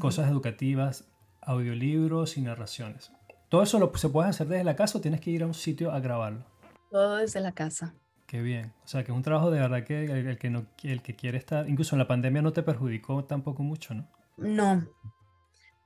Cosas 0.00 0.28
educativas, 0.28 1.04
audiolibros 1.42 2.36
y 2.36 2.42
narraciones. 2.42 3.12
¿Todo 3.48 3.62
eso 3.62 3.78
lo, 3.78 3.94
se 3.96 4.08
puede 4.08 4.30
hacer 4.30 4.48
desde 4.48 4.64
la 4.64 4.74
casa 4.74 4.98
o 4.98 5.00
tienes 5.00 5.20
que 5.20 5.30
ir 5.30 5.44
a 5.44 5.46
un 5.46 5.54
sitio 5.54 5.92
a 5.92 6.00
grabarlo? 6.00 6.44
Todo 6.90 7.16
desde 7.16 7.40
la 7.40 7.52
casa. 7.52 7.94
Qué 8.32 8.40
bien. 8.40 8.72
O 8.82 8.88
sea, 8.88 9.04
que 9.04 9.12
es 9.12 9.14
un 9.16 9.22
trabajo 9.22 9.50
de 9.50 9.60
verdad 9.60 9.84
que 9.84 10.06
el, 10.06 10.38
que 10.38 10.48
no, 10.48 10.66
el 10.84 11.02
que 11.02 11.14
quiere 11.14 11.36
estar, 11.36 11.68
incluso 11.68 11.94
en 11.94 11.98
la 11.98 12.08
pandemia 12.08 12.40
no 12.40 12.50
te 12.50 12.62
perjudicó 12.62 13.26
tampoco 13.26 13.62
mucho, 13.62 13.92
¿no? 13.92 14.08
No. 14.38 14.88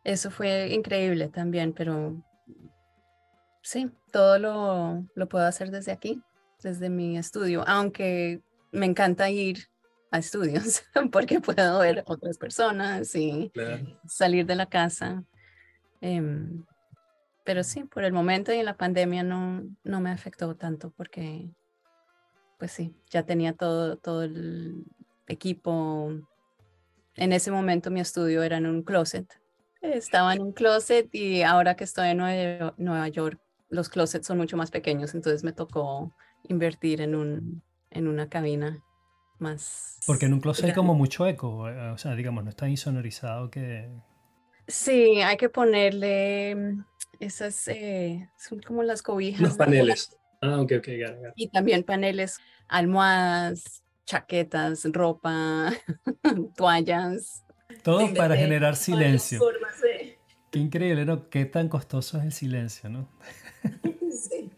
Eso 0.04 0.30
fue 0.30 0.72
increíble 0.72 1.26
también, 1.26 1.72
pero 1.72 2.22
sí, 3.62 3.90
todo 4.12 4.38
lo, 4.38 5.04
lo 5.16 5.28
puedo 5.28 5.44
hacer 5.44 5.72
desde 5.72 5.90
aquí, 5.90 6.22
desde 6.62 6.88
mi 6.88 7.18
estudio, 7.18 7.64
aunque 7.66 8.40
me 8.70 8.86
encanta 8.86 9.28
ir 9.28 9.66
a 10.12 10.18
estudios 10.18 10.84
porque 11.10 11.40
puedo 11.40 11.80
ver 11.80 12.04
otras 12.06 12.38
personas 12.38 13.12
y 13.16 13.50
salir 14.06 14.46
de 14.46 14.54
la 14.54 14.66
casa. 14.66 15.24
Em, 16.00 16.64
pero 17.42 17.64
sí, 17.64 17.82
por 17.82 18.04
el 18.04 18.12
momento 18.12 18.52
y 18.52 18.58
en 18.58 18.66
la 18.66 18.76
pandemia 18.76 19.24
no, 19.24 19.64
no 19.82 20.00
me 20.00 20.10
afectó 20.10 20.54
tanto 20.54 20.92
porque 20.92 21.50
pues 22.58 22.72
sí, 22.72 22.94
ya 23.10 23.24
tenía 23.24 23.52
todo, 23.52 23.96
todo 23.96 24.22
el 24.22 24.84
equipo. 25.28 26.10
En 27.14 27.32
ese 27.32 27.50
momento 27.50 27.90
mi 27.90 28.00
estudio 28.00 28.42
era 28.42 28.58
en 28.58 28.66
un 28.66 28.82
closet. 28.82 29.26
Estaba 29.82 30.34
en 30.34 30.42
un 30.42 30.52
closet 30.52 31.08
y 31.12 31.42
ahora 31.42 31.76
que 31.76 31.84
estoy 31.84 32.08
en 32.08 32.18
Nueva, 32.18 33.08
York, 33.08 33.40
los 33.68 33.88
closets 33.88 34.26
son 34.26 34.38
mucho 34.38 34.56
más 34.56 34.70
pequeños, 34.70 35.14
entonces 35.14 35.44
me 35.44 35.52
tocó 35.52 36.14
invertir 36.48 37.00
en, 37.00 37.14
un, 37.14 37.62
en 37.90 38.08
una 38.08 38.28
cabina 38.28 38.82
más... 39.38 40.00
Porque 40.06 40.26
en 40.26 40.32
un 40.32 40.40
closet 40.40 40.66
hay 40.66 40.72
como 40.72 40.94
mucho 40.94 41.26
eco, 41.26 41.68
eh, 41.68 41.90
o 41.90 41.98
sea, 41.98 42.14
digamos, 42.14 42.42
no 42.42 42.50
está 42.50 42.68
insonorizado 42.68 43.50
que... 43.50 43.88
Sí, 44.66 45.20
hay 45.20 45.36
que 45.36 45.48
ponerle 45.48 46.56
esas, 47.20 47.68
eh, 47.68 48.28
son 48.36 48.60
como 48.60 48.82
las 48.82 49.02
cobijas. 49.02 49.40
Los 49.40 49.56
paneles. 49.56 50.16
Ah, 50.46 50.60
ok, 50.60 50.72
ok, 50.78 50.88
Y 51.36 51.48
también 51.48 51.82
paneles, 51.82 52.38
almohadas, 52.68 53.82
chaquetas, 54.06 54.84
ropa, 54.92 55.72
toallas. 56.56 57.44
Todo 57.82 58.12
para 58.14 58.36
generar 58.36 58.76
silencio. 58.76 59.40
Qué 60.50 60.58
increíble, 60.58 61.04
¿no? 61.04 61.28
Qué 61.28 61.44
tan 61.44 61.68
costoso 61.68 62.18
es 62.18 62.24
el 62.24 62.32
silencio, 62.32 62.88
¿no? 62.88 63.08
sí. 64.10 64.50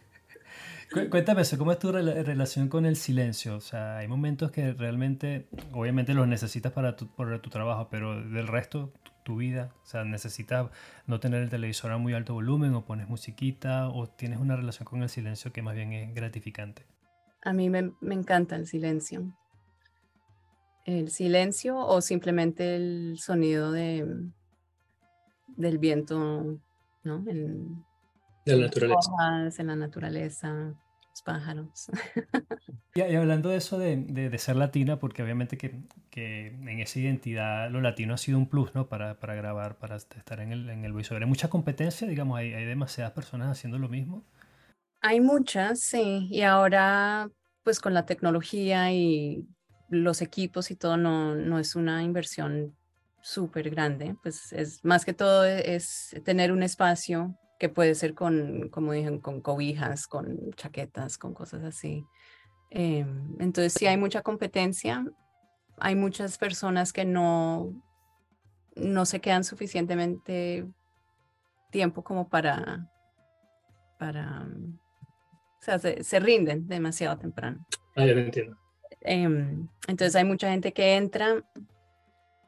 Cuéntame 1.11 1.43
eso, 1.43 1.59
¿cómo 1.59 1.73
es 1.73 1.79
tu 1.79 1.93
relación 1.93 2.69
con 2.69 2.87
el 2.87 2.97
silencio? 2.97 3.57
O 3.57 3.61
sea, 3.61 3.99
hay 3.99 4.09
momentos 4.09 4.51
que 4.51 4.73
realmente, 4.73 5.47
obviamente 5.73 6.15
los 6.15 6.27
necesitas 6.27 6.73
para 6.73 6.97
tu, 6.97 7.09
por 7.09 7.39
tu 7.41 7.51
trabajo, 7.51 7.89
pero 7.91 8.23
del 8.23 8.47
resto, 8.47 8.93
tu 9.29 9.37
vida? 9.37 9.75
O 9.83 9.87
sea, 9.87 10.05
¿necesitas 10.05 10.71
no 11.07 11.21
tener 11.21 11.43
el 11.43 11.51
televisor 11.51 11.93
a 11.93 11.99
muy 11.99 12.15
alto 12.15 12.33
volumen 12.33 12.75
o 12.75 12.87
pones 12.87 13.11
musiquita 13.11 13.91
o 13.91 14.07
tienes 14.09 14.41
una 14.41 14.57
relación 14.57 14.87
con 14.87 15.03
el 15.03 15.11
silencio 15.11 15.53
que 15.53 15.61
más 15.61 15.75
bien 15.75 15.93
es 15.93 16.15
gratificante? 16.15 16.87
A 17.43 17.53
mí 17.53 17.69
me, 17.69 17.93
me 18.01 18.15
encanta 18.15 18.57
el 18.57 18.67
silencio. 18.67 19.31
El 20.87 21.11
silencio 21.11 21.77
o 21.77 22.01
simplemente 22.01 22.75
el 22.75 23.19
sonido 23.19 23.71
de, 23.71 24.07
del 25.59 25.77
viento, 25.77 26.59
¿no? 27.05 27.25
En, 27.29 27.85
de 28.47 28.57
la 28.57 28.65
naturaleza. 28.65 29.53
en 29.59 29.67
la 29.67 29.77
naturaleza, 29.77 30.75
pájaros. 31.23 31.91
Y, 32.95 33.15
hablando 33.15 33.51
de 33.51 33.59
eso 33.59 33.79
de, 33.79 33.97
de, 33.97 34.39
ser 34.39 34.57
latina, 34.57 34.99
porque 34.99 35.23
obviamente 35.23 35.57
que, 35.57 35.83
que, 36.11 36.49
en 36.49 36.81
esa 36.81 36.99
identidad 36.99 37.71
lo 37.71 37.81
latino 37.81 38.15
ha 38.15 38.19
sido 38.19 38.39
un 38.39 38.49
plus, 38.49 38.75
¿no? 38.75 38.89
Para, 38.89 39.21
para 39.21 39.37
grabar, 39.37 39.79
para 39.79 39.97
estar 39.97 40.41
en 40.41 40.51
el, 40.51 40.69
en 40.69 40.85
el 40.85 40.93
voiceover. 40.93 41.23
Hay 41.23 41.29
mucha 41.29 41.49
competencia, 41.49 42.09
digamos, 42.09 42.39
hay, 42.39 42.55
hay 42.55 42.65
demasiadas 42.65 43.13
personas 43.13 43.53
haciendo 43.53 43.79
lo 43.79 43.89
mismo. 43.89 44.25
Hay 45.01 45.21
muchas, 45.21 45.79
sí. 45.79 46.27
Y 46.29 46.43
ahora, 46.43 47.31
pues 47.63 47.79
con 47.79 47.95
la 47.95 48.05
tecnología 48.05 48.91
y 48.93 49.47
los 49.89 50.21
equipos 50.21 50.73
y 50.73 50.77
todo, 50.77 50.97
no, 50.97 51.37
no 51.37 51.61
es 51.61 51.77
una 51.77 52.03
inversión 52.03 52.75
súper 53.23 53.71
grande. 53.71 54.17
Pues 54.23 54.53
es 54.53 54.85
más 54.85 55.05
que 55.05 55.15
todo 55.15 55.45
es 55.45 56.17
tener 56.25 56.51
un 56.51 56.65
espacio 56.65 57.39
que 57.59 57.69
puede 57.69 57.95
ser 57.95 58.15
con, 58.15 58.69
como 58.71 58.93
dije, 58.93 59.21
con 59.21 59.41
cobijas, 59.41 60.07
con 60.07 60.53
chaquetas, 60.53 61.19
con 61.19 61.35
cosas 61.35 61.65
así. 61.65 62.07
Em, 62.71 63.37
entonces, 63.41 63.73
sí 63.73 63.87
hay 63.87 63.97
mucha 63.97 64.23
competencia. 64.23 65.05
Hay 65.79 65.97
muchas 65.97 66.39
personas 66.39 66.93
que 66.93 67.05
no, 67.05 67.75
no 68.77 69.05
se 69.07 69.21
quedan 69.21 69.45
suficientemente 69.45 70.67
tiempo 71.71 72.03
como 72.03 72.29
para, 72.29 72.89
para, 73.99 74.47
o 74.47 75.63
sea, 75.63 75.79
se, 75.79 76.21
rinden 76.21 76.69
demasiado 76.69 77.19
temprano. 77.19 77.67
Ah, 77.97 78.07
ya 78.07 78.15
lo 78.15 78.21
entiendo. 78.21 78.57
Em, 79.01 79.69
entonces 79.89 80.15
hay 80.17 80.25
mucha 80.25 80.51
gente 80.51 80.73
que 80.73 80.97
entra 80.97 81.45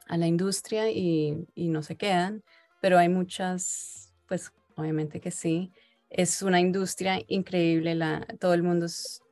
a 0.07 0.17
la 0.17 0.27
industria 0.27 0.91
y, 0.91 1.47
y 1.55 1.69
no 1.69 1.83
se 1.83 1.97
quedan, 1.97 2.43
pero 2.81 2.99
hay 2.99 3.09
muchas, 3.09 4.13
pues 4.27 4.53
obviamente 4.81 5.20
que 5.20 5.31
sí. 5.31 5.72
Es 6.09 6.43
una 6.43 6.61
industria 6.61 7.22
increíble, 7.28 7.95
la, 7.95 8.26
todo 8.41 8.55
el 8.55 8.62
mundo 8.62 8.87
es 8.87 9.22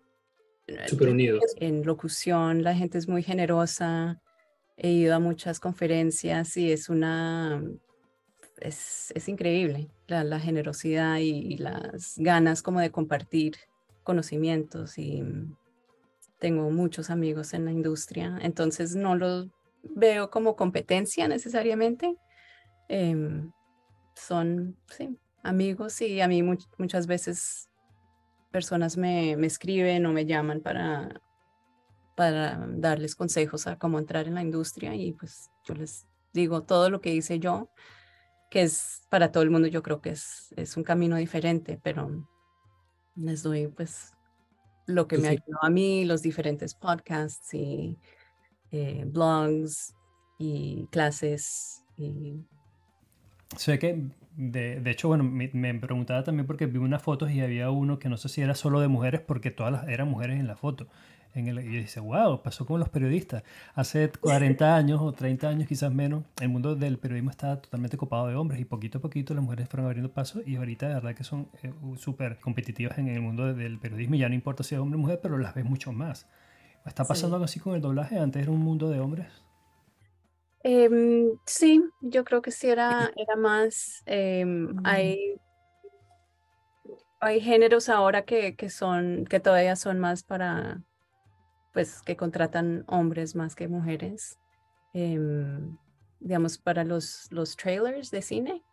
súper 0.87 1.09
unido. 1.09 1.41
En 1.57 1.85
locución, 1.85 2.63
la 2.63 2.75
gente 2.75 2.99
es 2.99 3.09
muy 3.09 3.23
generosa. 3.23 4.21
He 4.77 4.91
ido 4.91 5.15
a 5.15 5.19
muchas 5.19 5.59
conferencias 5.59 6.57
y 6.57 6.71
es 6.71 6.89
una, 6.89 7.63
es, 8.61 9.13
es 9.15 9.29
increíble 9.29 9.89
la, 10.07 10.23
la 10.25 10.39
generosidad 10.39 11.19
y, 11.19 11.31
y, 11.31 11.57
las 11.59 12.15
ganas 12.17 12.63
como 12.63 12.81
de 12.81 12.91
compartir 12.91 13.57
conocimientos 14.05 14.99
y 14.99 15.23
tengo 16.39 16.71
muchos 16.71 17.11
amigos 17.11 17.53
en 17.55 17.65
la 17.65 17.73
industria, 17.73 18.39
entonces 18.41 18.95
no 18.95 19.17
lo 19.17 19.51
veo 19.83 20.31
como 20.31 20.57
competencia 20.57 21.29
necesariamente. 21.29 22.17
Eh, 22.89 23.43
son, 24.15 24.77
sí, 24.89 25.19
amigos 25.49 26.01
y 26.01 26.21
a 26.21 26.29
mí 26.29 26.43
muchas 26.43 27.07
veces 27.07 27.69
personas 28.51 28.97
me, 28.97 29.37
me, 29.37 29.47
escriben 29.47 30.07
o 30.07 30.13
me 30.13 30.27
llaman 30.27 30.61
para, 30.61 31.21
para 32.17 32.67
darles 32.69 33.15
consejos 33.15 33.67
a 33.67 33.79
cómo 33.79 33.99
entrar 33.99 34.27
en 34.27 34.35
la 34.35 34.43
industria 34.43 34.95
y 34.95 35.13
pues 35.13 35.51
yo 35.65 35.75
les 35.75 36.07
digo 36.33 36.63
todo 36.63 36.91
lo 36.91 37.01
que 37.01 37.15
hice 37.15 37.39
yo, 37.39 37.71
que 38.51 38.63
es 38.63 39.03
para 39.11 39.33
todo 39.33 39.43
el 39.43 39.51
mundo 39.51 39.69
yo 39.69 39.83
creo 39.83 40.01
que 40.01 40.11
es, 40.11 40.55
es 40.57 40.77
un 40.77 40.85
camino 40.85 41.17
diferente, 41.17 41.79
pero 41.83 42.27
les 43.17 43.43
doy 43.43 43.69
pues 43.69 44.13
lo 44.87 45.07
que 45.07 45.19
me 45.19 45.29
ayudó 45.29 45.59
a 45.63 45.71
mí, 45.71 46.05
los 46.05 46.23
diferentes 46.23 46.75
podcasts 46.75 47.53
y 47.53 47.99
eh, 48.71 49.05
blogs 49.07 49.95
y 50.39 50.87
clases 50.91 51.85
y 51.97 52.45
Sé 53.57 53.79
que, 53.79 54.05
de, 54.39 54.81
de 54.81 54.91
hecho, 54.93 55.09
bueno, 55.09 55.25
me, 55.25 55.51
me, 55.53 55.75
preguntaba 55.75 56.23
también 56.23 56.47
porque 56.47 56.67
vi 56.67 56.79
unas 56.79 57.03
fotos 57.03 57.33
y 57.33 57.41
había 57.41 57.71
uno 57.71 57.99
que 57.99 58.09
no 58.09 58.17
sé 58.17 58.29
si 58.29 58.41
era 58.41 58.55
solo 58.55 58.79
de 58.79 58.87
mujeres 58.87 59.21
porque 59.21 59.51
todas 59.51 59.73
las, 59.73 59.89
eran 59.89 60.09
mujeres 60.09 60.39
en 60.39 60.47
la 60.47 60.55
foto. 60.55 60.87
En 61.35 61.49
el, 61.49 61.59
y 61.59 61.73
yo 61.75 61.81
dice, 61.81 61.99
wow, 61.99 62.41
pasó 62.41 62.65
con 62.65 62.79
los 62.79 62.89
periodistas. 62.89 63.43
Hace 63.75 64.11
40 64.21 64.77
años 64.77 65.01
o 65.03 65.11
30 65.11 65.49
años, 65.49 65.67
quizás 65.67 65.93
menos, 65.93 66.23
el 66.41 66.51
mundo 66.51 66.77
del 66.77 66.99
periodismo 66.99 67.33
estaba 67.33 67.61
totalmente 67.61 67.97
copado 67.97 68.29
de 68.29 68.37
hombres 68.37 68.61
y 68.61 68.65
poquito 68.65 68.99
a 68.99 69.01
poquito 69.01 69.35
las 69.35 69.43
mujeres 69.43 69.69
fueron 69.69 69.87
abriendo 69.87 70.13
paso 70.13 70.41
y 70.47 70.55
ahorita 70.55 70.87
de 70.87 70.95
verdad 70.95 71.17
que 71.17 71.25
son 71.25 71.49
eh, 71.65 71.73
súper 71.97 72.39
competitivas 72.39 72.97
en 72.99 73.09
el 73.09 73.21
mundo 73.21 73.53
del 73.53 73.81
periodismo 73.81 74.15
y 74.15 74.19
ya 74.19 74.29
no 74.29 74.37
importa 74.37 74.63
si 74.63 74.77
es 74.77 74.81
hombre 74.81 74.99
o 74.99 75.01
mujer, 75.01 75.19
pero 75.21 75.37
las 75.39 75.53
ves 75.57 75.65
mucho 75.65 75.91
más. 75.91 76.29
¿Está 76.87 77.05
pasando 77.05 77.35
algo 77.35 77.47
así 77.47 77.59
con 77.59 77.75
el 77.75 77.81
doblaje? 77.81 78.21
Antes 78.21 78.41
era 78.41 78.53
un 78.53 78.61
mundo 78.61 78.89
de 78.89 79.01
hombres. 79.01 79.27
Eh, 80.65 80.91
sí, 81.47 81.83
yo 82.01 82.25
creo 82.25 82.43
que 82.43 82.51
sí 82.51 82.69
era, 82.69 83.13
era 83.17 83.37
más, 83.37 84.03
eh, 84.07 84.45
hay, 84.85 85.41
hay 87.21 87.41
géneros 87.41 87.89
ahora 87.89 88.25
que, 88.25 88.57
que 88.57 88.69
son, 88.69 89.25
que 89.25 89.41
todavía 89.41 89.77
son 89.77 89.99
más 89.99 90.23
para, 90.25 90.83
pues, 91.73 92.03
que 92.03 92.17
contratan 92.17 92.85
hombres 92.89 93.37
más 93.37 93.55
que 93.55 93.69
mujeres. 93.69 94.39
Eh, 94.95 95.19
digamos, 96.21 96.59
para 96.59 96.85
los, 96.85 97.29
los 97.31 97.57
trailers 97.57 98.11
de 98.11 98.23
cine, 98.23 98.65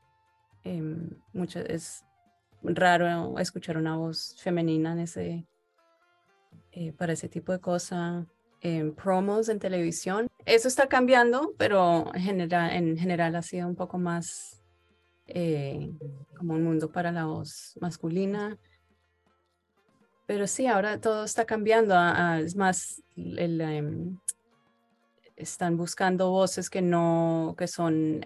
mucho, 1.33 1.59
es 1.59 2.03
raro 2.63 3.37
escuchar 3.37 3.77
una 3.77 3.97
voz 3.97 4.35
femenina 4.41 4.93
en 4.93 4.99
ese, 4.99 5.47
eh, 6.71 6.91
para 6.93 7.13
ese 7.13 7.29
tipo 7.29 7.51
de 7.51 7.59
cosa 7.59 8.25
en 8.61 8.95
promos 8.95 9.49
en 9.49 9.59
televisión. 9.59 10.27
Eso 10.45 10.67
está 10.67 10.87
cambiando, 10.87 11.53
pero 11.57 12.13
en 12.13 12.21
general, 12.21 12.71
en 12.71 12.97
general 12.97 13.35
ha 13.35 13.41
sido 13.41 13.67
un 13.67 13.75
poco 13.75 13.97
más 13.97 14.63
eh, 15.27 15.91
como 16.37 16.53
un 16.53 16.63
mundo 16.63 16.91
para 16.91 17.11
la 17.11 17.25
voz 17.25 17.77
masculina. 17.81 18.57
Pero 20.27 20.47
sí, 20.47 20.67
ahora 20.67 20.99
todo 20.99 21.25
está 21.25 21.45
cambiando. 21.45 21.95
es 22.37 22.55
más, 22.55 23.01
el, 23.15 23.59
em, 23.61 24.17
están 25.35 25.77
buscando 25.77 26.29
voces 26.29 26.69
que 26.69 26.81
no, 26.81 27.55
que 27.57 27.67
son, 27.67 28.25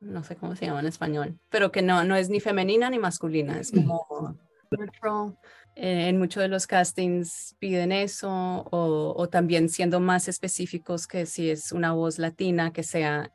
no 0.00 0.22
sé 0.24 0.36
cómo 0.36 0.56
se 0.56 0.66
llama 0.66 0.80
en 0.80 0.86
español, 0.86 1.38
pero 1.48 1.72
que 1.72 1.82
no, 1.82 2.04
no 2.04 2.16
es 2.16 2.28
ni 2.28 2.40
femenina 2.40 2.90
ni 2.90 2.98
masculina, 2.98 3.58
es 3.58 3.72
como 3.72 4.36
eh, 4.72 5.34
en 5.74 6.18
muchos 6.18 6.42
de 6.42 6.48
los 6.48 6.66
castings 6.66 7.56
piden 7.58 7.92
eso 7.92 8.28
o, 8.70 9.28
también 9.28 9.68
siendo 9.68 10.00
más 10.00 10.28
específicos 10.28 11.06
que 11.06 11.26
si 11.26 11.50
es 11.50 11.72
una 11.72 11.92
voz 11.92 12.18
latina, 12.18 12.72
que 12.72 12.82
sea 12.82 13.32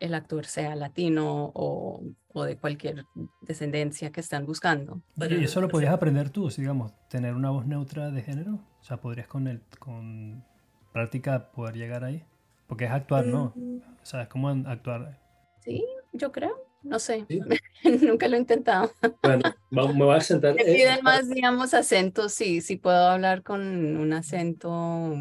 el 0.00 0.14
actor 0.14 0.44
sea 0.44 0.76
latino 0.76 1.50
o, 1.54 2.02
o 2.28 2.44
de 2.44 2.58
cualquier 2.58 3.06
descendencia 3.40 4.10
que 4.10 4.20
están 4.20 4.44
buscando. 4.44 5.00
¿Y 5.16 5.44
eso 5.44 5.60
lo 5.60 5.68
podrías 5.68 5.94
aprender 5.94 6.30
tú, 6.30 6.50
digamos, 6.50 6.92
tener 7.08 7.34
una 7.34 7.50
voz 7.50 7.64
neutra 7.64 8.10
de 8.10 8.22
género? 8.22 8.60
O 8.80 8.84
sea, 8.84 8.98
¿podrías 8.98 9.28
con, 9.28 9.46
el, 9.46 9.62
con 9.78 10.44
práctica 10.92 11.50
poder 11.52 11.76
llegar 11.76 12.04
ahí? 12.04 12.24
Porque 12.66 12.84
es 12.84 12.90
actuar, 12.90 13.26
¿no? 13.26 13.52
Mm. 13.54 13.76
O 14.02 14.04
sea, 14.06 14.22
es 14.22 14.28
como 14.28 14.48
actuar. 14.48 15.18
Sí, 15.60 15.84
yo 16.12 16.32
creo 16.32 16.63
no 16.84 16.98
sé, 16.98 17.26
nunca 18.02 18.28
lo 18.28 18.36
he 18.36 18.38
intentado. 18.38 18.92
Bueno, 19.22 19.42
me 19.70 20.04
voy 20.04 20.16
a 20.16 20.20
sentar. 20.20 20.54
Me 20.54 20.62
eh, 20.62 20.74
piden 20.74 21.02
más, 21.02 21.28
digamos, 21.28 21.74
acentos, 21.74 22.32
sí, 22.32 22.60
sí 22.60 22.76
puedo 22.76 23.08
hablar 23.08 23.42
con 23.42 23.60
un 23.96 24.12
acento 24.12 25.14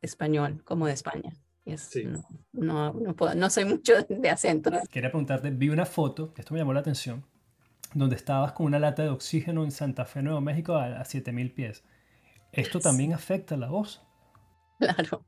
español, 0.00 0.62
como 0.64 0.86
de 0.86 0.92
España. 0.92 1.32
no, 1.66 2.22
no, 2.52 2.92
no, 2.92 3.16
puedo, 3.16 3.34
no 3.34 3.50
soy 3.50 3.64
mucho 3.64 3.94
de 4.08 4.30
acento. 4.30 4.70
Quería 4.90 5.10
preguntarte, 5.10 5.50
vi 5.50 5.68
una 5.68 5.84
foto, 5.84 6.32
esto 6.36 6.54
me 6.54 6.60
llamó 6.60 6.72
la 6.72 6.80
atención, 6.80 7.26
donde 7.92 8.16
estabas 8.16 8.52
con 8.52 8.66
una 8.66 8.78
lata 8.78 9.02
de 9.02 9.10
oxígeno 9.10 9.64
en 9.64 9.72
Santa 9.72 10.04
Fe, 10.04 10.22
Nuevo 10.22 10.40
México, 10.40 10.76
a, 10.76 11.04
7000 11.04 11.52
pies. 11.52 11.84
¿Esto 12.52 12.80
también 12.80 13.12
afecta 13.12 13.56
la 13.56 13.68
voz? 13.68 14.02
Claro. 14.78 15.24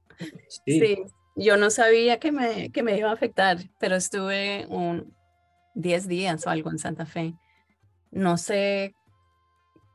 Sí. 0.48 0.80
sí. 0.80 0.98
Yo 1.34 1.56
no 1.56 1.70
sabía 1.70 2.18
que 2.20 2.30
me, 2.30 2.70
que 2.70 2.82
me 2.82 2.96
iba 2.96 3.08
a 3.08 3.14
afectar, 3.14 3.58
pero 3.78 3.96
estuve 3.96 4.66
un, 4.68 5.14
10 5.74 6.08
días 6.08 6.46
o 6.46 6.50
algo 6.50 6.70
en 6.70 6.78
Santa 6.78 7.06
Fe. 7.06 7.34
No 8.10 8.36
sé 8.36 8.94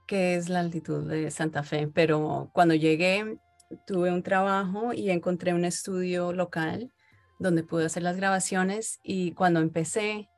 qué 0.08 0.36
es 0.36 0.50
la 0.50 0.62
altitud 0.62 1.10
de 1.10 1.30
Santa 1.32 1.64
Fe, 1.64 1.88
pero 1.88 2.50
cuando 2.54 2.74
llegué 2.74 3.38
tuve 3.86 4.12
un 4.12 4.24
trabajo 4.24 4.94
y 4.94 5.12
encontré 5.12 5.54
un 5.54 5.66
estudio 5.66 6.32
local 6.32 6.92
donde 7.40 7.64
pude 7.64 7.86
hacer 7.86 8.04
las 8.04 8.18
grabaciones 8.18 9.00
y 9.04 9.34
cuando 9.34 9.60
empecé 9.60 10.30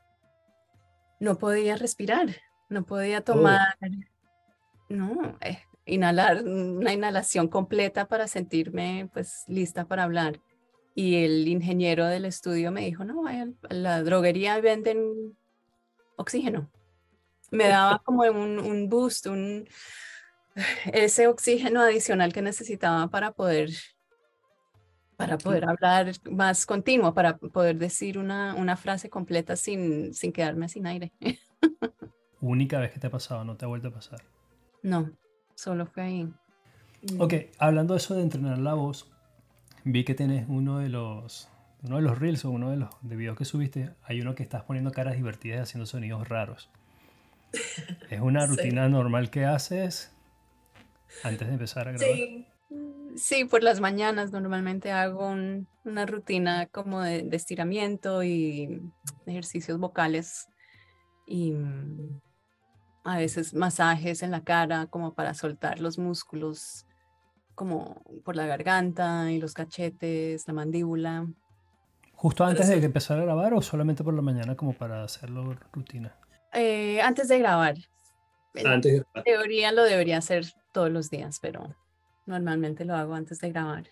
no 1.20 1.38
podía 1.38 1.76
respirar, 1.76 2.28
no 2.70 2.86
podía 2.86 3.20
oh. 3.20 3.24
tomar, 3.24 3.78
no, 4.90 5.38
eh, 5.42 5.60
inhalar 5.86 6.44
una 6.44 6.94
inhalación 6.94 7.48
completa 7.48 8.08
para 8.08 8.28
sentirme 8.28 9.10
pues 9.14 9.44
lista 9.48 9.86
para 9.86 10.04
hablar. 10.04 10.40
Y 11.00 11.24
el 11.24 11.47
ingeniero 11.47 12.06
del 12.08 12.26
estudio 12.26 12.74
me 12.74 12.82
dijo, 12.82 13.06
no, 13.06 13.24
vaya 13.24 13.47
a 13.70 13.74
la 13.74 14.04
droguería 14.04 14.60
venden 14.60 15.34
oxígeno. 16.18 16.70
Me 17.52 17.70
daba 17.70 18.00
como 18.00 18.24
un, 18.24 18.60
un 18.60 18.89
boost, 18.89 19.28
un, 19.28 19.66
ese 20.91 21.28
oxígeno 21.28 21.80
adicional 21.80 22.34
que 22.34 22.41
necesitaba 22.41 23.08
para 23.08 23.32
poder 23.32 23.70
para 25.16 25.38
poder 25.38 25.70
hablar 25.70 26.12
más 26.30 26.66
continuo, 26.66 27.14
para 27.14 27.38
poder 27.38 27.78
decir 27.78 28.18
una, 28.18 28.54
una 28.56 28.76
frase 28.76 29.10
completa 29.10 29.56
sin, 29.56 30.14
sin 30.14 30.34
quedarme 30.34 30.68
sin 30.68 30.86
aire. 30.86 31.14
Única 32.41 32.78
vez 32.80 32.91
que 32.91 33.00
te 33.00 33.08
ha 33.08 33.10
pasado, 33.10 33.45
no 33.45 33.56
te 33.56 33.64
ha 33.64 33.70
vuelto 33.70 33.88
a 33.88 33.91
pasar. 33.91 34.22
No, 34.84 35.12
solo 35.56 35.86
fue 35.86 36.04
ahí. 36.04 36.34
Ok, 37.20 37.36
hablando 37.58 37.93
de 37.93 38.00
eso 38.00 38.16
de 38.16 38.22
entrenar 38.22 38.58
la 38.58 38.74
voz, 38.74 39.10
vi 39.92 40.04
que 40.04 40.16
tienes 40.16 40.46
uno 40.48 40.80
de 40.80 40.90
los, 40.90 41.50
uno 41.84 41.98
de 41.98 42.02
los 42.02 42.18
reels 42.18 42.46
o 42.46 42.52
uno 42.52 42.72
de 42.72 42.78
los 42.78 42.90
de 43.02 43.16
videos 43.16 43.38
que 43.38 43.46
subiste, 43.46 43.92
hay 44.04 44.22
uno 44.22 44.36
que 44.36 44.44
estás 44.44 44.64
poniendo 44.64 44.92
caras 44.92 45.16
divertidas 45.16 45.60
y 45.60 45.62
haciendo 45.64 45.86
sonidos 45.86 46.28
raros. 46.28 46.70
¿Es 48.10 48.22
una 48.22 48.46
rutina 48.46 48.88
normal 48.90 49.30
que 49.30 49.46
haces 49.46 50.12
antes 51.24 51.48
de 51.48 51.54
empezar 51.54 51.88
a 51.88 51.92
grabar? 51.94 52.16
Sí, 52.16 52.48
Sí, 53.16 53.46
por 53.46 53.64
las 53.64 53.80
mañanas 53.80 54.32
normalmente 54.32 54.92
hago 54.92 55.36
una 55.84 56.06
rutina 56.06 56.68
como 56.68 57.02
de, 57.02 57.28
estiramiento 57.32 58.24
y 58.24 58.82
ejercicios 59.26 59.80
vocales 59.80 60.48
y 61.26 61.52
mm, 61.52 62.22
a 63.04 63.18
veces 63.18 63.54
masajes 63.54 64.22
en 64.22 64.32
la 64.32 64.44
cara 64.44 64.88
como 64.88 65.16
para 65.16 65.34
soltar 65.34 65.80
los 65.80 65.98
músculos 65.98 66.86
como 67.60 68.01
por 68.24 68.38
la 68.38 68.45
garganta 68.45 69.30
y 69.34 69.38
los 69.38 69.53
cachetes, 69.53 70.47
la 70.47 70.53
mandíbula. 70.53 71.28
¿Justo 72.14 72.45
antes 72.45 72.70
de 72.70 72.80
que 72.80 72.86
empezar 72.86 73.20
a 73.20 73.24
grabar 73.24 73.53
o 73.53 73.62
solamente 73.62 74.01
por 74.01 74.14
la 74.14 74.22
mañana 74.22 74.55
como 74.55 74.72
para 74.72 75.03
hacerlo 75.03 75.57
rutina? 75.74 76.16
Eh, 76.53 77.01
antes 77.01 77.28
de 77.28 77.38
grabar. 77.38 77.76
Antes 78.64 78.93
de 78.93 78.99
grabar. 78.99 79.24
teoría 79.26 79.74
lo 79.74 79.84
debería 79.84 80.20
hacer 80.20 80.45
todos 80.72 80.89
los 80.89 81.10
días, 81.10 81.39
pero 81.41 81.76
Normalmente 82.30 82.86
lo 82.86 82.95
hago 82.95 83.16
antes 83.16 83.39
de 83.39 83.49
grabar. 83.49 83.86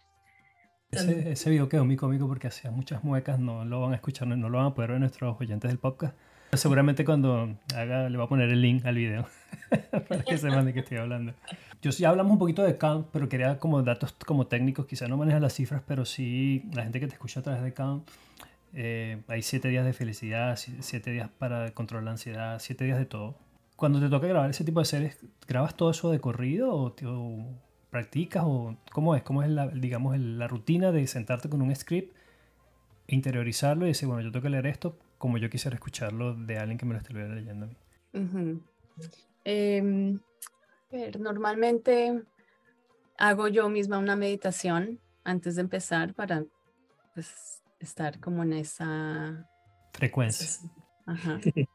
Ese, 0.92 1.32
ese 1.32 1.50
video 1.50 1.68
quedó 1.68 1.84
muy 1.84 1.96
cómico 1.96 2.28
porque 2.28 2.48
hacía 2.48 2.70
muchas 2.70 3.04
muecas, 3.04 3.40
no 3.40 3.66
lo 3.66 3.82
van 3.82 3.94
a 3.94 3.96
escuchar, 3.96 4.28
no 4.28 4.50
lo 4.50 4.60
van 4.60 4.68
a 4.68 4.74
poder 4.76 4.92
ver 4.92 5.00
nuestros 5.00 5.36
oyentes 5.42 5.70
del 5.70 5.80
podcast. 5.80 6.16
Seguramente 6.54 7.04
cuando 7.04 7.58
haga 7.76 8.10
le 8.10 8.18
voy 8.18 8.26
a 8.26 8.30
poner 8.30 8.50
el 8.50 8.62
link 8.62 8.86
al 8.86 8.96
video 8.96 9.26
para 10.08 10.24
que 10.24 10.38
sepan 10.38 10.66
de 10.66 10.74
qué 10.74 10.80
estoy 10.80 10.98
hablando. 10.98 11.34
Yo 11.82 11.92
ya 11.92 12.10
hablamos 12.10 12.32
un 12.32 12.40
poquito 12.40 12.64
de 12.64 12.78
Calm, 12.78 13.06
pero 13.12 13.28
quería 13.28 13.60
como 13.60 13.84
datos 13.84 14.14
como 14.26 14.48
técnicos, 14.48 14.86
quizá 14.86 15.08
no 15.08 15.18
maneja 15.18 15.40
las 15.40 15.54
cifras, 15.54 15.84
pero 15.86 16.06
sí 16.06 16.64
la 16.74 16.84
gente 16.84 17.00
que 17.00 17.08
te 17.08 17.14
escucha 17.14 17.42
a 17.42 17.44
través 17.44 17.64
de 17.64 17.74
Calm, 17.74 18.04
eh, 18.74 19.22
hay 19.28 19.42
siete 19.42 19.68
días 19.68 19.86
de 19.86 19.94
felicidad, 19.94 20.58
siete 20.58 21.12
días 21.12 21.30
para 21.38 21.72
controlar 21.72 22.06
la 22.06 22.12
ansiedad, 22.12 22.60
siete 22.60 22.86
días 22.86 22.98
de 22.98 23.06
todo. 23.06 23.36
Cuando 23.76 24.00
te 24.00 24.10
toca 24.10 24.26
grabar 24.26 24.50
ese 24.50 24.64
tipo 24.64 24.80
de 24.80 24.86
series, 24.86 25.20
¿grabas 25.48 25.76
todo 25.76 25.92
eso 25.92 26.12
de 26.12 26.20
corrido 26.20 26.74
o, 26.74 26.96
o 27.06 27.46
practicas 27.92 28.44
o 28.46 28.76
cómo 28.92 29.16
es? 29.16 29.22
¿Cómo 29.22 29.44
es 29.44 29.50
la, 29.50 29.68
digamos, 29.68 30.18
la 30.18 30.48
rutina 30.48 30.92
de 30.92 31.06
sentarte 31.08 31.50
con 31.50 31.62
un 31.62 31.76
script, 31.76 32.16
interiorizarlo 33.08 33.86
y 33.86 33.90
decir, 33.90 34.08
bueno, 34.08 34.24
yo 34.24 34.32
tengo 34.32 34.44
que 34.44 34.50
leer 34.50 34.66
esto 34.68 34.98
como 35.18 35.38
yo 35.38 35.50
quisiera 35.50 35.76
escucharlo 35.76 36.34
de 36.34 36.58
alguien 36.58 36.78
que 36.78 36.86
me 36.86 36.94
lo 36.94 37.00
estuviera 37.00 37.34
leyendo 37.34 37.66
a 37.66 37.70
mí? 37.70 37.78
Em, 39.44 40.20
normalmente 41.20 42.24
hago 43.18 43.48
yo 43.48 43.70
misma 43.70 43.98
una 43.98 44.16
meditación 44.16 45.00
antes 45.24 45.56
de 45.56 45.62
empezar 45.62 46.14
para 46.14 46.46
pues, 47.14 47.62
estar 47.80 48.20
como 48.20 48.44
en 48.44 48.54
esa 48.54 49.48
frecuencia. 49.94 50.48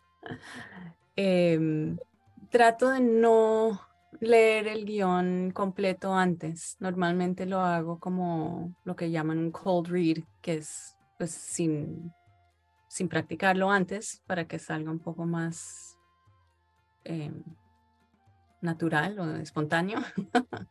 Em, 1.14 1.98
trato 2.48 2.88
de 2.88 3.00
no 3.00 3.78
leer 4.20 4.68
el 4.68 4.86
guion 4.86 5.50
completo 5.50 6.14
antes. 6.14 6.76
Normalmente 6.80 7.44
lo 7.44 7.60
hago 7.60 7.98
como 7.98 8.74
lo 8.84 8.96
que 8.96 9.10
llaman 9.10 9.38
un 9.38 9.50
cold 9.50 9.88
read, 9.88 10.24
que 10.40 10.54
es 10.54 10.96
pues 11.18 11.32
sin, 11.32 12.12
sin 12.92 13.08
practicarlo 13.08 13.70
antes 13.70 14.22
para 14.26 14.46
que 14.46 14.58
salga 14.58 14.90
un 14.90 14.98
poco 14.98 15.24
más 15.24 15.96
em, 17.04 17.42
natural 18.60 19.18
o 19.18 19.36
espontáneo. 19.36 19.98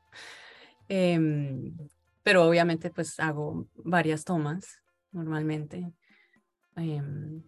Em, 0.94 1.74
pero 2.22 2.46
obviamente 2.46 2.90
pues 2.90 3.18
hago 3.18 3.66
varias 3.76 4.26
tomas 4.26 4.82
normalmente. 5.14 5.94
Em, 6.76 7.42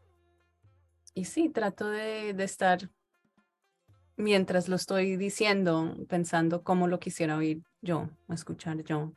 y 1.13 1.25
sí, 1.25 1.49
trato 1.49 1.89
de, 1.89 2.29
estar 2.41 2.89
mientras 4.15 4.69
lo 4.69 4.77
estoy 4.77 5.17
diciendo, 5.17 5.97
pensando 6.07 6.63
cómo 6.63 6.87
lo 6.87 6.99
quisiera 6.99 7.35
oír 7.35 7.61
yo, 7.81 8.09
escuchar 8.29 8.81
yo 8.83 9.13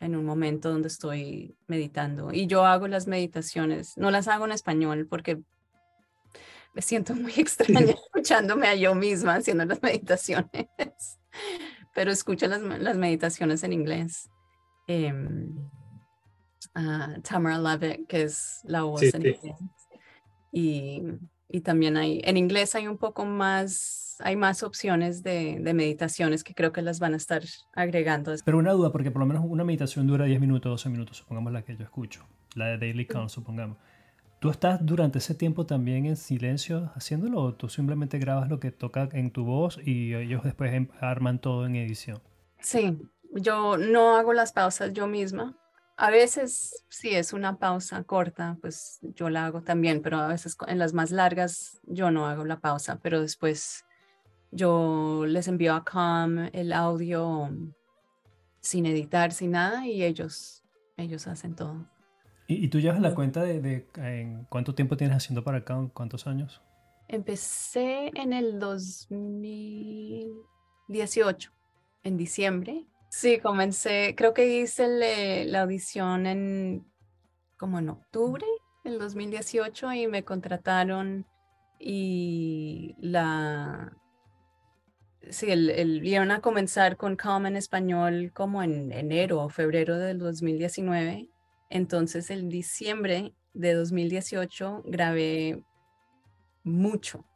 en 0.00 0.16
un 0.16 0.24
momento 0.24 0.70
donde 0.70 0.88
estoy 0.88 1.54
meditando. 1.66 2.32
Y 2.32 2.46
yo 2.46 2.64
hago 2.64 2.88
las 2.88 3.06
meditaciones, 3.06 3.96
no 3.96 4.10
las 4.10 4.28
hago 4.28 4.46
en 4.46 4.52
español 4.52 5.06
porque 5.08 5.40
me 6.74 6.82
siento 6.82 7.14
muy 7.14 7.32
extraña 7.36 7.92
escuchándome 7.92 8.66
a 8.66 8.74
yo 8.74 8.94
misma 8.94 9.36
haciendo 9.36 9.64
las 9.66 9.82
meditaciones, 9.82 10.68
pero 11.94 12.10
escucho 12.10 12.46
las, 12.46 12.62
las 12.62 12.96
meditaciones 12.96 13.62
en 13.62 13.72
inglés. 13.72 14.28
Em, 14.86 15.54
Tamara 17.22 17.58
Levitt, 17.58 18.06
que 18.08 18.22
es 18.22 18.60
la 18.64 18.82
voz 18.82 19.02
en 19.02 19.26
inglés. 19.26 19.54
Y, 20.52 21.02
y 21.50 21.60
también 21.60 21.96
hay, 21.96 22.20
en 22.24 22.36
inglés 22.36 22.74
hay 22.74 22.86
un 22.86 22.98
poco 22.98 23.24
más 23.24 24.00
hay 24.22 24.36
más 24.36 24.62
opciones 24.62 25.22
de, 25.22 25.60
meditaciones 25.74 26.44
que 26.44 26.54
creo 26.54 26.72
que 26.72 26.82
las 26.82 27.00
van 27.00 27.14
a 27.14 27.16
estar 27.16 27.42
agregando. 27.72 28.34
Pero 28.44 28.58
una 28.58 28.72
duda, 28.72 28.92
porque 28.92 29.10
por 29.10 29.20
lo 29.20 29.26
menos 29.26 29.44
una 29.46 29.64
meditación 29.64 30.06
dura 30.06 30.24
10 30.24 30.40
minutos, 30.40 30.70
12 30.70 30.88
minutos, 30.88 31.16
supongamos 31.16 31.52
la 31.52 31.62
que 31.62 31.76
yo 31.76 31.84
escucho, 31.84 32.26
la 32.54 32.66
de 32.66 32.78
Daily 32.78 33.06
Calm, 33.06 33.28
supongamos. 33.28 33.78
¿Tú 34.40 34.48
estás 34.48 34.84
durante 34.84 35.18
ese 35.18 35.34
tiempo 35.34 35.66
también 35.66 36.06
en 36.06 36.16
silencio 36.16 36.90
haciéndolo 36.94 37.40
o 37.40 37.54
tú 37.54 37.68
simplemente 37.68 38.18
grabas 38.18 38.48
lo 38.48 38.58
que 38.58 38.70
toca 38.70 39.08
en 39.12 39.30
tu 39.30 39.44
voz 39.44 39.78
y 39.84 40.14
ellos 40.14 40.42
después 40.42 40.72
em, 40.72 40.88
arman 41.00 41.40
todo 41.40 41.66
en 41.66 41.76
edición? 41.76 42.20
Sí, 42.58 42.98
yo 43.34 43.76
no 43.76 44.16
hago 44.16 44.32
las 44.32 44.52
pausas 44.52 44.94
yo 44.94 45.06
misma. 45.06 45.58
A 46.02 46.10
veces 46.10 46.82
sí 46.88 47.10
es 47.10 47.34
una 47.34 47.58
pausa 47.58 48.02
corta, 48.04 48.56
pues 48.62 49.00
yo 49.02 49.28
la 49.28 49.44
hago 49.44 49.60
también, 49.60 50.00
pero 50.00 50.16
a 50.16 50.28
veces 50.28 50.56
en 50.66 50.78
las 50.78 50.94
más 50.94 51.10
largas 51.10 51.78
yo 51.84 52.10
no 52.10 52.26
hago 52.26 52.46
la 52.46 52.58
pausa, 52.58 52.98
pero 53.02 53.20
después 53.20 53.84
yo 54.50 55.26
les 55.26 55.46
envío 55.46 55.74
a 55.74 55.84
CAM 55.84 56.48
el 56.54 56.72
audio 56.72 57.50
sin 58.60 58.86
editar, 58.86 59.32
sin 59.32 59.50
nada, 59.50 59.86
y 59.86 60.02
ellos, 60.02 60.64
ellos 60.96 61.26
hacen 61.26 61.54
todo. 61.54 61.86
¿Y, 62.46 62.68
tú 62.68 62.80
llevas 62.80 63.02
la 63.02 63.14
cuenta 63.14 63.42
de, 63.42 63.86
en 63.96 64.46
cuánto 64.46 64.74
tiempo 64.74 64.96
tienes 64.96 65.18
haciendo 65.18 65.44
para 65.44 65.66
CAM? 65.66 65.90
¿Cuántos 65.90 66.26
años? 66.26 66.62
Empecé 67.08 68.10
en 68.14 68.32
el 68.32 68.58
2018, 68.58 71.52
en 72.04 72.16
diciembre. 72.16 72.86
Sí, 73.10 73.40
comencé, 73.40 74.14
creo 74.16 74.32
que 74.34 74.60
hice 74.60 75.44
la 75.46 75.62
audición 75.62 76.26
en 76.26 76.86
como 77.58 77.80
en 77.80 77.90
octubre 77.90 78.46
del 78.84 79.00
2018 79.00 79.92
y 79.92 80.06
me 80.06 80.24
contrataron 80.24 81.26
y 81.78 82.94
la, 83.00 83.92
sí, 85.28 85.50
el, 85.50 85.70
el, 85.70 86.06
iban 86.06 86.30
a 86.30 86.40
comenzar 86.40 86.96
con 86.96 87.16
Calm 87.16 87.46
en 87.46 87.56
español 87.56 88.30
como 88.32 88.62
en 88.62 88.92
enero 88.92 89.42
o 89.42 89.48
febrero 89.48 89.98
del 89.98 90.18
2019. 90.18 91.28
Entonces, 91.68 92.30
en 92.30 92.48
diciembre 92.48 93.34
de 93.54 93.74
2018 93.74 94.82
grabé 94.86 95.64
mucho. 96.62 97.26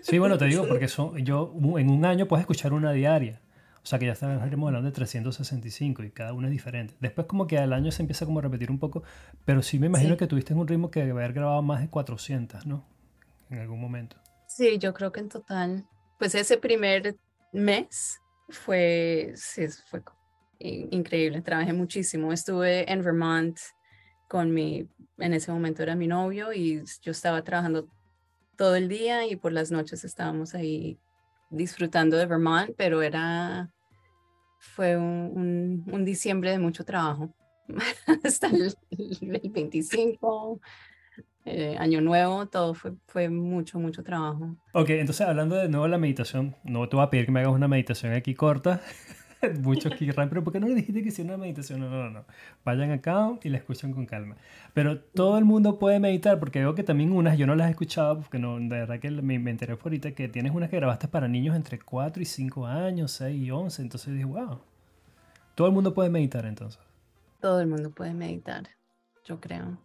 Sí, 0.00 0.18
bueno, 0.18 0.38
te 0.38 0.46
digo, 0.46 0.66
porque 0.66 0.88
son, 0.88 1.18
yo 1.18 1.54
en 1.76 1.90
un 1.90 2.04
año 2.06 2.26
puedes 2.26 2.42
escuchar 2.42 2.72
una 2.72 2.92
diaria. 2.92 3.42
O 3.88 3.90
sea 3.90 3.98
que 3.98 4.04
ya 4.04 4.12
estaremos 4.12 4.66
hablando 4.66 4.90
de 4.90 4.94
365 4.94 6.02
y 6.02 6.10
cada 6.10 6.34
una 6.34 6.48
es 6.48 6.50
diferente. 6.50 6.94
Después 7.00 7.26
como 7.26 7.46
que 7.46 7.56
al 7.56 7.72
año 7.72 7.90
se 7.90 8.02
empieza 8.02 8.26
como 8.26 8.40
a 8.40 8.42
repetir 8.42 8.70
un 8.70 8.78
poco, 8.78 9.02
pero 9.46 9.62
sí 9.62 9.78
me 9.78 9.86
imagino 9.86 10.18
que 10.18 10.26
tuviste 10.26 10.52
un 10.52 10.68
ritmo 10.68 10.90
que 10.90 11.00
haber 11.00 11.32
grabado 11.32 11.62
más 11.62 11.80
de 11.80 11.88
400, 11.88 12.66
¿no? 12.66 12.84
En 13.48 13.60
algún 13.60 13.80
momento. 13.80 14.18
Sí, 14.46 14.76
yo 14.76 14.92
creo 14.92 15.10
que 15.10 15.20
en 15.20 15.30
total. 15.30 15.86
Pues 16.18 16.34
ese 16.34 16.58
primer 16.58 17.16
mes 17.50 18.20
fue, 18.50 19.32
sí, 19.36 19.66
fue 19.86 20.02
increíble, 20.58 21.40
trabajé 21.40 21.72
muchísimo. 21.72 22.30
Estuve 22.30 22.92
en 22.92 23.02
Vermont 23.02 23.58
con 24.28 24.52
mi, 24.52 24.86
en 25.16 25.32
ese 25.32 25.50
momento 25.50 25.82
era 25.82 25.96
mi 25.96 26.08
novio 26.08 26.52
y 26.52 26.82
yo 27.00 27.12
estaba 27.12 27.42
trabajando 27.42 27.88
todo 28.54 28.76
el 28.76 28.90
día 28.90 29.26
y 29.26 29.36
por 29.36 29.52
las 29.52 29.70
noches 29.70 30.04
estábamos 30.04 30.54
ahí 30.54 30.98
disfrutando 31.48 32.18
de 32.18 32.26
Vermont, 32.26 32.72
pero 32.76 33.00
era, 33.00 33.70
fue 34.58 34.96
un, 34.96 35.84
un, 35.90 36.04
diciembre 36.04 36.50
de 36.50 36.58
mucho 36.58 36.84
trabajo. 36.84 37.32
hasta 38.24 38.48
el, 38.48 38.74
el 38.90 39.50
25, 39.50 40.60
eh, 41.44 41.76
Año 41.78 42.00
Nuevo, 42.00 42.46
todo 42.46 42.74
fue, 42.74 42.92
fue 43.06 43.28
mucho, 43.28 43.78
mucho 43.78 44.02
trabajo. 44.02 44.56
Ok, 44.72 44.90
entonces 44.90 45.26
hablando 45.26 45.56
de 45.56 45.68
nuevo 45.68 45.84
de 45.84 45.90
la 45.90 45.98
meditación, 45.98 46.56
no 46.64 46.88
te 46.88 46.96
voy 46.96 47.04
a 47.04 47.10
pedir 47.10 47.26
que 47.26 47.32
me 47.32 47.40
hagas 47.40 47.52
una 47.52 47.68
meditación 47.68 48.12
aquí 48.12 48.34
corta. 48.34 48.82
Muchos 49.62 49.94
querrán, 49.94 50.28
pero 50.28 50.42
¿por 50.42 50.52
qué 50.52 50.60
no 50.60 50.68
le 50.68 50.74
dijiste 50.74 51.02
que 51.02 51.08
hiciera 51.08 51.34
una 51.34 51.38
meditación? 51.38 51.80
No, 51.80 51.88
no, 51.88 52.04
no, 52.04 52.10
no. 52.10 52.24
Vayan 52.64 52.90
acá 52.90 53.30
y 53.42 53.48
la 53.48 53.58
escuchan 53.58 53.92
con 53.92 54.06
calma. 54.06 54.36
Pero 54.74 55.00
todo 55.00 55.38
el 55.38 55.44
mundo 55.44 55.78
puede 55.78 56.00
meditar, 56.00 56.38
porque 56.38 56.58
veo 56.60 56.74
que 56.74 56.82
también 56.82 57.12
unas, 57.12 57.38
yo 57.38 57.46
no 57.46 57.54
las 57.54 57.68
he 57.68 57.70
escuchado, 57.70 58.20
porque 58.20 58.38
no, 58.38 58.58
de 58.58 58.68
verdad 58.68 58.98
que 58.98 59.10
me, 59.10 59.38
me 59.38 59.50
enteré 59.50 59.76
por 59.76 59.86
ahorita 59.86 60.12
que 60.12 60.28
tienes 60.28 60.52
unas 60.52 60.70
que 60.70 60.76
grabaste 60.76 61.08
para 61.08 61.28
niños 61.28 61.54
entre 61.56 61.78
4 61.78 62.22
y 62.22 62.26
5 62.26 62.66
años, 62.66 63.12
6 63.12 63.40
y 63.40 63.50
11. 63.50 63.82
Entonces 63.82 64.12
dije, 64.12 64.24
wow. 64.24 64.60
Todo 65.54 65.66
el 65.66 65.72
mundo 65.72 65.94
puede 65.94 66.10
meditar 66.10 66.46
entonces. 66.46 66.80
Todo 67.40 67.60
el 67.60 67.66
mundo 67.68 67.90
puede 67.90 68.14
meditar, 68.14 68.68
yo 69.24 69.40
creo. 69.40 69.78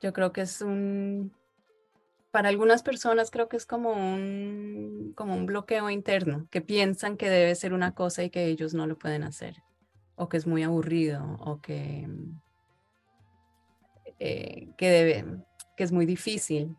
Yo 0.00 0.12
creo 0.12 0.32
que 0.32 0.42
es 0.42 0.60
un, 0.60 1.32
para 2.36 2.50
algunas 2.50 2.82
personas 2.82 3.30
creo 3.30 3.48
que 3.48 3.56
es 3.56 3.64
como 3.64 3.92
un, 3.92 5.14
como 5.16 5.34
un 5.34 5.46
bloqueo 5.46 5.88
interno, 5.88 6.46
que 6.50 6.60
piensan 6.60 7.16
que 7.16 7.30
debe 7.30 7.54
ser 7.54 7.72
una 7.72 7.94
cosa 7.94 8.24
y 8.24 8.28
que 8.28 8.44
ellos 8.44 8.74
no 8.74 8.86
lo 8.86 8.98
pueden 8.98 9.22
hacer, 9.22 9.62
o 10.16 10.28
que 10.28 10.36
es 10.36 10.46
muy 10.46 10.62
aburrido, 10.62 11.38
o 11.40 11.62
que, 11.62 12.06
eh, 14.18 14.68
que, 14.76 14.90
debe, 14.90 15.24
que 15.78 15.84
es 15.84 15.92
muy 15.92 16.04
difícil. 16.04 16.76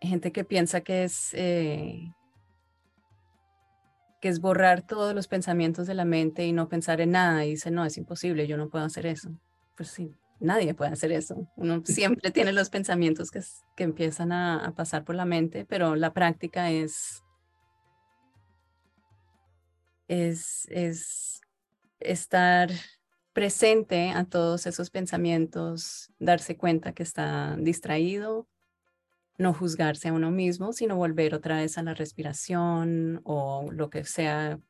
Gente 0.00 0.32
que 0.32 0.44
piensa 0.44 0.80
que 0.80 1.04
es, 1.04 1.34
eh, 1.34 2.10
que 4.22 4.30
es 4.30 4.40
borrar 4.40 4.80
todos 4.80 5.14
los 5.14 5.28
pensamientos 5.28 5.86
de 5.86 5.92
la 5.92 6.06
mente 6.06 6.46
y 6.46 6.54
no 6.54 6.70
pensar 6.70 7.02
en 7.02 7.10
nada 7.10 7.44
y 7.44 7.50
dice, 7.50 7.70
no, 7.70 7.84
es 7.84 7.98
imposible, 7.98 8.46
yo 8.46 8.56
no 8.56 8.70
puedo 8.70 8.86
hacer 8.86 9.04
eso. 9.04 9.28
Pues 9.76 9.90
sí, 9.90 10.10
nadie 10.42 10.74
puede 10.74 10.92
hacer 10.92 11.12
eso. 11.12 11.48
Uno 11.56 11.82
siempre 11.84 12.30
tiene 12.30 12.52
los 12.52 12.68
pensamientos 12.68 13.30
que, 13.30 13.40
que 13.76 13.84
empiezan 13.84 14.32
a, 14.32 14.64
a, 14.64 14.74
pasar 14.74 15.04
por 15.04 15.14
la 15.14 15.24
mente, 15.24 15.64
pero 15.64 15.96
la 15.96 16.12
práctica 16.12 16.70
es, 16.70 17.22
es, 20.08 20.66
es 20.68 21.40
estar 22.00 22.70
presente 23.32 24.10
a 24.10 24.24
todos 24.24 24.66
esos 24.66 24.90
pensamientos, 24.90 26.12
darse 26.18 26.56
cuenta 26.56 26.92
que 26.92 27.02
está 27.02 27.56
distraído, 27.58 28.46
no 29.38 29.54
juzgarse 29.54 30.08
a 30.08 30.12
uno 30.12 30.30
mismo, 30.30 30.74
sino 30.74 30.96
volver 30.96 31.34
otra 31.34 31.56
vez 31.56 31.78
a 31.78 31.82
la 31.82 31.94
respiración 31.94 33.22
o 33.24 33.70
lo 33.72 33.88
que 33.88 34.04
sea 34.04 34.60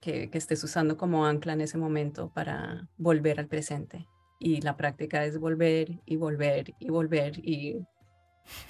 que, 0.00 0.30
que 0.30 0.38
estés 0.38 0.62
usando 0.62 0.96
como 0.96 1.26
ancla 1.26 1.54
en 1.54 1.62
ese 1.62 1.76
momento 1.76 2.30
para 2.32 2.88
volver 2.96 3.40
al 3.40 3.48
presente 3.48 4.06
y 4.38 4.60
la 4.60 4.76
práctica 4.76 5.24
es 5.24 5.38
volver 5.38 5.98
y 6.06 6.16
volver 6.16 6.74
y 6.78 6.88
volver 6.90 7.38
y 7.38 7.84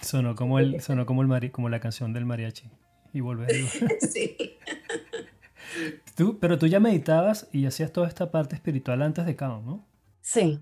sonó 0.00 0.34
como 0.34 0.58
el 0.58 0.80
sonó 0.80 1.06
como 1.06 1.22
el 1.22 1.28
mari, 1.28 1.50
como 1.50 1.68
la 1.68 1.80
canción 1.80 2.12
del 2.12 2.24
mariachi 2.24 2.70
y 3.12 3.20
volver, 3.20 3.54
y 3.54 3.62
volver. 3.62 3.98
sí. 4.00 4.36
Tú 6.16 6.38
pero 6.40 6.58
tú 6.58 6.66
ya 6.66 6.80
meditabas 6.80 7.48
y 7.52 7.66
hacías 7.66 7.92
toda 7.92 8.08
esta 8.08 8.30
parte 8.30 8.54
espiritual 8.54 9.02
antes 9.02 9.26
de 9.26 9.36
Cao 9.36 9.62
¿no? 9.62 9.86
sí. 10.20 10.60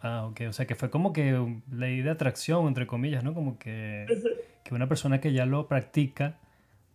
Ah 0.00 0.26
ok 0.26 0.42
o 0.48 0.52
sea 0.52 0.66
que 0.66 0.74
fue 0.74 0.90
como 0.90 1.12
que 1.12 1.62
ley 1.70 2.02
de 2.02 2.10
atracción 2.10 2.66
entre 2.66 2.86
comillas 2.86 3.24
no 3.24 3.32
como 3.32 3.58
que 3.58 4.06
que 4.62 4.74
una 4.74 4.88
persona 4.88 5.20
que 5.20 5.32
ya 5.32 5.46
lo 5.46 5.66
practica 5.68 6.38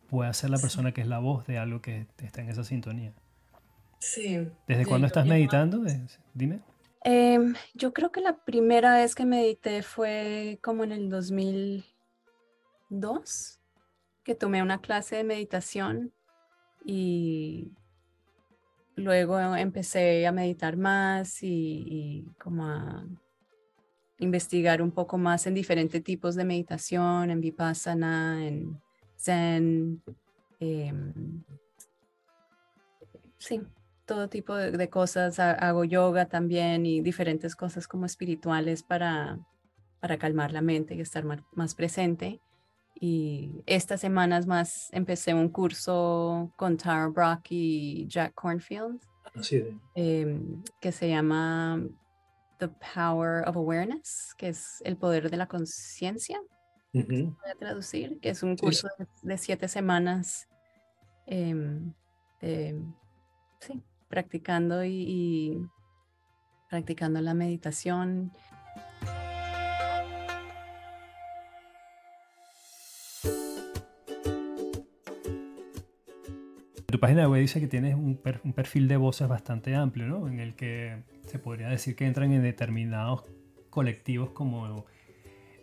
puede 0.09 0.31
ser 0.33 0.49
la 0.49 0.57
persona 0.57 0.91
que 0.91 1.01
es 1.01 1.07
la 1.07 1.19
voz 1.19 1.47
de 1.47 1.57
algo 1.57 1.81
que 1.81 2.07
está 2.17 2.41
en 2.41 2.49
esa 2.49 2.63
sintonía. 2.63 3.13
Sí. 3.99 4.47
Desde 4.67 4.85
cuándo 4.85 5.07
estás 5.07 5.25
meditando 5.25 5.83
dime 6.33 6.61
eh, 7.03 7.39
yo 7.73 7.93
creo 7.93 8.11
que 8.11 8.21
la 8.21 8.37
primera 8.43 8.95
vez 8.95 9.15
que 9.15 9.25
medité 9.25 9.81
fue 9.83 10.59
como 10.61 10.83
en 10.83 10.91
el 10.91 11.09
2002, 11.09 13.59
que 14.23 14.35
tomé 14.35 14.61
una 14.61 14.81
clase 14.81 15.15
de 15.15 15.23
meditación 15.23 16.11
y 16.83 17.71
luego 18.95 19.39
empecé 19.55 20.27
a 20.27 20.31
meditar 20.31 20.77
más 20.77 21.41
y, 21.41 22.27
como 22.41 22.65
a 22.65 23.05
investigar 24.19 24.81
un 24.81 24.91
poco 24.91 25.17
más 25.17 25.47
en 25.47 25.53
diferentes 25.53 26.03
tipos 26.03 26.35
de 26.35 26.43
meditación, 26.43 27.31
en 27.31 27.39
vipassana, 27.39 28.45
en 28.45 28.81
zen. 29.17 30.03
Eh, 30.59 30.93
sí, 33.37 33.61
todo 34.09 34.27
tipo 34.27 34.55
de, 34.55 34.71
de, 34.71 34.89
cosas, 34.89 35.37
hago 35.39 35.83
yoga 35.83 36.25
también 36.25 36.87
y 36.87 36.99
diferentes 36.99 37.55
cosas 37.55 37.87
como 37.87 38.07
espirituales 38.07 38.81
para, 38.81 39.37
para 39.99 40.17
calmar 40.17 40.51
la 40.51 40.61
mente 40.61 40.95
y 40.95 41.01
estar 41.01 41.23
más, 41.25 41.41
más 41.53 41.75
presente. 41.75 42.41
Y 42.99 43.61
estas 43.67 44.01
semanas 44.01 44.47
más 44.47 44.89
empecé 44.93 45.35
un 45.35 45.49
curso 45.49 46.51
con 46.55 46.75
Tara 46.75 47.07
Brock 47.07 47.51
y 47.51 48.07
Jack 48.07 48.33
Cornfield, 48.33 48.99
Así 49.35 49.63
eh, 49.93 50.41
que 50.81 50.91
se 50.91 51.07
llama 51.07 51.79
The 52.57 52.69
Power 52.95 53.47
of 53.47 53.55
Awareness, 53.57 54.33
que 54.39 54.49
es 54.49 54.81
el 54.85 54.97
poder 54.97 55.29
de 55.29 55.37
la 55.37 55.47
conciencia, 55.47 56.41
uh 56.93 56.99
-huh. 56.99 57.37
voy 57.39 57.51
a 57.51 57.55
traducir, 57.55 58.19
que 58.19 58.29
es 58.31 58.41
un 58.41 58.57
curso 58.57 58.87
sí. 58.97 59.03
de, 59.21 59.33
de, 59.33 59.37
siete 59.37 59.67
semanas. 59.67 60.47
Eh, 61.27 61.55
eh, 62.41 62.75
sí, 63.59 63.83
practicando 64.09 64.83
y, 64.83 65.65
practicando 66.69 67.21
la 67.21 67.33
meditación. 67.33 68.31
Tu 76.87 76.99
página 76.99 77.29
web 77.29 77.41
dice 77.41 77.59
que 77.59 77.67
tienes 77.67 77.93
un, 77.95 78.17
per, 78.17 78.41
un, 78.43 78.51
perfil 78.51 78.87
de 78.87 78.97
voces 78.97 79.27
bastante 79.27 79.75
amplio, 79.75 80.07
¿no? 80.07 80.27
En 80.27 80.39
el 80.39 80.55
que 80.55 81.03
se 81.27 81.37
podría 81.37 81.69
decir 81.69 81.95
que 81.95 82.07
entran 82.07 82.33
en 82.33 82.41
determinados 82.41 83.25
colectivos 83.69 84.31
como 84.31 84.85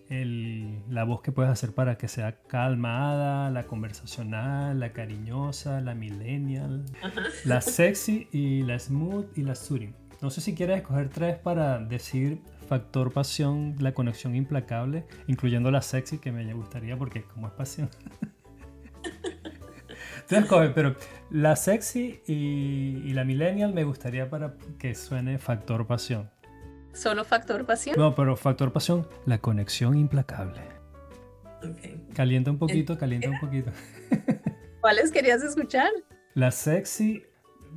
el, 0.08 0.82
la 0.88 1.04
voz 1.04 1.20
que 1.22 1.32
puedes 1.32 1.50
hacer 1.50 1.72
para 1.72 1.96
que 1.96 2.08
sea 2.08 2.40
calmada, 2.46 3.50
la 3.50 3.64
conversacional, 3.64 4.78
la 4.78 4.92
cariñosa, 4.92 5.80
la 5.80 5.94
millennial, 5.94 6.84
la 7.44 7.60
sexy 7.60 8.28
y 8.32 8.62
la 8.62 8.78
smooth 8.78 9.26
y 9.36 9.42
la 9.42 9.54
soothing. 9.54 9.94
No 10.22 10.30
sé 10.30 10.40
si 10.40 10.54
quieres 10.54 10.78
escoger 10.78 11.08
tres 11.08 11.36
para 11.36 11.78
decir 11.78 12.40
factor 12.68 13.12
pasión, 13.12 13.76
la 13.78 13.92
conexión 13.92 14.34
implacable, 14.34 15.04
incluyendo 15.26 15.70
la 15.70 15.82
sexy 15.82 16.18
que 16.18 16.32
me 16.32 16.52
gustaría 16.54 16.96
porque 16.96 17.22
como 17.22 17.46
es 17.48 17.52
pasión. 17.52 17.88
Tú 20.28 20.34
escoges, 20.34 20.72
pero 20.74 20.96
la 21.30 21.54
sexy 21.54 22.20
y, 22.26 23.02
y 23.04 23.12
la 23.12 23.24
millennial 23.24 23.72
me 23.72 23.84
gustaría 23.84 24.28
para 24.28 24.54
que 24.78 24.94
suene 24.96 25.38
factor 25.38 25.86
pasión. 25.86 26.30
¿Solo 26.96 27.24
factor 27.24 27.66
pasión? 27.66 27.96
No, 27.98 28.14
pero 28.14 28.36
factor 28.36 28.72
pasión, 28.72 29.06
la 29.26 29.38
conexión 29.38 29.98
implacable. 29.98 30.62
Okay. 31.58 32.02
Calienta 32.14 32.50
un 32.50 32.58
poquito, 32.58 32.96
calienta 32.96 33.28
un 33.28 33.38
poquito. 33.38 33.70
¿Cuáles 34.80 35.12
querías 35.12 35.42
escuchar? 35.42 35.90
La 36.32 36.50
sexy, 36.50 37.22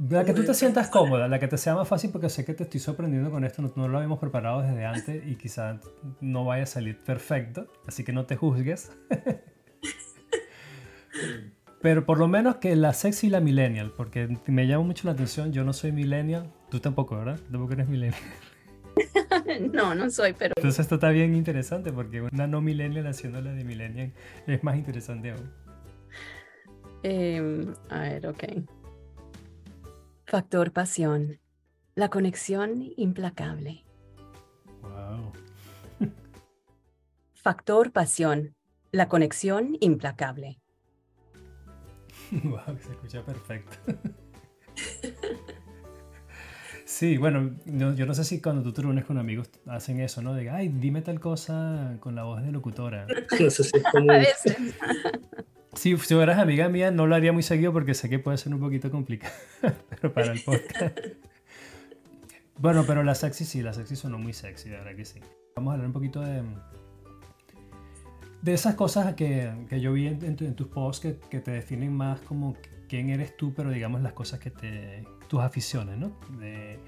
la 0.10 0.24
que 0.24 0.34
tú 0.34 0.46
te 0.46 0.54
sientas 0.54 0.88
cómoda, 0.88 1.28
la 1.28 1.38
que 1.38 1.50
te 1.50 1.58
sea 1.58 1.76
más 1.76 1.86
fácil, 1.86 2.12
porque 2.12 2.30
sé 2.30 2.46
que 2.46 2.54
te 2.54 2.64
estoy 2.64 2.80
sorprendiendo 2.80 3.30
con 3.30 3.44
esto, 3.44 3.62
no, 3.62 3.74
no 3.76 3.90
lo 3.90 3.98
habíamos 3.98 4.20
preparado 4.20 4.62
desde 4.62 4.86
antes 4.86 5.22
y 5.28 5.36
quizá 5.36 5.82
no 6.22 6.46
vaya 6.46 6.64
a 6.64 6.68
salir 6.68 7.04
perfecto, 7.04 7.68
así 7.88 8.06
que 8.06 8.14
no 8.14 8.26
te 8.26 8.38
juzgues. 8.38 8.90
Pero 11.82 12.06
por 12.06 12.20
lo 12.20 12.30
menos 12.30 12.58
que 12.58 12.74
la 12.78 12.94
sexy 12.94 13.28
y 13.28 13.30
la 13.30 13.42
millennial, 13.42 13.92
porque 13.96 14.38
me 14.46 14.66
llama 14.66 14.86
mucho 14.86 15.08
la 15.08 15.12
atención, 15.12 15.52
yo 15.52 15.66
no 15.66 15.74
soy 15.74 15.92
millennial, 15.92 16.54
tú 16.70 16.80
tampoco, 16.80 17.18
¿verdad? 17.18 17.38
Tampoco 17.52 17.74
eres 17.74 17.90
millennial. 17.90 18.22
no, 19.74 19.96
no 19.96 20.10
soy, 20.10 20.34
pero... 20.34 20.54
Entonces 20.58 20.80
esto 20.80 20.96
está 20.96 21.10
bien 21.10 21.36
interesante 21.36 21.92
porque 21.92 22.22
una 22.22 22.48
no 22.48 22.62
millennial 22.62 23.08
haciendo 23.08 23.42
la 23.42 23.52
de 23.52 23.64
millennial 23.64 24.14
es 24.48 24.64
más 24.64 24.76
interesante 24.76 25.32
aún. 25.32 25.52
Eh, 27.04 27.74
a 27.90 28.00
ver, 28.00 28.28
ok. 28.28 28.44
Factor 30.26 30.72
pasión. 30.72 31.40
La 31.96 32.10
conexión 32.10 32.94
implacable. 32.98 33.84
Wow. 34.82 35.32
Factor 37.34 37.92
pasión. 37.92 38.56
La 38.92 39.08
conexión 39.08 39.78
implacable. 39.80 40.60
wow, 42.44 42.78
se 42.80 42.92
escucha 42.92 43.26
perfecto. 43.26 43.78
Sí, 47.00 47.16
bueno, 47.16 47.56
no, 47.64 47.96
yo 47.96 48.06
no 48.06 48.14
sé 48.14 48.26
si 48.26 48.42
cuando 48.42 48.62
tú 48.62 48.74
te 48.74 48.82
reúnes 48.82 49.06
con 49.06 49.18
amigos 49.18 49.50
hacen 49.68 50.02
eso, 50.02 50.22
¿no? 50.22 50.34
De, 50.34 50.50
ay, 50.50 50.68
dime 50.68 51.02
tal 51.02 51.22
cosa 51.22 51.96
con 52.02 52.14
la 52.14 52.24
voz 52.24 52.44
de 52.44 52.52
locutora. 52.52 53.08
No 53.40 53.50
sé 53.50 53.64
si 53.64 53.78
es 53.78 53.84
como... 53.90 54.12
A 54.12 54.18
veces. 54.18 54.58
Sí, 55.76 55.96
si 55.96 56.14
fueras 56.14 56.40
amiga 56.40 56.68
mía 56.68 56.92
no 56.92 57.08
lo 57.08 57.16
haría 57.16 57.32
muy 57.32 57.42
seguido 57.42 57.72
porque 57.72 57.94
sé 57.94 58.10
que 58.10 58.20
puede 58.20 58.38
ser 58.38 58.54
un 58.54 58.60
poquito 58.60 58.92
complicado, 58.92 59.34
pero 59.90 60.14
para 60.14 60.34
el 60.34 60.42
podcast. 60.42 61.00
Bueno, 62.58 62.84
pero 62.86 63.02
la 63.02 63.16
sexy 63.16 63.46
sí, 63.46 63.62
la 63.62 63.72
sexy 63.72 63.96
sonó 63.96 64.18
muy 64.18 64.34
sexy, 64.34 64.68
de 64.68 64.76
verdad 64.76 64.98
que 64.98 65.06
sí. 65.06 65.22
Vamos 65.56 65.72
a 65.72 65.74
hablar 65.76 65.88
un 65.88 65.94
poquito 65.94 66.20
de, 66.20 66.44
de 68.42 68.54
esas 68.54 68.76
cosas 68.76 69.16
que, 69.16 69.50
que 69.70 69.80
yo 69.80 69.94
vi 69.94 70.08
en, 70.08 70.36
tus 70.54 70.68
posts 70.68 71.00
que, 71.00 71.18
que, 71.30 71.40
te 71.40 71.52
definen 71.52 71.94
más 71.94 72.20
como 72.20 72.58
quién 72.90 73.10
eres 73.10 73.38
tú, 73.38 73.54
pero 73.54 73.70
digamos 73.70 74.02
las 74.02 74.12
cosas 74.12 74.42
que 74.42 74.52
te... 74.52 75.06
tus 75.30 75.40
aficiones, 75.40 75.98
¿no? 75.98 76.12
De, 76.40 76.80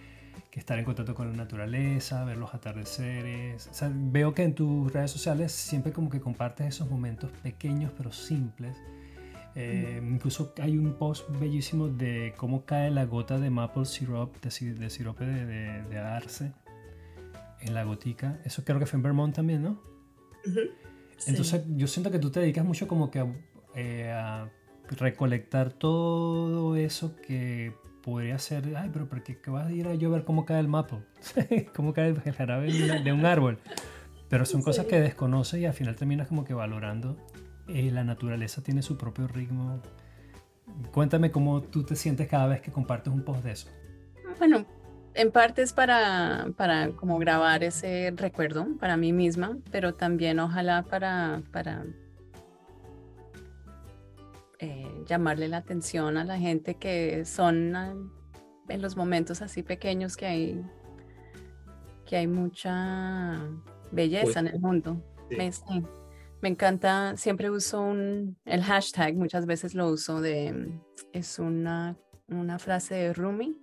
que 0.51 0.59
estar 0.59 0.77
en 0.77 0.83
contacto 0.83 1.15
con 1.15 1.29
la 1.31 1.37
naturaleza, 1.37 2.25
ver 2.25 2.37
los 2.37 2.53
atardeceres. 2.53 3.67
O 3.67 3.73
sea, 3.73 3.89
veo 3.93 4.33
que 4.33 4.43
en 4.43 4.53
tus 4.53 4.91
redes 4.91 5.09
sociales 5.09 5.53
siempre 5.53 5.93
como 5.93 6.09
que 6.09 6.19
compartes 6.19 6.67
esos 6.67 6.89
momentos 6.89 7.31
pequeños 7.41 7.93
pero 7.97 8.11
simples. 8.11 8.75
Eh, 9.55 10.01
incluso 10.03 10.53
hay 10.61 10.77
un 10.77 10.93
post 10.93 11.29
bellísimo 11.39 11.87
de 11.87 12.33
cómo 12.37 12.65
cae 12.65 12.91
la 12.91 13.05
gota 13.05 13.39
de 13.39 13.49
maple 13.49 13.85
syrup, 13.85 14.35
de, 14.41 14.73
de 14.73 14.89
sirope 14.89 15.25
de, 15.25 15.83
de, 15.83 15.97
arce 15.97 16.53
en 17.61 17.73
la 17.73 17.83
gotica. 17.83 18.39
Eso 18.43 18.63
creo 18.65 18.77
que 18.77 18.85
fue 18.85 18.97
en 18.97 19.03
Vermont 19.03 19.33
también, 19.33 19.63
¿no? 19.63 19.81
Entonces 21.27 21.63
yo 21.69 21.87
siento 21.87 22.11
que 22.11 22.19
tú 22.19 22.29
te 22.29 22.41
dedicas 22.41 22.65
mucho 22.65 22.87
como 22.87 23.09
que 23.09 23.25
eh, 23.75 24.11
a 24.11 24.49
recolectar 24.89 25.71
todo 25.71 26.75
eso 26.75 27.15
que 27.15 27.73
podría 28.01 28.37
ser, 28.39 28.75
ay, 28.75 28.89
pero 28.91 29.07
¿por 29.07 29.23
qué 29.23 29.37
vas 29.47 29.67
a 29.67 29.71
ir 29.71 29.87
a 29.87 29.95
yo 29.95 30.09
ver 30.09 30.23
cómo 30.23 30.45
cae 30.45 30.59
el 30.59 30.67
mapo? 30.67 31.01
cómo 31.75 31.93
cae 31.93 32.09
el 32.09 32.19
jarabe 32.37 32.71
de 32.71 33.13
un 33.13 33.25
árbol. 33.25 33.59
Pero 34.29 34.45
son 34.45 34.61
cosas 34.61 34.85
que 34.85 34.99
desconoces 34.99 35.59
y 35.59 35.65
al 35.65 35.73
final 35.73 35.95
terminas 35.95 36.27
como 36.27 36.45
que 36.45 36.53
valorando. 36.53 37.17
Eh, 37.67 37.91
la 37.91 38.03
naturaleza 38.03 38.63
tiene 38.63 38.81
su 38.81 38.97
propio 38.97 39.27
ritmo. 39.27 39.81
Cuéntame 40.93 41.31
cómo 41.31 41.61
tú 41.61 41.83
te 41.83 41.95
sientes 41.95 42.27
cada 42.27 42.47
vez 42.47 42.61
que 42.61 42.71
compartes 42.71 43.13
un 43.13 43.23
post 43.23 43.43
de 43.43 43.51
eso. 43.51 43.69
Bueno, 44.37 44.65
en 45.13 45.31
parte 45.31 45.61
es 45.61 45.73
para, 45.73 46.47
para 46.55 46.91
como 46.91 47.19
grabar 47.19 47.63
ese 47.63 48.13
recuerdo 48.15 48.67
para 48.79 48.95
mí 48.95 49.11
misma, 49.11 49.57
pero 49.69 49.93
también 49.93 50.39
ojalá 50.39 50.83
para, 50.83 51.41
para 51.51 51.83
eh, 54.63 55.03
llamarle 55.07 55.47
la 55.47 55.57
atención 55.57 56.17
a 56.17 56.23
la 56.23 56.37
gente 56.37 56.75
que 56.75 57.25
son 57.25 57.75
ah, 57.75 57.95
en 58.69 58.81
los 58.81 58.95
momentos 58.95 59.41
así 59.41 59.63
pequeños 59.63 60.15
que 60.15 60.27
hay, 60.27 60.61
que 62.05 62.17
hay 62.17 62.27
mucha 62.27 63.41
belleza 63.91 64.39
en 64.39 64.47
el 64.47 64.59
mundo. 64.59 65.03
Me, 65.31 66.49
encanta, 66.49 67.17
siempre 67.17 67.49
uso 67.49 67.81
un, 67.81 68.37
el 68.45 68.61
hashtag, 68.61 69.15
muchas 69.15 69.47
veces 69.47 69.73
lo 69.73 69.89
uso 69.89 70.21
de, 70.21 70.79
es 71.11 71.39
una, 71.39 71.97
una 72.27 72.59
frase 72.59 72.93
de 72.93 73.13
Rumi, 73.13 73.57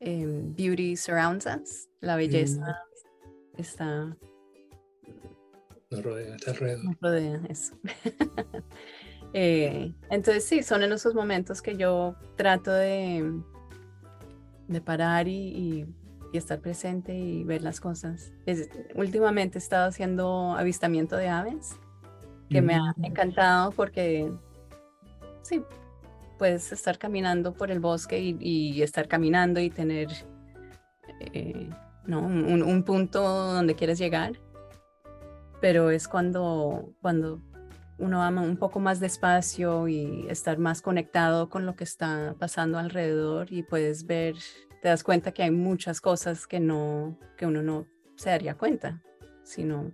em, 0.00 0.52
Beauty 0.52 0.96
surrounds 0.96 1.46
us, 1.46 1.88
la 2.00 2.16
belleza 2.16 2.60
mm. 2.60 3.60
está... 3.60 4.16
Nos 5.90 6.02
rodea, 6.02 6.34
está 6.34 6.50
alrededor. 6.50 6.84
Nos 6.84 7.00
rodea, 7.00 7.40
eso. 7.48 7.78
Eh, 9.32 9.92
entonces 10.10 10.44
sí, 10.44 10.62
son 10.62 10.82
en 10.82 10.92
esos 10.92 11.14
momentos 11.14 11.60
que 11.60 11.76
yo 11.76 12.16
trato 12.36 12.72
de, 12.72 13.30
de 14.68 14.80
parar 14.80 15.28
y, 15.28 15.86
estar 16.32 16.60
presente 16.60 17.14
y 17.14 17.42
ver 17.42 17.62
las 17.62 17.80
cosas. 17.80 18.32
últimamente 18.94 19.58
he 19.58 19.60
estado 19.60 19.88
haciendo 19.88 20.54
avistamiento 20.56 21.16
de 21.16 21.28
aves, 21.28 21.76
que 22.50 22.62
me 22.62 22.74
ha 22.74 22.92
mm. 22.96 23.04
encantado 23.06 23.72
porque 23.72 24.30
sí, 25.42 25.62
puedes 26.38 26.70
estar 26.70 26.98
caminando 26.98 27.54
por 27.54 27.70
el 27.70 27.80
bosque 27.80 28.20
y, 28.20 28.82
estar 28.82 29.08
caminando 29.08 29.58
y 29.58 29.70
tener 29.70 30.08
eh, 31.32 31.68
¿no? 32.06 32.20
un, 32.20 32.62
un, 32.62 32.82
punto 32.84 33.22
donde 33.22 33.74
quieres 33.74 33.98
llegar. 33.98 34.38
Pero 35.60 35.90
es 35.90 36.06
cuando, 36.06 36.92
cuando 37.02 37.40
uno 37.98 38.22
ama 38.22 38.42
un 38.42 38.56
poco 38.56 38.80
más 38.80 39.00
despacio 39.00 39.88
y 39.88 40.26
estar 40.28 40.58
más 40.58 40.82
conectado 40.82 41.48
con 41.48 41.66
lo 41.66 41.74
que 41.74 41.84
está 41.84 42.36
pasando 42.38 42.78
alrededor 42.78 43.52
y 43.52 43.62
puedes 43.62 44.06
ver, 44.06 44.36
te 44.80 44.88
das 44.88 45.02
cuenta 45.02 45.32
que 45.32 45.42
hay 45.42 45.50
muchas 45.50 46.00
cosas 46.00 46.46
que 46.46 46.60
no, 46.60 47.18
que 47.36 47.46
uno 47.46 47.62
no 47.62 47.86
se 48.16 48.30
daría 48.30 48.56
cuenta, 48.56 49.02
sino 49.42 49.92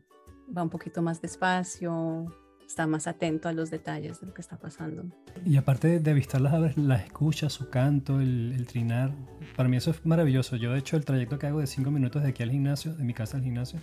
va 0.54 0.62
un 0.62 0.70
poquito 0.70 1.00
más 1.00 1.22
despacio, 1.22 2.26
está 2.66 2.86
más 2.86 3.06
atento 3.06 3.48
a 3.48 3.52
los 3.52 3.70
detalles 3.70 4.20
de 4.20 4.26
lo 4.26 4.34
que 4.34 4.42
está 4.42 4.58
pasando. 4.58 5.04
Y 5.44 5.56
aparte 5.56 5.98
de 5.98 6.10
avistar 6.10 6.42
las 6.42 6.52
aves, 6.52 6.76
las 6.76 7.04
escuchas, 7.04 7.52
su 7.54 7.70
canto, 7.70 8.20
el, 8.20 8.52
el, 8.52 8.66
trinar, 8.66 9.12
para 9.56 9.68
mí 9.68 9.78
eso 9.78 9.90
es 9.90 10.04
maravilloso. 10.04 10.56
Yo 10.56 10.72
de 10.72 10.78
hecho 10.78 10.96
el 10.96 11.06
trayecto 11.06 11.38
que 11.38 11.46
hago 11.46 11.60
de 11.60 11.66
cinco 11.66 11.90
minutos 11.90 12.22
de 12.22 12.28
aquí 12.28 12.42
al 12.42 12.50
gimnasio, 12.50 12.94
de 12.94 13.04
mi 13.04 13.14
casa 13.14 13.38
al 13.38 13.44
gimnasio, 13.44 13.80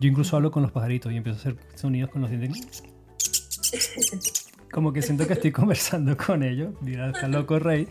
yo 0.00 0.08
incluso 0.08 0.36
hablo 0.36 0.50
con 0.50 0.62
los 0.62 0.72
pajaritos 0.72 1.12
y 1.12 1.16
empiezo 1.16 1.38
a 1.38 1.40
hacer 1.40 1.56
sonidos 1.74 2.10
con 2.10 2.22
los 2.22 2.30
dientes 2.30 2.82
como 4.72 4.92
que 4.92 5.02
siento 5.02 5.26
que 5.26 5.34
estoy 5.34 5.52
conversando 5.52 6.16
con 6.16 6.42
ellos, 6.42 6.74
dirá, 6.80 7.10
está 7.10 7.28
loco 7.28 7.58
Rey, 7.58 7.86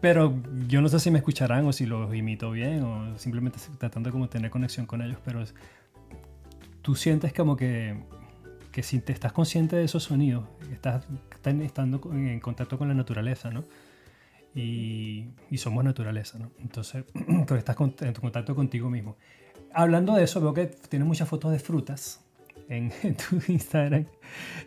pero 0.00 0.34
yo 0.66 0.80
no 0.80 0.88
sé 0.88 0.98
si 0.98 1.10
me 1.10 1.18
escucharán 1.18 1.66
o 1.66 1.72
si 1.72 1.86
los 1.86 2.12
imito 2.14 2.50
bien 2.50 2.82
o 2.82 3.18
simplemente 3.18 3.58
tratando 3.78 4.10
como 4.10 4.28
tener 4.28 4.50
conexión 4.50 4.86
con 4.86 5.02
ellos, 5.02 5.18
pero 5.24 5.44
tú 6.82 6.94
sientes 6.94 7.32
como 7.32 7.56
que, 7.56 7.96
que 8.72 8.82
si 8.82 9.00
te 9.00 9.12
estás 9.12 9.32
consciente 9.32 9.76
de 9.76 9.84
esos 9.84 10.04
sonidos, 10.04 10.44
estás, 10.72 11.06
estando 11.62 12.00
en 12.12 12.40
contacto 12.40 12.78
con 12.78 12.88
la 12.88 12.94
naturaleza, 12.94 13.50
¿no? 13.50 13.64
Y, 14.54 15.26
y 15.50 15.58
somos 15.58 15.84
naturaleza, 15.84 16.38
¿no? 16.38 16.50
Entonces, 16.60 17.04
estás 17.56 17.76
en 18.00 18.12
contacto 18.14 18.54
contigo 18.54 18.88
mismo. 18.88 19.16
Hablando 19.74 20.14
de 20.14 20.24
eso, 20.24 20.40
veo 20.40 20.54
que 20.54 20.66
tienes 20.66 21.06
muchas 21.06 21.28
fotos 21.28 21.52
de 21.52 21.58
frutas 21.58 22.24
en, 22.68 22.90
tu 23.16 23.40
Instagram. 23.48 24.04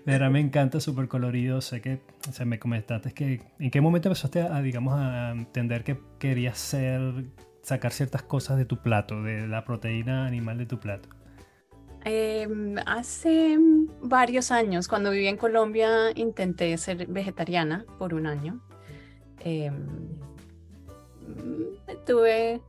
De 0.05 0.11
verdad 0.11 0.31
me 0.31 0.39
encanta, 0.39 0.79
súper 0.79 1.07
colorido. 1.07 1.61
Sé 1.61 1.81
que, 1.81 1.99
o 2.27 2.31
sea, 2.31 2.45
me 2.45 2.59
comentaste 2.59 3.11
que 3.13 3.41
en 3.59 3.71
qué 3.71 3.81
momento 3.81 4.09
empezaste 4.09 4.41
a, 4.41 4.61
digamos, 4.61 4.95
a 4.97 5.31
entender 5.31 5.83
que 5.83 5.97
querías 6.19 6.57
ser, 6.57 7.25
sacar 7.61 7.91
ciertas 7.91 8.23
cosas 8.23 8.57
de 8.57 8.65
tu 8.65 8.81
plato, 8.81 9.21
de 9.23 9.47
la 9.47 9.63
proteína 9.63 10.25
animal 10.25 10.57
de 10.57 10.65
tu 10.65 10.79
plato. 10.79 11.09
Em, 12.03 12.77
hace 12.87 13.59
varios 14.01 14.51
años, 14.51 14.87
cuando 14.87 15.11
viví 15.11 15.27
en 15.27 15.37
Colombia, 15.37 16.11
intenté 16.15 16.75
ser 16.77 17.05
vegetariana 17.07 17.85
por 17.99 18.15
un 18.15 18.25
año. 18.25 18.59
Em, 19.39 19.87
tuve 22.05 22.61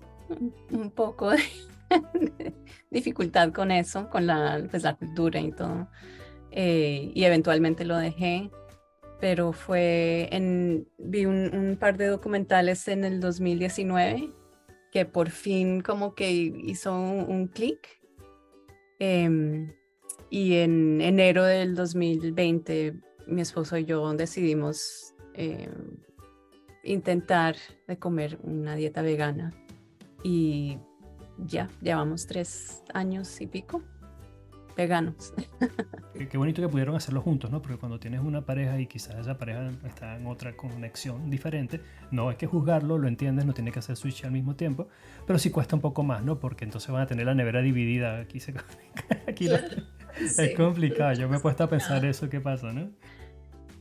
un 0.70 0.90
poco 0.90 1.30
de 1.30 1.38
dificultad 2.90 3.52
con 3.52 3.70
eso, 3.70 4.08
con 4.10 4.26
la, 4.26 4.66
pues, 4.70 4.82
la 4.82 4.94
cultura 4.94 5.40
y 5.40 5.52
todo. 5.52 5.88
Eh, 6.50 7.10
y 7.14 7.24
eventualmente 7.24 7.84
lo 7.84 7.96
dejé, 7.96 8.50
pero 9.20 9.52
fue 9.52 10.28
en, 10.32 10.88
vi 10.98 11.24
un, 11.26 11.76
par 11.80 11.96
de 11.96 12.06
documentales 12.06 12.88
en 12.88 13.04
el 13.04 13.20
2019 13.20 14.30
que 14.90 15.06
por 15.06 15.30
fin 15.30 15.80
como 15.80 16.14
que 16.14 16.30
hizo 16.30 16.94
un, 16.94 17.48
clic. 17.48 17.88
Em, 18.98 19.72
y 20.28 20.56
en 20.56 21.00
enero 21.00 21.44
del 21.44 21.74
2020 21.74 22.94
mi 23.26 23.40
esposo 23.40 23.78
y 23.78 23.84
yo 23.84 24.12
decidimos 24.12 25.14
em, 25.34 25.96
intentar 26.84 27.56
de 27.88 27.98
comer 27.98 28.38
una 28.42 28.74
dieta 28.76 29.02
vegana 29.02 29.54
y 30.22 30.78
ya 31.38 31.68
llevamos 31.80 32.26
tres 32.26 32.82
años 32.92 33.40
y 33.40 33.46
pico 33.46 33.82
veganos. 34.76 35.34
Qué, 36.30 36.38
bonito 36.38 36.62
que 36.62 36.68
pudieron 36.68 36.94
hacerlo 36.94 37.20
juntos, 37.20 37.50
¿no? 37.50 37.60
Porque 37.60 37.78
cuando 37.78 37.98
tienes 37.98 38.20
una 38.20 38.42
pareja 38.42 38.78
y 38.78 38.86
quizás 38.86 39.16
esa 39.16 39.38
pareja 39.38 39.70
está 39.86 40.16
en 40.16 40.26
otra 40.26 40.56
conexión 40.56 41.30
diferente, 41.30 41.80
no 42.10 42.28
hay 42.28 42.36
que 42.36 42.46
juzgarlo, 42.46 42.98
lo 42.98 43.08
entiendes, 43.08 43.44
no 43.44 43.52
tiene 43.52 43.72
que 43.72 43.78
hacer 43.78 43.96
switch 43.96 44.24
al 44.24 44.32
mismo 44.32 44.54
tiempo, 44.54 44.88
pero 45.26 45.38
sí 45.38 45.50
cuesta 45.50 45.76
un 45.76 45.82
poco 45.82 46.02
más, 46.02 46.22
¿no? 46.22 46.38
Porque 46.38 46.64
entonces 46.64 46.90
van 46.90 47.02
a 47.02 47.06
tener 47.06 47.26
la 47.26 47.34
nevera 47.34 47.60
dividida. 47.60 48.20
Aquí, 48.20 48.40
se, 48.40 48.54
aquí 49.28 49.48
es 50.18 50.56
complicado. 50.56 51.12
Yo 51.14 51.28
me 51.28 51.36
he 51.36 51.40
puesto 51.40 51.64
a 51.64 51.68
pensar 51.68 52.04
eso, 52.04 52.28
¿qué 52.28 52.40
pasa, 52.40 52.72
no? 52.72 52.90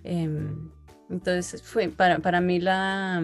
Em, 0.04 0.72
entonces, 1.10 1.62
fue 1.62 1.89
para, 1.89 2.20
para 2.20 2.41
mí 2.41 2.60
la 2.60 3.22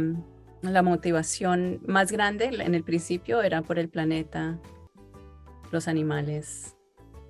la 0.62 0.82
motivación 0.82 1.80
más 1.86 2.12
grande 2.12 2.45
en 2.45 2.76
el 2.76 2.84
principio 2.84 3.41
era 3.41 3.62
por 3.62 3.80
el 3.80 3.89
planeta, 3.89 4.60
los 5.72 5.88
animales 5.88 6.76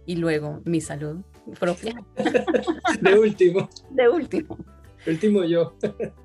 y 0.05 0.15
luego 0.15 0.61
mi 0.65 0.82
salud 0.82 1.17
propia. 1.59 1.95
De 3.01 3.19
último. 3.19 3.69
De 3.91 4.09
último. 4.09 4.57
Último 5.05 5.43
yo. 5.43 5.78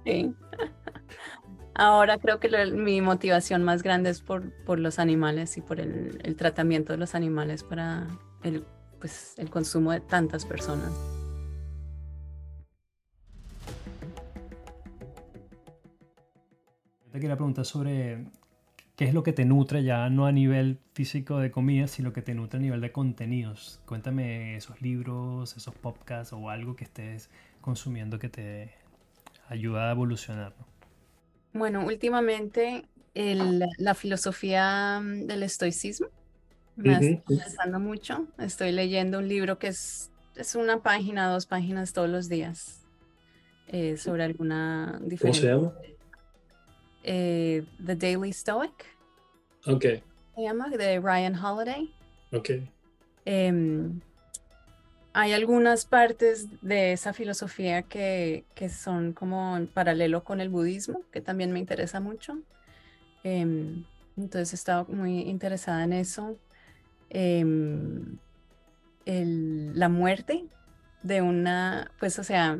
Sí. 0.04 0.34
Ahora 1.74 2.18
creo 2.18 2.38
que 2.38 2.48
mi 2.72 3.00
motivación 3.00 3.62
más 3.62 3.82
grande 3.82 4.10
es 4.10 4.20
por, 4.20 4.52
por 4.64 4.78
los 4.78 4.98
animales 4.98 5.56
y 5.56 5.62
por 5.62 5.80
el, 5.80 6.20
el, 6.22 6.36
tratamiento 6.36 6.92
de 6.92 6.98
los 6.98 7.14
animales 7.14 7.62
para 7.62 8.08
el, 8.42 8.64
pues, 9.00 9.34
el 9.38 9.48
consumo 9.48 9.92
de 9.92 10.00
tantas 10.00 10.44
personas. 10.44 10.92
Te 17.12 17.20
quería 17.20 17.36
preguntar 17.36 17.66
sobre 17.66 18.24
qué 18.96 19.04
es 19.04 19.12
lo 19.12 19.22
que 19.22 19.34
te 19.34 19.44
nutre 19.44 19.84
ya 19.84 20.08
no 20.08 20.24
a 20.24 20.32
nivel 20.32 20.78
físico 20.94 21.38
de 21.38 21.50
comida, 21.50 21.86
sino 21.86 22.14
que 22.14 22.22
te 22.22 22.34
nutre 22.34 22.58
a 22.58 22.62
nivel 22.62 22.80
de 22.80 22.90
contenidos. 22.90 23.82
Cuéntame 23.84 24.56
esos 24.56 24.80
libros, 24.80 25.54
esos 25.54 25.74
podcasts 25.74 26.32
o 26.32 26.48
algo 26.48 26.74
que 26.74 26.84
estés 26.84 27.28
consumiendo 27.60 28.18
que 28.18 28.30
te 28.30 28.72
ayuda 29.48 29.88
a 29.88 29.92
evolucionar. 29.92 30.54
Bueno, 31.52 31.84
últimamente 31.84 32.86
la 33.14 33.94
filosofía 33.94 34.98
mm, 35.02 35.26
del 35.26 35.42
estoicismo 35.42 36.06
me 36.76 36.94
está 36.94 37.04
interesando 37.34 37.78
mucho. 37.78 38.26
Estoy 38.38 38.72
leyendo 38.72 39.18
un 39.18 39.28
libro 39.28 39.58
que 39.58 39.66
es, 39.66 40.10
es 40.34 40.54
una 40.54 40.82
página, 40.82 41.30
dos 41.30 41.44
páginas 41.44 41.92
todos 41.92 42.08
los 42.08 42.30
días 42.30 42.86
eh, 43.66 43.98
sobre 43.98 44.24
alguna 44.24 44.98
diferencia. 45.04 45.54
¿Cómo 45.54 45.72
se 45.72 45.82
llama? 45.82 45.92
Eh, 47.02 47.64
The 47.84 47.96
Daily 47.96 48.32
Stoic. 48.32 48.86
Ok. 49.66 49.82
Se 50.34 50.42
llama, 50.42 50.68
de 50.68 51.00
Ryan 51.00 51.36
Holiday. 51.36 51.92
Ok. 52.32 52.50
Em, 53.24 54.00
hay 55.12 55.32
algunas 55.32 55.84
partes 55.84 56.48
de 56.62 56.92
esa 56.92 57.12
filosofía 57.12 57.82
que, 57.82 58.44
que, 58.54 58.68
son 58.68 59.12
como 59.12 59.56
en 59.56 59.66
paralelo 59.66 60.24
con 60.24 60.40
el 60.40 60.48
budismo, 60.48 61.02
que 61.12 61.20
también 61.20 61.52
me 61.52 61.58
interesa 61.58 62.00
mucho. 62.00 62.38
Em, 63.22 63.84
entonces 64.16 64.52
he 64.52 64.56
estado 64.56 64.86
muy 64.88 65.20
interesada 65.20 65.84
en 65.84 65.92
eso. 65.92 66.36
Em, 67.10 68.18
la 69.04 69.88
muerte 69.88 70.44
de 71.02 71.22
una, 71.22 71.90
pues 71.98 72.18
o 72.18 72.24
sea, 72.24 72.58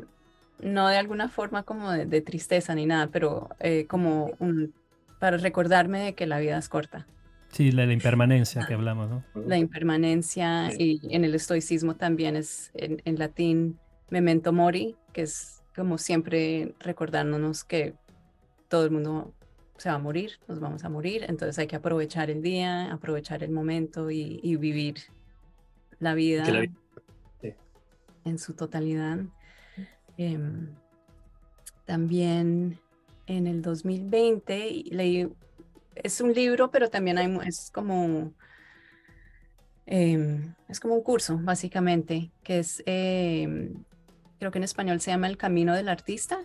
no 0.63 0.87
de 0.87 0.97
alguna 0.97 1.29
forma 1.29 1.63
como 1.63 1.91
de, 1.91 2.21
tristeza 2.21 2.75
ni 2.75 2.85
nada, 2.85 3.07
pero 3.07 3.49
eh, 3.59 3.85
como 3.87 4.31
un, 4.39 4.73
para 5.19 5.37
recordarme 5.37 5.99
de 5.99 6.15
que 6.15 6.25
la 6.25 6.39
vida 6.39 6.57
es 6.57 6.69
corta. 6.69 7.07
Sí, 7.49 7.71
la, 7.71 7.91
impermanencia 7.91 8.65
que 8.67 8.73
hablamos, 8.73 9.09
¿no? 9.09 9.23
La 9.35 9.57
impermanencia 9.57 10.71
y 10.75 10.99
en 11.09 11.23
el 11.23 11.35
estoicismo 11.35 11.95
también 11.95 12.35
es 12.35 12.71
en, 12.73 13.01
en, 13.05 13.19
latín 13.19 13.77
memento 14.09 14.51
mori, 14.51 14.95
que 15.11 15.21
es 15.21 15.61
como 15.75 15.99
siempre 15.99 16.73
recordándonos 16.79 17.63
que 17.63 17.93
todo 18.69 18.85
el 18.85 18.91
mundo 18.91 19.33
se 19.77 19.89
va 19.89 19.95
a 19.95 19.99
morir, 19.99 20.39
nos 20.47 20.59
vamos 20.59 20.83
a 20.83 20.89
morir, 20.89 21.25
entonces 21.27 21.59
hay 21.59 21.67
que 21.67 21.75
aprovechar 21.75 22.31
el 22.31 22.41
día, 22.41 22.91
aprovechar 22.91 23.43
el 23.43 23.51
momento 23.51 24.09
y, 24.09 24.39
y 24.41 24.55
vivir 24.55 24.95
la 25.99 26.13
vida, 26.15 26.45
en 28.25 28.39
su 28.39 28.53
totalidad. 28.53 29.19
Em, 30.17 30.75
también 31.85 32.79
en 33.27 33.47
el 33.47 33.61
2020 33.61 34.83
leí, 34.91 35.29
es 35.95 36.21
un 36.21 36.33
libro, 36.33 36.71
pero 36.71 36.89
también 36.89 37.17
hay, 37.17 37.37
es 37.45 37.71
como, 37.71 38.33
em, 39.85 40.53
es 40.67 40.79
como 40.79 40.95
un 40.95 41.03
curso, 41.03 41.39
básicamente, 41.41 42.31
que 42.43 42.59
es, 42.59 42.83
em, 42.85 43.83
creo 44.39 44.51
que 44.51 44.59
en 44.59 44.63
español 44.63 44.99
se 45.01 45.11
llama 45.11 45.27
El 45.27 45.37
Camino 45.37 45.73
del 45.73 45.89
Artista. 45.89 46.39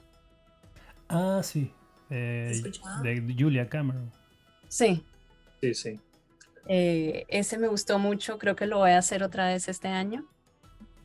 Ah, 1.09 1.41
sí, 1.43 1.73
eh, 2.11 2.61
de 3.03 3.37
Julia 3.39 3.69
Cameron. 3.69 4.11
Sí. 4.69 5.05
Sí, 5.61 5.75
sí. 5.75 6.01
Eh, 6.69 7.25
ese 7.29 7.59
me 7.59 7.67
gustó 7.67 7.99
mucho, 7.99 8.39
creo 8.39 8.55
que 8.55 8.67
lo 8.67 8.79
voy 8.79 8.91
a 8.91 8.99
hacer 8.99 9.23
otra 9.23 9.49
vez 9.49 9.69
este 9.69 9.89
año. 9.89 10.29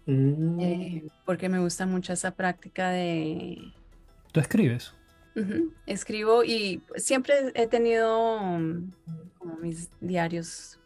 Mm. 0.06 0.60
Eh, 0.60 1.04
porque 1.26 1.49
me 1.49 1.60
gusta 1.60 1.86
mucho 1.86 2.14
esa 2.14 2.32
práctica 2.32 2.89
de... 2.89 3.74
¿Tú 4.32 4.39
escribes? 4.39 4.93
Escribo 5.88 6.43
y 6.43 6.84
siempre 6.95 7.34
he 7.56 7.66
tenido 7.68 8.39
mm, 8.39 8.91
como 9.39 9.56
mis 9.58 9.89
diarios 9.99 10.80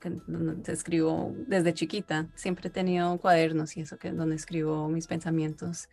que, 0.00 0.10
donde 0.26 0.72
escribo 0.72 1.34
desde 1.46 1.74
chiquita. 1.74 2.28
Siempre 2.34 2.68
he 2.68 2.70
tenido 2.70 3.18
cuadernos 3.18 3.76
y 3.76 3.82
eso 3.82 3.98
que 3.98 4.10
donde 4.12 4.36
escribo 4.36 4.88
mis 4.88 5.06
pensamientos. 5.06 5.88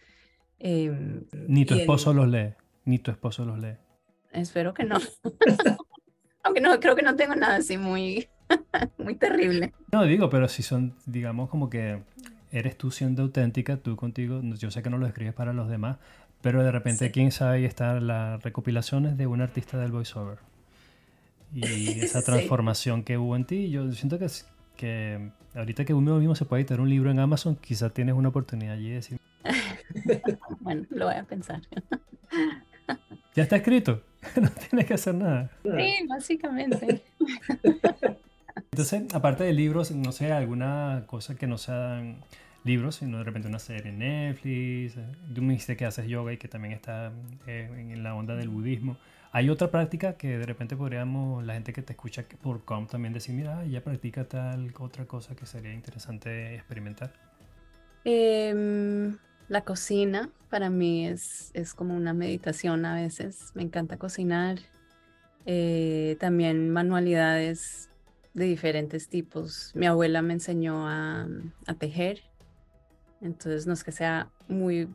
Em, 0.60 1.26
ni 1.48 1.66
tu 1.66 1.76
esposo 1.76 2.14
los 2.14 2.28
lee, 2.28 2.54
ni 2.86 3.00
tu 3.00 3.12
esposo 3.12 3.46
los 3.46 3.60
lee. 3.60 3.76
Espero 4.32 4.74
que 4.74 4.84
no. 4.84 4.98
Aunque 6.44 6.62
no, 6.62 6.80
creo 6.80 6.96
que 6.96 7.02
no 7.02 7.16
tengo 7.16 7.36
nada 7.36 7.58
así 7.58 7.78
muy, 7.78 8.30
muy 8.98 9.16
terrible. 9.16 9.74
No, 9.92 10.04
digo, 10.04 10.30
pero 10.30 10.48
si 10.48 10.64
son, 10.64 10.96
digamos, 11.06 11.50
como 11.50 11.70
que 11.70 12.02
eres 12.52 12.78
tú 12.78 12.92
siendo 12.92 13.24
auténtica, 13.24 13.78
tú 13.78 13.96
contigo, 13.96 14.42
yo 14.44 14.72
sé 14.72 14.82
que 14.82 14.90
no 14.90 14.98
lo 14.98 15.08
escribes 15.08 15.34
para 15.34 15.54
los 15.54 15.70
demás, 15.70 15.98
pero 16.42 16.64
de 16.64 16.72
repente, 16.72 17.12
quién 17.12 17.32
sabe, 17.32 17.58
ahí 17.58 17.66
están 17.66 18.08
las 18.08 18.42
recopilaciones 18.42 19.18
de 19.18 19.28
un 19.28 19.42
artista 19.42 19.78
del 19.78 19.92
voiceover. 19.92 20.40
Y 21.54 22.00
esa 22.02 22.22
transformación 22.22 23.04
que 23.04 23.18
hubo 23.18 23.36
en 23.36 23.46
ti, 23.46 23.70
yo 23.70 23.92
siento 23.92 24.18
que, 24.20 24.28
que 24.78 25.32
ahorita 25.56 25.86
que 25.86 25.94
uno 25.94 26.18
mismo 26.18 26.36
se 26.36 26.46
puede 26.46 26.62
editar 26.62 26.80
un 26.80 26.90
libro 26.90 27.12
en 27.12 27.20
Amazon, 27.20 27.56
quizás 27.56 27.94
tienes 27.94 28.16
una 28.16 28.30
oportunidad 28.30 28.76
allí 28.76 28.90
de 28.90 28.96
decir... 28.96 29.20
bueno, 30.62 30.86
lo 30.90 31.06
voy 31.06 31.16
a 31.16 31.24
pensar. 31.24 31.62
ya 33.36 33.44
está 33.44 33.58
escrito, 33.58 34.02
no 34.42 34.50
tienes 34.50 34.86
que 34.86 34.94
hacer 34.94 35.16
nada. 35.16 35.52
Sí, 35.64 36.08
básicamente. 36.08 37.04
Entonces, 38.72 39.14
aparte 39.14 39.44
de 39.44 39.54
libros, 39.54 39.92
no 39.92 40.12
sé, 40.12 40.32
alguna 40.32 41.04
cosa 41.08 41.36
que 41.36 41.48
no 41.48 41.58
sean 41.58 42.18
libros, 42.64 42.96
sino 42.96 43.20
de 43.20 43.24
repente 43.24 43.48
una 43.48 43.60
serie 43.60 43.92
en 43.92 44.00
Netflix. 44.00 44.98
Eh, 44.98 45.06
tú 45.34 45.42
me 45.42 45.54
dijiste 45.54 45.78
que 45.78 45.86
haces 45.86 46.08
yoga 46.08 46.34
y 46.34 46.38
que 46.38 46.48
también 46.48 46.74
está 46.74 47.12
eh, 47.48 47.70
en 47.78 48.04
la 48.04 48.16
onda 48.16 48.36
del 48.36 48.50
budismo. 48.50 48.98
¿Hay 49.32 49.50
otra 49.50 49.70
práctica 49.70 50.14
que 50.14 50.40
de 50.40 50.46
repente 50.46 50.76
podríamos, 50.76 51.44
la 51.44 51.54
gente 51.54 51.72
que 51.72 51.84
te 51.84 51.94
escucha 51.94 52.26
por 52.42 52.66
com 52.66 52.88
también 52.88 53.14
decir, 53.14 53.36
mira, 53.36 53.64
ya 53.66 53.82
practica 53.82 54.24
tal 54.26 54.74
otra 54.80 55.06
cosa 55.06 55.36
que 55.36 55.46
sería 55.46 55.72
interesante 55.72 56.56
experimentar? 56.56 57.14
Em, 58.06 59.18
la 59.48 59.62
cocina 59.62 60.30
para 60.50 60.72
mí 60.72 61.06
es, 61.08 61.52
es 61.54 61.76
como 61.76 61.96
una 61.96 62.14
meditación 62.14 62.86
a 62.86 62.96
veces. 62.96 63.52
Me 63.54 63.62
encanta 63.62 63.98
cocinar. 63.98 64.58
Eh, 65.46 66.18
también 66.20 66.72
manualidades 66.72 67.89
de 68.40 68.46
diferentes 68.46 69.10
tipos. 69.10 69.72
Mi 69.76 69.86
abuela 69.86 70.22
me 70.22 70.34
enseñó 70.34 70.88
a, 70.88 71.28
tejer, 71.78 72.24
entonces 73.22 73.68
no 73.68 73.74
es 73.74 73.84
que 73.84 73.92
sea 73.92 74.30
muy 74.48 74.90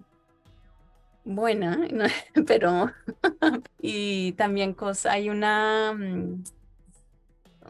buena, 1.25 1.79
pero 2.47 2.91
y 3.81 4.33
también 4.33 4.75
cosa, 4.75 5.13
hay 5.13 5.29
una, 5.29 5.93
mm, 5.93 6.43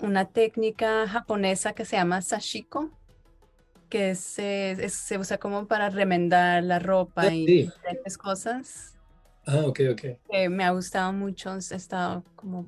una 0.03 0.25
técnica 0.27 1.07
japonesa 1.09 1.75
que 1.75 1.85
se 1.85 1.97
llama 1.97 2.23
sashiko, 2.23 2.91
que 3.91 4.15
se, 4.15 4.89
se 4.89 5.19
usa 5.19 5.39
como 5.39 5.67
para 5.67 5.91
remendar 5.91 6.63
la 6.63 6.79
ropa 6.79 7.23
ah, 7.23 7.35
y 7.35 7.47
diferentes 7.47 8.17
cosas. 8.17 8.95
Ah, 9.47 9.63
ok, 9.67 9.81
ok. 9.93 10.03
Que 10.31 10.49
me 10.49 10.65
ha 10.65 10.71
gustado 10.71 11.13
mucho, 11.13 11.55
he 11.55 11.59
estado 11.59 12.25
como 12.35 12.67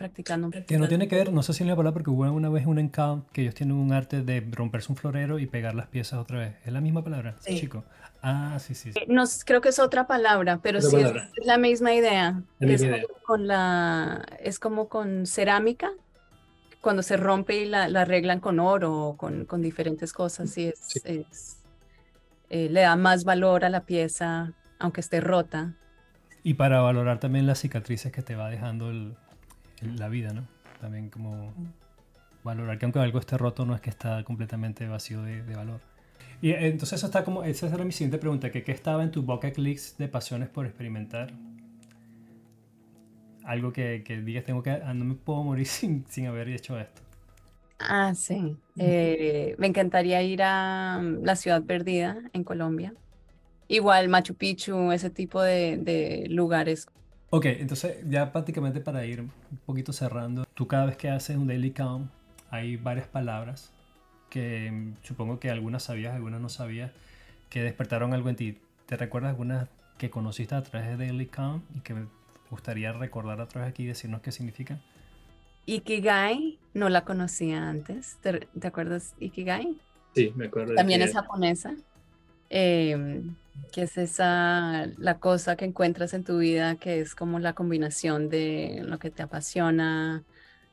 practicando, 0.00 0.50
Que 0.66 0.78
no 0.78 0.88
tiene 0.88 1.08
que 1.08 1.16
ver, 1.16 1.30
no 1.30 1.42
sé 1.42 1.52
si 1.52 1.62
es 1.62 1.68
la 1.68 1.76
palabra, 1.76 1.92
porque 1.92 2.08
hubo 2.08 2.24
una 2.32 2.48
vez 2.48 2.64
un 2.64 2.78
encount 2.78 3.28
que 3.32 3.42
ellos 3.42 3.54
tienen 3.54 3.76
un 3.76 3.92
arte 3.92 4.22
de 4.22 4.40
romperse 4.50 4.90
un 4.90 4.96
florero 4.96 5.38
y 5.38 5.44
pegar 5.44 5.74
las 5.74 5.88
piezas 5.88 6.18
otra 6.18 6.38
vez. 6.38 6.54
¿Es 6.64 6.72
la 6.72 6.80
misma 6.80 7.04
palabra, 7.04 7.36
sí. 7.40 7.60
chico? 7.60 7.84
Ah, 8.22 8.56
sí, 8.60 8.74
sí. 8.74 8.92
Eh, 8.94 9.04
no, 9.08 9.24
creo 9.44 9.60
que 9.60 9.68
es 9.68 9.78
otra 9.78 10.06
palabra, 10.06 10.60
pero 10.62 10.80
sí 10.80 10.96
Es, 10.96 11.12
la 11.44 11.58
misma 11.58 11.92
idea. 11.92 12.42
es, 12.60 12.82
Con 13.26 13.46
la, 13.46 14.24
es 14.40 14.58
como 14.58 14.88
con 14.88 15.26
cerámica, 15.26 15.90
cuando 16.80 17.02
se 17.02 17.18
rompe 17.18 17.56
y 17.56 17.66
la, 17.66 17.84
arreglan 17.84 18.40
con 18.40 18.58
oro 18.58 18.96
o 18.96 19.16
con, 19.18 19.44
con 19.44 19.60
diferentes 19.60 20.14
cosas, 20.14 20.48
sí, 20.48 20.72
es, 21.04 21.58
eh, 22.48 22.70
le 22.70 22.80
da 22.80 22.96
más 22.96 23.24
valor 23.24 23.66
a 23.66 23.68
la 23.68 23.84
pieza, 23.84 24.54
aunque 24.78 25.02
esté 25.02 25.20
rota. 25.20 25.74
Y 26.42 26.54
para 26.54 26.80
valorar 26.80 27.20
también 27.20 27.46
las 27.46 27.58
cicatrices 27.58 28.12
que 28.12 28.22
te 28.22 28.34
va 28.34 28.48
dejando 28.48 28.88
el, 28.88 29.14
la 29.82 30.08
vida, 30.08 30.32
¿no? 30.32 30.46
También 30.80 31.10
como 31.10 31.52
valorar 32.42 32.78
que 32.78 32.86
aunque 32.86 32.98
algo 32.98 33.18
esté 33.18 33.36
roto 33.36 33.66
no 33.66 33.74
es 33.74 33.80
que 33.80 33.90
está 33.90 34.22
completamente 34.24 34.86
vacío 34.86 35.22
de, 35.22 35.42
valor. 35.54 35.80
Y 36.40 36.50
eh, 36.50 36.68
entonces 36.68 36.98
eso 36.98 37.06
está 37.06 37.24
como, 37.24 37.44
esa 37.44 37.66
era 37.66 37.84
mi 37.84 37.92
siguiente 37.92 38.18
pregunta, 38.18 38.50
que 38.50 38.62
qué 38.62 38.72
estaba 38.72 39.02
en 39.02 39.10
tu 39.10 39.22
bucket 39.22 39.58
list 39.58 39.98
de 39.98 40.08
pasiones 40.08 40.48
por 40.48 40.66
experimentar? 40.66 41.32
Algo 43.44 43.72
que, 43.72 44.02
que 44.04 44.20
digas, 44.20 44.44
tengo 44.44 44.62
que, 44.62 44.70
ah, 44.70 44.94
no 44.94 45.04
me 45.04 45.14
puedo 45.14 45.42
morir 45.42 45.66
sin, 45.66 46.06
sin 46.08 46.26
haber 46.26 46.48
hecho 46.48 46.78
esto. 46.78 47.02
Ah, 47.78 48.14
sí. 48.14 48.56
Eh, 48.76 49.54
me 49.58 49.66
encantaría 49.66 50.22
ir 50.22 50.42
a 50.42 51.00
mm, 51.00 51.24
la 51.24 51.34
ciudad 51.36 51.62
perdida 51.62 52.18
en 52.32 52.44
Colombia. 52.44 52.94
Igual 53.68 54.08
Machu 54.08 54.34
Picchu, 54.34 54.92
ese 54.92 55.10
tipo 55.10 55.40
de, 55.40 55.78
de 55.78 56.26
lugares 56.28 56.88
Ok, 57.30 57.46
entonces 57.46 57.98
ya 58.08 58.32
prácticamente 58.32 58.80
para 58.80 59.04
ir 59.06 59.20
un 59.20 59.30
poquito 59.66 59.92
cerrando, 59.92 60.44
tú 60.54 60.66
cada 60.66 60.86
vez 60.86 60.96
que 60.96 61.08
haces 61.10 61.36
un 61.36 61.46
daily 61.46 61.70
count 61.70 62.10
hay 62.50 62.76
varias 62.76 63.06
palabras 63.06 63.72
que 64.30 64.70
mm, 64.72 64.96
supongo 65.04 65.38
que 65.40 65.50
algunas 65.50 65.84
sabías, 65.84 66.14
algunas 66.14 66.40
no 66.40 66.48
sabías, 66.48 66.92
que 67.50 67.62
despertaron 67.62 68.14
algo 68.14 68.28
en 68.30 68.36
ti. 68.36 68.58
¿Te 68.86 68.96
recuerdas 68.96 69.30
algunas 69.30 69.68
que 69.98 70.10
conociste 70.10 70.54
a 70.56 70.62
través 70.62 70.88
de 70.88 70.96
Daily 71.06 71.26
Count 71.26 71.64
y 71.76 71.80
que 71.80 71.94
me 71.94 72.06
gustaría 72.50 72.92
recordar 72.92 73.40
a 73.40 73.48
través 73.48 73.68
de 73.68 73.70
aquí 73.70 73.84
y 73.84 73.86
decirnos 73.86 74.22
qué 74.22 74.32
significan? 74.32 74.80
Ikigai, 75.66 76.58
no 76.74 76.88
la 76.88 77.04
conocía 77.04 77.68
antes. 77.68 78.18
¿Te, 78.20 78.40
te 78.58 78.66
acuerdas 78.66 79.14
Ikigai? 79.18 79.78
Sí, 80.14 80.32
me 80.36 80.46
acuerdo. 80.46 80.72
de 80.74 80.76
También 80.76 81.02
que- 81.02 81.04
es 81.04 81.12
japonesa. 81.12 81.76
em, 82.50 83.36
que 83.72 83.82
es 83.82 83.96
esa, 83.98 84.86
la 84.96 85.18
cosa 85.18 85.56
que 85.56 85.64
encuentras 85.64 86.14
en 86.14 86.24
tu 86.24 86.38
vida, 86.38 86.76
que 86.76 87.00
es 87.00 87.14
como 87.14 87.38
la 87.38 87.52
combinación 87.52 88.28
de 88.28 88.82
lo 88.84 88.98
que 88.98 89.10
te 89.10 89.22
apasiona, 89.22 90.24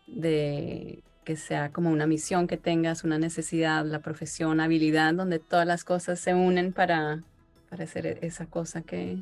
de 0.08 1.04
que 1.24 1.36
sea 1.36 1.72
como 1.72 1.90
una 1.90 2.08
misión 2.08 2.48
que 2.48 2.58
tengas, 2.58 3.04
una 3.04 3.20
necesidad, 3.20 3.86
la 3.86 4.00
profesión, 4.00 4.62
habilidad, 4.62 5.14
donde 5.14 5.40
todas 5.40 5.68
las 5.68 5.84
cosas 5.84 6.20
se 6.20 6.34
unen 6.34 6.72
para, 6.72 7.22
para 7.70 7.84
hacer 7.84 8.06
e- 8.08 8.20
esa 8.22 8.46
cosa 8.46 8.82
que... 8.82 9.18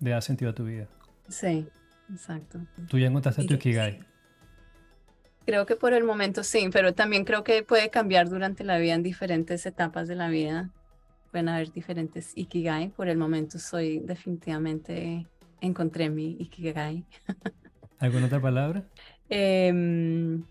Le 0.00 0.10
da 0.10 0.20
sentido 0.20 0.50
a 0.50 0.54
tu 0.54 0.64
vida. 0.64 0.88
Sí, 1.28 1.66
exacto. 2.12 2.58
Tú 2.88 2.98
ya 2.98 3.06
encontraste 3.06 3.44
tu. 3.44 3.54
Ikigai. 3.54 4.00
Creo 5.46 5.64
que 5.64 5.76
por 5.76 5.92
el 5.92 6.02
momento 6.02 6.42
sí, 6.42 6.68
pero 6.72 6.92
también 6.92 7.24
creo 7.24 7.44
que 7.44 7.62
puede 7.62 7.90
cambiar 7.90 8.28
durante 8.28 8.64
la 8.64 8.78
vida 8.78 8.94
en 8.94 9.04
diferentes 9.04 9.64
etapas 9.64 10.08
de 10.08 10.16
la 10.16 10.28
vida. 10.28 10.70
Pueden 11.36 11.50
haber 11.50 11.70
diferentes 11.70 12.32
Ikigai. 12.34 12.88
Por 12.88 13.10
el 13.10 13.18
momento 13.18 13.58
soy 13.58 13.98
definitivamente, 13.98 15.26
encontré 15.60 16.08
mi 16.08 16.30
Ikigai. 16.40 17.04
¿Alguna 17.98 18.24
otra 18.24 18.40
palabra? 18.40 18.82
Em, 19.28 20.42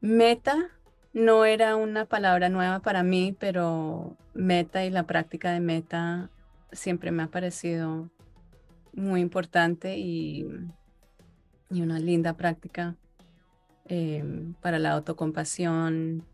meta 0.00 0.68
no 1.12 1.44
era 1.44 1.76
una 1.76 2.06
palabra 2.06 2.48
nueva 2.48 2.80
para 2.80 3.04
mí, 3.04 3.36
pero 3.38 4.16
meta 4.34 4.84
y 4.84 4.90
la 4.90 5.04
práctica 5.04 5.52
de 5.52 5.60
meta 5.60 6.28
siempre 6.72 7.12
me 7.12 7.22
ha 7.22 7.28
parecido 7.28 8.10
muy 8.94 9.20
importante 9.20 9.96
y, 9.96 10.44
y 11.70 11.82
una 11.82 12.00
linda 12.00 12.32
práctica 12.32 12.96
em, 13.84 14.54
para 14.54 14.80
la 14.80 14.90
autocompasión 14.90 16.24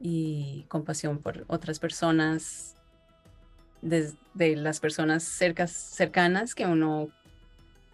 y 0.00 0.64
compasión 0.68 1.18
por 1.18 1.44
otras 1.46 1.78
personas, 1.78 2.74
desde 3.82 4.56
las 4.56 4.80
personas 4.80 5.22
cercas, 5.22 5.70
cercanas 5.70 6.54
que 6.54 6.66
uno 6.66 7.08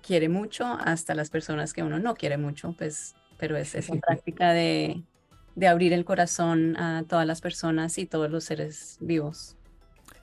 quiere 0.06 0.28
mucho 0.28 0.64
hasta 0.66 1.14
las 1.14 1.30
personas 1.30 1.72
que 1.72 1.82
uno 1.82 1.98
no 1.98 2.14
quiere 2.14 2.38
mucho, 2.38 2.72
pues, 2.78 3.16
pero 3.38 3.56
es 3.56 3.74
esa 3.74 3.94
práctica 3.96 4.52
de, 4.52 5.02
de 5.56 5.66
abrir 5.66 5.92
el 5.92 6.04
corazón 6.04 6.76
a 6.76 7.02
todas 7.08 7.26
las 7.26 7.40
personas 7.40 7.98
y 7.98 8.06
todos 8.06 8.30
los 8.30 8.44
seres 8.44 8.98
vivos. 9.00 9.56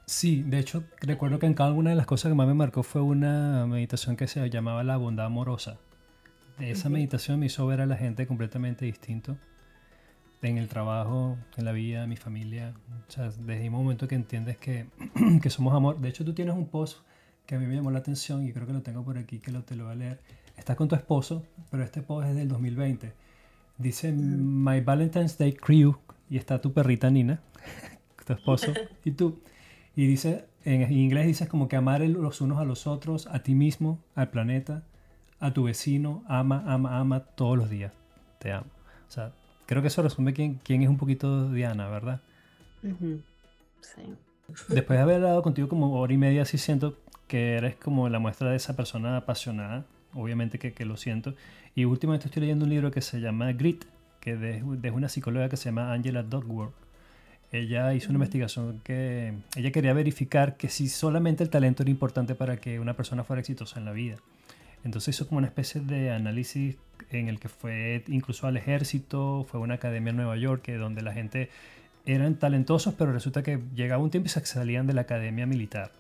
Sí, 0.05 0.43
de 0.43 0.59
hecho, 0.59 0.83
recuerdo 1.01 1.39
que 1.39 1.45
en 1.45 1.53
cada 1.53 1.71
una 1.71 1.89
de 1.89 1.95
las 1.95 2.05
cosas 2.05 2.29
que 2.29 2.35
más 2.35 2.47
me 2.47 2.53
marcó 2.53 2.83
fue 2.83 3.01
una 3.01 3.65
meditación 3.67 4.15
que 4.15 4.27
se 4.27 4.49
llamaba 4.49 4.83
la 4.83 4.97
bondad 4.97 5.25
amorosa. 5.25 5.77
Esa 6.59 6.87
meditación 6.87 7.39
me 7.39 7.47
hizo 7.47 7.65
ver 7.65 7.81
a 7.81 7.85
la 7.85 7.95
gente 7.95 8.27
completamente 8.27 8.85
distinto 8.85 9.37
en 10.49 10.57
el 10.57 10.67
trabajo, 10.67 11.37
en 11.57 11.65
la 11.65 11.71
vida, 11.71 12.05
mi 12.07 12.15
familia. 12.15 12.73
O 13.07 13.11
sea, 13.11 13.25
desde 13.25 13.65
el 13.65 13.71
momento 13.71 14.07
que 14.07 14.15
entiendes 14.15 14.57
que, 14.57 14.87
que 15.41 15.49
somos 15.49 15.73
amor. 15.73 15.99
De 15.99 16.09
hecho, 16.09 16.25
tú 16.25 16.33
tienes 16.33 16.55
un 16.55 16.67
post 16.67 16.99
que 17.45 17.55
a 17.55 17.59
mí 17.59 17.65
me 17.65 17.75
llamó 17.75 17.91
la 17.91 17.99
atención 17.99 18.45
y 18.45 18.53
creo 18.53 18.67
que 18.67 18.73
lo 18.73 18.81
tengo 18.81 19.03
por 19.03 19.17
aquí, 19.17 19.39
que 19.39 19.51
lo, 19.51 19.63
te 19.63 19.75
lo 19.75 19.85
voy 19.85 19.93
a 19.93 19.95
leer. 19.95 20.19
Estás 20.57 20.75
con 20.75 20.87
tu 20.87 20.95
esposo, 20.95 21.43
pero 21.71 21.83
este 21.83 22.01
post 22.01 22.27
es 22.27 22.35
del 22.35 22.47
2020. 22.47 23.13
Dice 23.77 24.11
My 24.11 24.81
Valentine's 24.81 25.37
Day 25.37 25.53
Crew 25.53 25.97
y 26.29 26.37
está 26.37 26.61
tu 26.61 26.73
perrita 26.73 27.09
Nina, 27.09 27.41
tu 28.25 28.33
esposo 28.33 28.71
y 29.03 29.11
tú. 29.11 29.41
Y 29.95 30.07
dice, 30.07 30.45
en 30.63 30.91
inglés 30.91 31.27
dices 31.27 31.49
como 31.49 31.67
que 31.67 31.75
amar 31.75 32.01
los 32.01 32.41
unos 32.41 32.59
a 32.59 32.65
los 32.65 32.87
otros, 32.87 33.27
a 33.27 33.39
ti 33.39 33.55
mismo, 33.55 33.99
al 34.15 34.29
planeta, 34.29 34.83
a 35.39 35.53
tu 35.53 35.63
vecino, 35.63 36.23
ama, 36.27 36.63
ama, 36.65 36.99
ama 36.99 37.21
todos 37.21 37.57
los 37.57 37.69
días. 37.69 37.93
Te 38.39 38.51
amo. 38.51 38.67
O 39.07 39.11
sea, 39.11 39.33
creo 39.65 39.81
que 39.81 39.87
eso 39.87 40.01
resume 40.01 40.33
quién, 40.33 40.59
quién 40.63 40.81
es 40.81 40.89
un 40.89 40.97
poquito 40.97 41.51
Diana, 41.51 41.87
¿verdad? 41.87 42.21
Sí. 42.81 44.01
Después 44.69 44.97
de 44.97 45.03
haber 45.03 45.15
hablado 45.15 45.41
contigo 45.41 45.67
como 45.67 45.99
hora 45.99 46.13
y 46.13 46.17
media, 46.17 46.45
sí 46.45 46.57
siento 46.57 46.97
que 47.27 47.55
eres 47.55 47.75
como 47.75 48.09
la 48.09 48.19
muestra 48.19 48.49
de 48.49 48.57
esa 48.57 48.75
persona 48.75 49.17
apasionada. 49.17 49.85
Obviamente 50.13 50.59
que, 50.59 50.73
que 50.73 50.85
lo 50.85 50.97
siento. 50.97 51.33
Y 51.75 51.85
últimamente 51.85 52.27
estoy 52.27 52.41
leyendo 52.41 52.65
un 52.65 52.69
libro 52.69 52.91
que 52.91 53.01
se 53.01 53.19
llama 53.19 53.51
Grit, 53.53 53.85
que 54.19 54.35
de, 54.35 54.61
de 54.63 54.91
una 54.91 55.09
psicóloga 55.09 55.49
que 55.49 55.57
se 55.57 55.65
llama 55.65 55.91
Angela 55.91 56.23
Duckworth. 56.23 56.73
Ella 57.51 57.93
hizo 57.93 58.09
una 58.09 58.17
investigación 58.17 58.81
que 58.83 59.33
ella 59.55 59.71
quería 59.71 59.93
verificar 59.93 60.57
que 60.57 60.69
si 60.69 60.87
solamente 60.87 61.43
el 61.43 61.49
talento 61.49 61.83
era 61.83 61.91
importante 61.91 62.33
para 62.35 62.57
que 62.57 62.79
una 62.79 62.95
persona 62.95 63.23
fuera 63.23 63.41
exitosa 63.41 63.79
en 63.79 63.85
la 63.85 63.91
vida. 63.91 64.17
Entonces 64.83 65.15
hizo 65.15 65.27
como 65.27 65.37
una 65.37 65.47
especie 65.47 65.81
de 65.81 66.11
análisis 66.11 66.75
en 67.09 67.29
el 67.29 67.39
que 67.39 67.49
fue 67.49 68.03
incluso 68.07 68.47
al 68.47 68.57
ejército, 68.57 69.45
fue 69.49 69.59
a 69.59 69.63
una 69.63 69.75
academia 69.75 70.11
en 70.11 70.17
Nueva 70.17 70.35
York, 70.37 70.61
que 70.61 70.75
donde 70.75 71.01
la 71.01 71.13
gente 71.13 71.49
eran 72.05 72.35
talentosos, 72.35 72.93
pero 72.95 73.13
resulta 73.13 73.43
que 73.43 73.59
llegaba 73.75 74.03
un 74.03 74.09
tiempo 74.09 74.27
y 74.27 74.29
se 74.29 74.45
salían 74.45 74.87
de 74.87 74.93
la 74.93 75.01
academia 75.01 75.45
militar. 75.45 75.91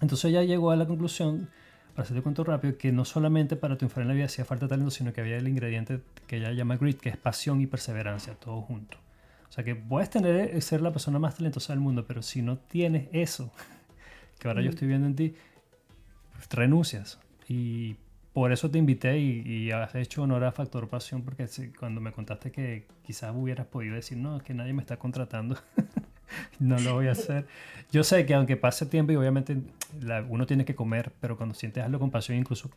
Entonces 0.00 0.26
ella 0.26 0.42
llegó 0.42 0.70
a 0.72 0.76
la 0.76 0.86
conclusión, 0.86 1.48
para 1.94 2.04
hacerte 2.04 2.22
cuento 2.22 2.44
rápido, 2.44 2.76
que 2.76 2.92
no 2.92 3.04
solamente 3.04 3.56
para 3.56 3.76
triunfar 3.76 4.02
en 4.02 4.08
la 4.08 4.14
vida 4.14 4.24
hacía 4.26 4.44
falta 4.44 4.68
talento, 4.68 4.90
sino 4.90 5.12
que 5.12 5.20
había 5.20 5.36
el 5.36 5.48
ingrediente 5.48 6.00
que 6.26 6.36
ella 6.38 6.52
llama 6.52 6.76
grit, 6.76 6.98
que 7.00 7.08
es 7.08 7.16
pasión 7.16 7.60
y 7.60 7.66
perseverancia, 7.66 8.34
todo 8.34 8.60
junto. 8.62 8.98
O 9.48 9.52
sea 9.52 9.64
que 9.64 9.74
puedes 9.74 10.08
tener, 10.10 10.60
ser 10.62 10.80
la 10.80 10.92
persona 10.92 11.18
más 11.18 11.36
talentosa 11.36 11.72
del 11.72 11.80
mundo, 11.80 12.06
pero 12.06 12.22
si 12.22 12.42
no 12.42 12.58
tienes 12.58 13.08
eso, 13.12 13.52
que 14.38 14.48
ahora 14.48 14.60
yo 14.62 14.68
Mm. 14.68 14.74
estoy 14.74 14.88
viendo 14.88 15.06
en 15.06 15.14
ti, 15.16 15.34
pues 16.34 16.48
renuncias. 16.50 17.18
Y 17.54 17.96
por 18.32 18.50
eso 18.50 18.70
te 18.70 18.78
invité 18.78 19.18
y, 19.18 19.42
y 19.46 19.70
has 19.72 19.94
hecho 19.94 20.22
honor 20.22 20.42
a 20.44 20.52
Factor 20.52 20.88
Pasión, 20.88 21.22
porque 21.22 21.46
cuando 21.78 22.00
me 22.00 22.10
contaste 22.12 22.50
que 22.50 22.86
quizás 23.04 23.34
hubieras 23.36 23.66
podido 23.66 23.94
decir, 23.94 24.16
no, 24.16 24.38
es 24.38 24.42
que 24.42 24.54
nadie 24.54 24.72
me 24.72 24.80
está 24.80 24.96
contratando, 24.96 25.56
no 26.58 26.78
lo 26.80 26.94
voy 26.94 27.08
a 27.08 27.12
hacer. 27.18 27.46
Yo 27.90 28.04
sé 28.04 28.24
que 28.24 28.32
aunque 28.34 28.56
pase 28.56 28.86
tiempo 28.86 29.12
y 29.12 29.16
obviamente 29.16 29.58
la- 30.00 30.22
uno 30.26 30.46
tiene 30.46 30.64
que 30.64 30.74
comer, 30.74 31.12
pero 31.20 31.36
cuando 31.36 31.54
sientes 31.54 31.84
algo 31.84 31.98
con 31.98 32.10
pasión, 32.10 32.38
incluso 32.38 32.70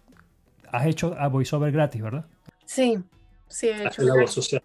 has 0.72 0.86
hecho 0.88 1.16
a 1.18 1.30
voiceover 1.30 1.72
gratis, 1.72 2.02
¿verdad? 2.02 2.26
Sí, 2.66 2.98
sí, 3.48 3.68
he 3.68 3.74
Hace 3.76 3.88
hecho 3.88 4.02
labor 4.02 4.18
labor- 4.24 4.30
social. 4.30 4.62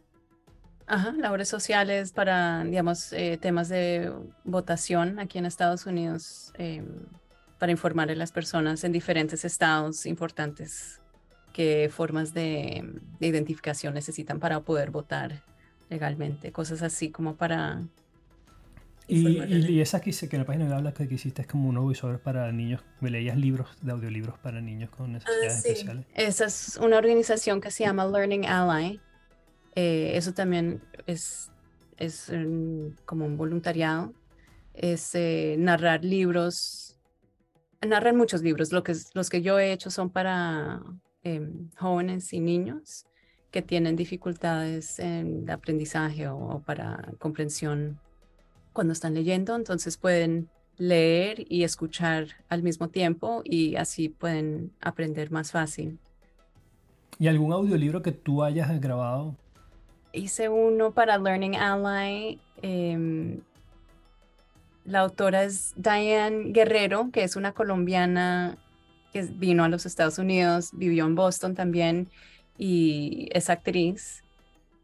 Ajá, 0.89 1.13
labores 1.13 1.49
sociales 1.49 2.11
para, 2.11 2.65
digamos, 2.65 3.13
eh, 3.13 3.39
temas 3.41 3.69
de 3.69 4.13
votación 4.43 5.21
aquí 5.21 5.39
en 5.39 5.47
Estados 5.47 5.87
Unidos, 5.87 6.53
em, 6.59 6.85
para 7.61 7.73
informar 7.73 8.11
a 8.11 8.17
las 8.17 8.33
personas 8.33 8.85
en 8.85 8.93
diferentes 8.93 9.45
estados 9.45 10.07
importantes 10.07 11.01
qué 11.53 11.91
formas 11.93 12.35
de, 12.35 13.01
de 13.21 13.27
identificación 13.29 13.95
necesitan 13.95 14.41
para 14.41 14.61
poder 14.63 14.91
votar 14.91 15.43
legalmente, 15.91 16.53
cosas 16.53 16.83
así 16.83 17.11
como 17.11 17.37
para... 17.37 17.83
Y, 19.09 19.27
y, 19.43 19.81
esa 19.81 20.01
que, 20.01 20.13
que 20.13 20.37
en 20.37 20.43
la 20.43 20.47
página 20.47 20.69
que 20.69 20.75
hablas 20.75 20.95
que 20.95 21.03
hiciste 21.13 21.43
es 21.43 21.49
como 21.49 21.69
unos 21.69 21.83
voiceovers 21.83 22.21
para 22.21 22.53
niños, 22.53 22.83
me 23.01 23.11
leías 23.11 23.37
libros 23.37 23.69
de 23.83 23.91
audiolibros 23.91 24.39
para 24.39 24.61
niños 24.61 24.91
con 24.91 25.07
Ah, 25.07 25.15
necesidades 25.15 25.63
sí. 25.65 25.69
especiales. 25.71 26.07
Esa 26.15 26.45
es 26.47 26.79
una 26.81 26.99
organización 26.99 27.61
que 27.61 27.73
se 27.73 27.85
llama 27.85 28.07
Learning 28.07 28.47
Ally. 28.47 29.01
Eh, 29.75 30.13
eso 30.15 30.33
también 30.33 30.81
es, 31.09 31.51
es 31.99 32.29
un- 32.29 32.97
como 33.05 33.27
un 33.27 33.37
voluntariado. 33.37 34.15
Es 34.75 35.15
eh, 35.17 35.57
narrar 35.59 36.05
libros. 36.05 36.90
Narran 37.87 38.17
muchos 38.17 38.43
libros. 38.43 38.73
Lo 38.73 38.83
que, 38.83 38.95
los 39.15 39.31
que 39.31 39.43
yo 39.43 39.59
he 39.59 39.73
hecho 39.73 39.91
son 39.91 40.11
para 40.11 40.83
em, 41.23 41.71
jóvenes 41.77 42.33
y 42.33 42.41
niños 42.41 43.07
que 43.51 43.63
tienen 43.63 43.97
dificultades 43.97 44.99
en 44.99 45.43
el 45.45 45.51
aprendizaje 45.51 46.29
o, 46.29 46.37
o 46.37 46.61
para 46.61 47.13
comprensión 47.19 47.99
cuando 48.73 48.93
están 48.93 49.15
leyendo. 49.15 49.57
Entonces 49.57 49.97
pueden 49.97 50.49
leer 50.77 51.45
y 51.49 51.65
escuchar 51.65 52.29
al 52.49 52.63
mismo 52.63 52.89
tiempo 52.89 53.43
y 53.45 53.77
así 53.77 54.09
pueden 54.09 54.73
aprender 54.81 55.31
más 55.31 55.53
fácil. 55.53 55.99
¿Y 57.19 57.29
algún 57.29 57.53
audiolibro 57.53 58.01
que 58.01 58.13
tú 58.13 58.43
hayas 58.43 58.81
grabado? 58.81 59.37
Hice 60.13 60.49
uno 60.49 60.93
para 60.93 61.19
Learning 61.19 61.55
Ally. 61.55 62.41
em, 62.63 63.41
la 64.91 65.01
autora 65.01 65.45
es 65.45 65.73
Diane 65.77 66.51
Guerrero, 66.51 67.11
que 67.13 67.23
es 67.23 67.37
una 67.37 67.53
colombiana 67.53 68.59
que 69.13 69.23
vino 69.23 69.63
a 69.65 69.69
los 69.69 69.87
Estados 69.87 70.19
Unidos, 70.19 70.71
vivió 70.73 71.07
en 71.07 71.15
Boston 71.15 71.55
también 71.55 72.09
y 72.59 73.29
es 73.33 73.51
actriz 73.51 74.25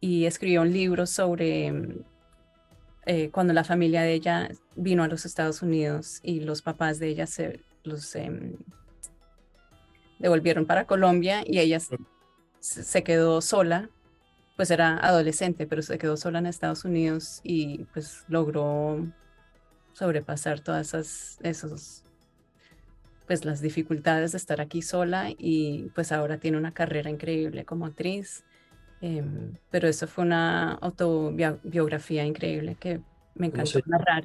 y 0.00 0.26
escribió 0.26 0.62
un 0.62 0.72
libro 0.72 1.06
sobre 1.06 1.72
eh, 3.06 3.30
cuando 3.30 3.52
la 3.52 3.64
familia 3.64 4.02
de 4.02 4.14
ella 4.14 4.48
vino 4.76 5.02
a 5.02 5.08
los 5.08 5.26
Estados 5.26 5.60
Unidos 5.62 6.20
y 6.22 6.40
los 6.40 6.62
papás 6.62 7.00
de 7.00 7.08
ella 7.08 7.26
se 7.26 7.60
los 7.82 8.14
em, 8.14 8.54
devolvieron 10.20 10.66
para 10.66 10.86
Colombia 10.86 11.42
y 11.44 11.58
ella 11.58 11.80
se 12.60 13.02
quedó 13.02 13.40
sola, 13.40 13.90
pues 14.54 14.70
era 14.70 14.98
adolescente, 14.98 15.66
pero 15.66 15.82
se 15.82 15.98
quedó 15.98 16.16
sola 16.16 16.38
en 16.38 16.46
Estados 16.46 16.84
Unidos 16.84 17.40
y 17.42 17.84
pues 17.92 18.24
logró 18.28 19.04
sobrepasar 19.96 20.60
todas 20.60 20.88
esas, 20.88 21.38
esos, 21.42 22.02
pues 23.26 23.44
las 23.44 23.60
dificultades 23.60 24.32
de 24.32 24.38
estar 24.38 24.60
aquí 24.60 24.82
sola 24.82 25.30
y 25.30 25.90
pues 25.94 26.12
ahora 26.12 26.38
tiene 26.38 26.58
una 26.58 26.72
carrera 26.72 27.08
increíble 27.10 27.64
como 27.64 27.86
actriz 27.86 28.44
Em, 29.00 29.52
pero 29.70 29.88
eso 29.88 30.06
fue 30.06 30.24
una 30.24 30.72
autobiografía 30.72 32.24
increíble 32.24 32.76
que 32.76 33.00
me 33.34 33.50
¿Cómo 33.50 33.62
encantó 33.62 33.80
narrar. 33.86 34.24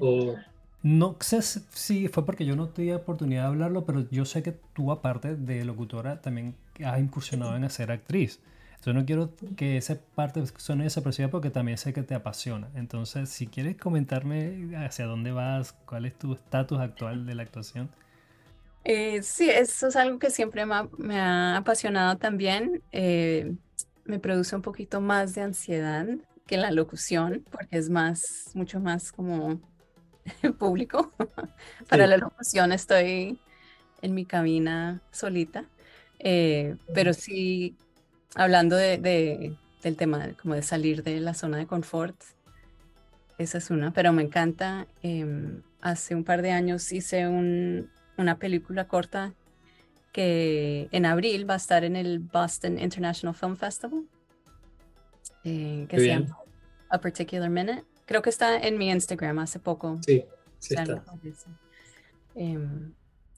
No 0.84 1.15
sé 1.19 1.41
si 1.41 1.59
si 1.69 2.07
fue 2.07 2.26
porque 2.26 2.45
yo 2.45 2.55
no 2.55 2.69
tuve 2.69 2.95
oportunidad 2.95 3.43
de 3.43 3.47
hablarlo, 3.49 3.86
pero 3.86 4.09
yo 4.09 4.26
sé 4.26 4.41
que 4.41 4.53
tú, 4.74 4.91
aparte 4.91 5.36
de 5.36 5.63
locutora, 5.65 6.22
también 6.22 6.55
has 6.84 6.99
incursionado 6.99 7.55
en 7.55 7.63
hacer 7.65 7.91
actriz. 7.91 8.39
Entonces 8.82 8.96
no 8.96 9.06
quiero 9.06 9.32
que 9.56 9.78
esa 9.78 9.98
parte 10.16 10.44
suene 10.58 10.86
desaparecida 10.86 11.30
porque 11.30 11.52
también 11.52 11.78
sé 11.78 11.94
que 11.94 12.04
te 12.04 12.16
apasiona. 12.16 12.70
Entonces, 12.76 13.30
si 13.30 13.48
quieres 13.48 13.78
comentarme 13.78 14.76
hacia 14.78 15.06
dónde 15.06 15.32
vas, 15.32 15.74
cuál 15.86 16.06
es 16.06 16.18
tu 16.18 16.34
estatus 16.34 16.80
actual 16.80 17.26
de 17.28 17.36
la 17.36 17.44
actuación. 17.44 17.92
Eh, 18.84 19.22
sí, 19.24 19.50
eso 19.50 19.88
es 19.88 19.96
algo 19.96 20.18
que 20.20 20.32
siempre 20.32 20.66
me 20.66 20.76
ha, 20.76 20.90
me 20.98 21.20
ha 21.20 21.58
apasionado 21.58 22.18
también. 22.18 22.84
Eh, 22.92 23.56
me 24.06 24.20
produce 24.20 24.56
un 24.56 24.62
poquito 24.64 25.02
más 25.02 25.36
de 25.36 25.42
ansiedad 25.42 26.08
que 26.48 26.58
la 26.58 26.72
locución, 26.72 27.46
porque 27.52 27.78
es 27.78 27.90
más, 27.90 28.50
mucho 28.56 28.80
más 28.80 29.12
como 29.12 29.62
público. 30.60 31.14
Para 31.90 32.08
Sí. 32.08 32.08
la 32.08 32.18
locución 32.18 32.72
estoy 32.74 33.42
en 34.02 34.14
mi 34.16 34.26
cabina 34.26 35.04
solita, 35.12 35.70
Eh, 36.20 36.78
pero 36.94 37.14
sí, 37.14 37.78
hablando 38.36 38.76
de, 38.76 38.98
de- 38.98 39.56
del 39.84 39.96
tema 39.98 40.30
como 40.42 40.54
de 40.56 40.62
salir 40.62 41.04
de 41.04 41.20
la 41.20 41.34
zona 41.34 41.58
de 41.58 41.66
confort, 41.68 42.16
esa 43.38 43.58
es 43.58 43.70
una, 43.72 43.92
pero 43.92 44.14
me 44.14 44.22
encanta. 44.24 44.88
em, 45.02 45.62
hace 45.82 46.14
un 46.14 46.24
par 46.24 46.42
de 46.44 46.52
años 46.52 46.92
hice 46.92 47.28
un- 47.28 47.90
una 48.18 48.38
película 48.38 48.88
corta 48.88 49.34
que 50.12 50.88
en 50.92 51.06
abril 51.08 51.50
va 51.50 51.56
a 51.56 51.58
estar 51.58 51.84
en 51.84 51.96
el 51.96 52.20
Boston 52.20 52.78
International 52.78 53.34
Film 53.34 53.56
Festival, 53.56 54.04
eh, 55.44 55.86
que 55.90 55.98
se 55.98 56.04
bien. 56.04 56.24
llama 56.28 56.38
A 56.90 57.00
Particular 57.02 57.50
Minute. 57.50 57.84
Creo 58.06 58.22
que 58.22 58.30
está 58.30 58.58
en 58.60 58.78
mi 58.78 58.92
Instagram 58.92 59.40
hace 59.40 59.58
poco. 59.60 59.98
Sí, 60.06 60.24
sí 60.60 60.76
está. 60.76 61.04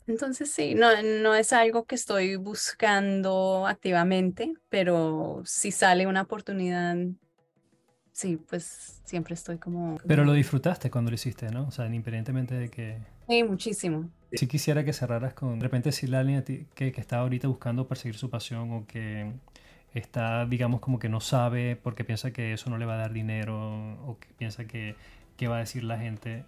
Entonces 0.07 0.51
sí, 0.51 0.75
no, 0.75 0.89
no 1.01 1.33
es 1.33 1.53
algo 1.53 1.85
que 1.85 1.95
estoy 1.95 2.35
buscando 2.35 3.65
activamente, 3.67 4.53
pero 4.69 5.41
si 5.45 5.71
sale 5.71 6.07
una 6.07 6.23
oportunidad, 6.23 6.97
sí, 8.11 8.37
pues 8.49 9.01
siempre 9.05 9.33
estoy 9.33 9.57
como... 9.57 9.97
Pero 10.05 10.25
lo 10.25 10.33
disfrutaste 10.33 10.91
cuando 10.91 11.11
lo 11.11 11.15
hiciste, 11.15 11.49
¿no? 11.49 11.67
O 11.67 11.71
sea, 11.71 11.85
independientemente 11.85 12.55
de 12.55 12.69
que... 12.69 12.97
Sí, 13.29 13.43
muchísimo. 13.43 14.09
Si 14.33 14.47
quisiera 14.47 14.83
que 14.83 14.91
cerraras 14.91 15.33
con, 15.33 15.59
de 15.59 15.63
repente 15.63 15.89
decirle 15.89 16.17
a 16.17 16.19
alguien 16.21 16.39
a 16.39 16.43
ti 16.43 16.67
que, 16.75 16.91
que 16.91 16.99
está 16.99 17.19
ahorita 17.19 17.47
buscando 17.47 17.87
perseguir 17.87 18.17
su 18.17 18.29
pasión 18.29 18.71
o 18.71 18.85
que 18.85 19.31
está, 19.93 20.45
digamos, 20.45 20.81
como 20.81 20.99
que 20.99 21.07
no 21.07 21.21
sabe 21.21 21.75
porque 21.75 22.03
piensa 22.03 22.31
que 22.31 22.53
eso 22.53 22.69
no 22.69 22.77
le 22.77 22.85
va 22.85 22.95
a 22.95 22.97
dar 22.97 23.13
dinero 23.13 23.97
o 24.05 24.17
que 24.19 24.27
piensa 24.33 24.65
que, 24.65 24.95
que 25.37 25.47
va 25.47 25.57
a 25.57 25.59
decir 25.59 25.83
la 25.83 25.97
gente, 25.97 26.45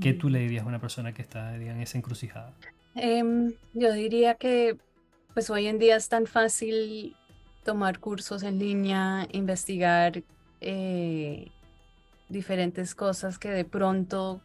¿qué 0.00 0.12
tú 0.12 0.28
le 0.28 0.40
dirías 0.40 0.64
a 0.64 0.66
una 0.66 0.80
persona 0.80 1.12
que 1.12 1.22
está, 1.22 1.52
diga, 1.52 1.72
en 1.72 1.80
esa 1.80 1.98
encrucijada? 1.98 2.52
Em, 2.94 3.54
yo 3.72 3.92
diría 3.92 4.34
que 4.34 4.76
pues 5.34 5.50
hoy 5.50 5.66
en 5.66 5.78
día 5.78 5.96
es 5.96 6.08
tan 6.08 6.26
fácil 6.26 7.16
tomar 7.64 7.98
cursos 7.98 8.44
en 8.44 8.58
línea, 8.60 9.26
investigar 9.32 10.22
eh, 10.60 11.50
diferentes 12.28 12.94
cosas 12.94 13.38
que 13.38 13.50
de 13.50 13.64
pronto 13.64 14.40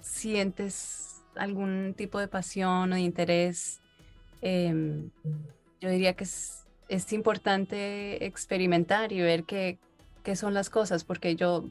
sientes 0.00 1.22
algún 1.36 1.94
tipo 1.96 2.20
de 2.20 2.28
pasión 2.28 2.92
o 2.92 2.94
de 2.94 3.00
interés. 3.00 3.80
Em, 4.42 5.10
yo 5.80 5.88
diría 5.88 6.14
que 6.14 6.24
es, 6.24 6.66
es 6.88 7.10
importante 7.14 8.26
experimentar 8.26 9.10
y 9.12 9.22
ver 9.22 9.44
qué, 9.44 9.78
qué 10.22 10.36
son 10.36 10.52
las 10.52 10.68
cosas, 10.68 11.04
porque 11.04 11.34
yo, 11.34 11.70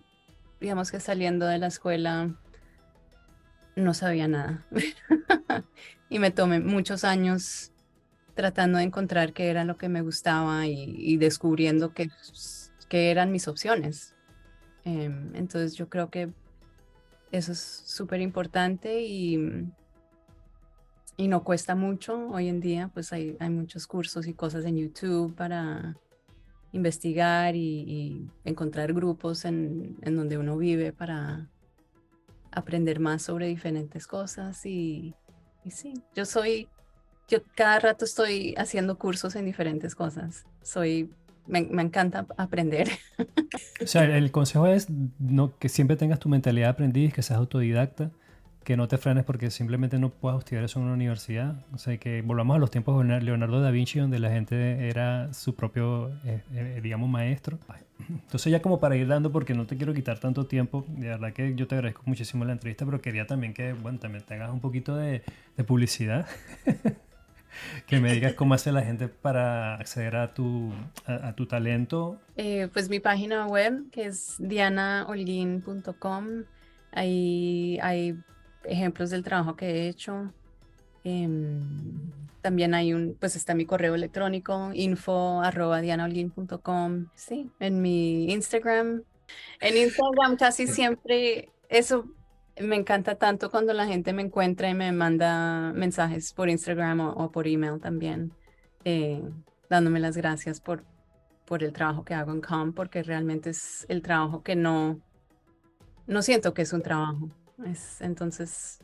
digamos 0.59 0.91
que 0.91 0.99
saliendo 0.99 1.45
de 1.45 1.59
la 1.59 1.67
escuela, 1.67 2.33
no 3.75 3.93
sabía 3.93 4.27
nada. 4.27 4.65
y 6.09 6.19
me 6.19 6.31
tomé 6.31 6.59
muchos 6.59 7.03
años 7.03 7.71
tratando 8.35 8.77
de 8.77 8.85
encontrar 8.85 9.33
qué 9.33 9.49
era 9.49 9.63
lo 9.63 9.77
que 9.77 9.89
me 9.89 10.01
gustaba 10.01 10.67
y, 10.67 11.17
descubriendo 11.17 11.93
qué, 11.93 12.09
qué 12.89 13.11
eran 13.11 13.31
mis 13.31 13.47
opciones. 13.47 14.15
Em, 14.85 15.35
entonces 15.35 15.75
yo 15.75 15.89
creo 15.89 16.09
que 16.09 16.31
eso 17.31 17.51
es 17.51 17.59
súper 17.59 18.21
importante 18.21 19.01
y, 19.01 19.67
y 21.17 21.27
no 21.27 21.43
cuesta 21.43 21.75
mucho. 21.75 22.29
Hoy 22.29 22.47
en 22.47 22.59
día 22.59 22.89
pues 22.93 23.13
hay, 23.13 23.37
hay 23.39 23.49
muchos 23.49 23.87
cursos 23.87 24.27
y 24.27 24.33
cosas 24.33 24.65
en 24.65 24.77
YouTube 24.77 25.35
para 25.35 25.95
investigar 26.71 27.55
y, 27.55 27.59
y 27.87 28.31
encontrar 28.45 28.93
grupos 28.93 29.45
en, 29.45 29.95
en 30.01 30.15
donde 30.15 30.37
uno 30.37 30.57
vive 30.57 30.91
para 30.91 31.49
aprender 32.55 32.99
más 32.99 33.21
sobre 33.21 33.47
diferentes 33.47 34.07
cosas 34.07 34.65
y, 34.65 35.13
y 35.63 35.71
sí, 35.71 35.93
yo 36.15 36.25
soy, 36.25 36.67
yo 37.27 37.39
cada 37.55 37.79
rato 37.79 38.05
estoy 38.05 38.55
haciendo 38.57 38.97
cursos 38.97 39.35
en 39.35 39.45
diferentes 39.45 39.95
cosas. 39.95 40.45
Soy, 40.61 41.09
me, 41.47 41.63
me 41.63 41.81
encanta 41.81 42.25
aprender. 42.37 42.89
O 43.81 43.87
sea, 43.87 44.03
el 44.03 44.31
consejo 44.31 44.67
es 44.67 44.87
no, 45.19 45.57
que 45.57 45.69
siempre 45.69 45.97
tengas 45.97 46.19
tu 46.19 46.29
mentalidad 46.29 46.69
aprendiz, 46.69 47.13
que 47.13 47.21
seas 47.21 47.39
autodidacta, 47.39 48.11
que 48.63 48.77
no 48.77 48.87
te 48.87 48.97
frenes 48.97 49.23
porque 49.25 49.51
simplemente 49.51 49.99
no 49.99 50.09
puedas 50.09 50.39
estudiar 50.39 50.63
eso 50.63 50.79
en 50.79 50.85
una 50.85 50.93
universidad. 50.93 51.55
O 51.73 51.77
sea, 51.77 51.97
que 51.97 52.21
volvamos 52.21 52.55
a 52.55 52.59
los 52.59 52.71
tiempos 52.71 53.05
de 53.05 53.21
Leonardo 53.21 53.61
da 53.61 53.71
Vinci, 53.71 53.99
donde 53.99 54.19
la 54.19 54.29
gente 54.31 54.87
era 54.87 55.33
su 55.33 55.55
propio, 55.55 56.09
eh, 56.25 56.41
eh, 56.53 56.79
digamos, 56.81 57.09
maestro. 57.09 57.59
Entonces 58.09 58.51
ya 58.51 58.61
como 58.61 58.79
para 58.79 58.95
ir 58.95 59.07
dando, 59.07 59.31
porque 59.31 59.53
no 59.53 59.65
te 59.65 59.77
quiero 59.77 59.93
quitar 59.93 60.19
tanto 60.19 60.45
tiempo, 60.45 60.85
de 60.87 61.07
verdad 61.07 61.33
que 61.33 61.55
yo 61.55 61.67
te 61.67 61.75
agradezco 61.75 62.03
muchísimo 62.05 62.43
la 62.45 62.53
entrevista, 62.53 62.85
pero 62.85 63.01
quería 63.01 63.27
también 63.27 63.53
que, 63.53 63.73
bueno, 63.73 63.99
también 63.99 64.23
tengas 64.25 64.51
un 64.51 64.59
poquito 64.59 64.95
de, 64.95 65.23
de 65.55 65.63
publicidad. 65.63 66.25
que 67.87 67.99
me 67.99 68.11
digas 68.13 68.33
cómo 68.33 68.53
hace 68.53 68.71
la 68.71 68.81
gente 68.81 69.07
para 69.07 69.75
acceder 69.75 70.15
a 70.15 70.33
tu, 70.33 70.71
a, 71.05 71.29
a 71.29 71.35
tu 71.35 71.45
talento. 71.45 72.19
Eh, 72.35 72.67
pues 72.73 72.89
mi 72.89 72.99
página 72.99 73.47
web, 73.47 73.89
que 73.91 74.05
es 74.05 74.35
dianaholguin.com, 74.39 76.25
ahí 76.91 77.79
hay 77.81 78.17
ejemplos 78.65 79.09
del 79.09 79.23
trabajo 79.23 79.55
que 79.55 79.67
he 79.67 79.87
hecho. 79.89 80.33
Em, 81.03 81.61
también 82.41 82.73
hay 82.73 82.93
un, 82.93 83.15
pues 83.19 83.35
está 83.35 83.55
mi 83.55 83.65
correo 83.65 83.95
electrónico, 83.95 84.71
info 84.73 85.41
arroba. 85.41 85.81
Sí, 87.15 87.49
en 87.59 87.81
mi 87.81 88.31
Instagram. 88.31 89.03
En 89.61 89.77
Instagram 89.77 90.35
casi 90.37 90.67
siempre, 90.67 91.49
eso 91.69 92.05
me 92.59 92.75
encanta 92.75 93.15
tanto 93.15 93.49
cuando 93.49 93.73
la 93.73 93.87
gente 93.87 94.13
me 94.13 94.21
encuentra 94.21 94.69
y 94.69 94.73
me 94.73 94.91
manda 94.91 95.71
mensajes 95.73 96.33
por 96.33 96.49
Instagram 96.49 96.99
o, 96.99 97.13
o 97.13 97.31
por 97.31 97.47
email 97.47 97.79
también, 97.79 98.33
eh, 98.85 99.23
dándome 99.69 99.99
las 99.99 100.17
gracias 100.17 100.59
por, 100.59 100.83
por 101.45 101.63
el 101.63 101.73
trabajo 101.73 102.03
que 102.03 102.13
hago 102.13 102.31
en 102.31 102.41
COM, 102.41 102.73
porque 102.73 103.03
realmente 103.03 103.49
es 103.51 103.85
el 103.89 104.01
trabajo 104.01 104.43
que 104.43 104.55
no, 104.55 104.99
no 106.05 106.21
siento 106.21 106.53
que 106.53 106.63
es 106.63 106.73
un 106.73 106.81
trabajo. 106.81 107.29
Es, 107.65 108.01
entonces, 108.01 108.79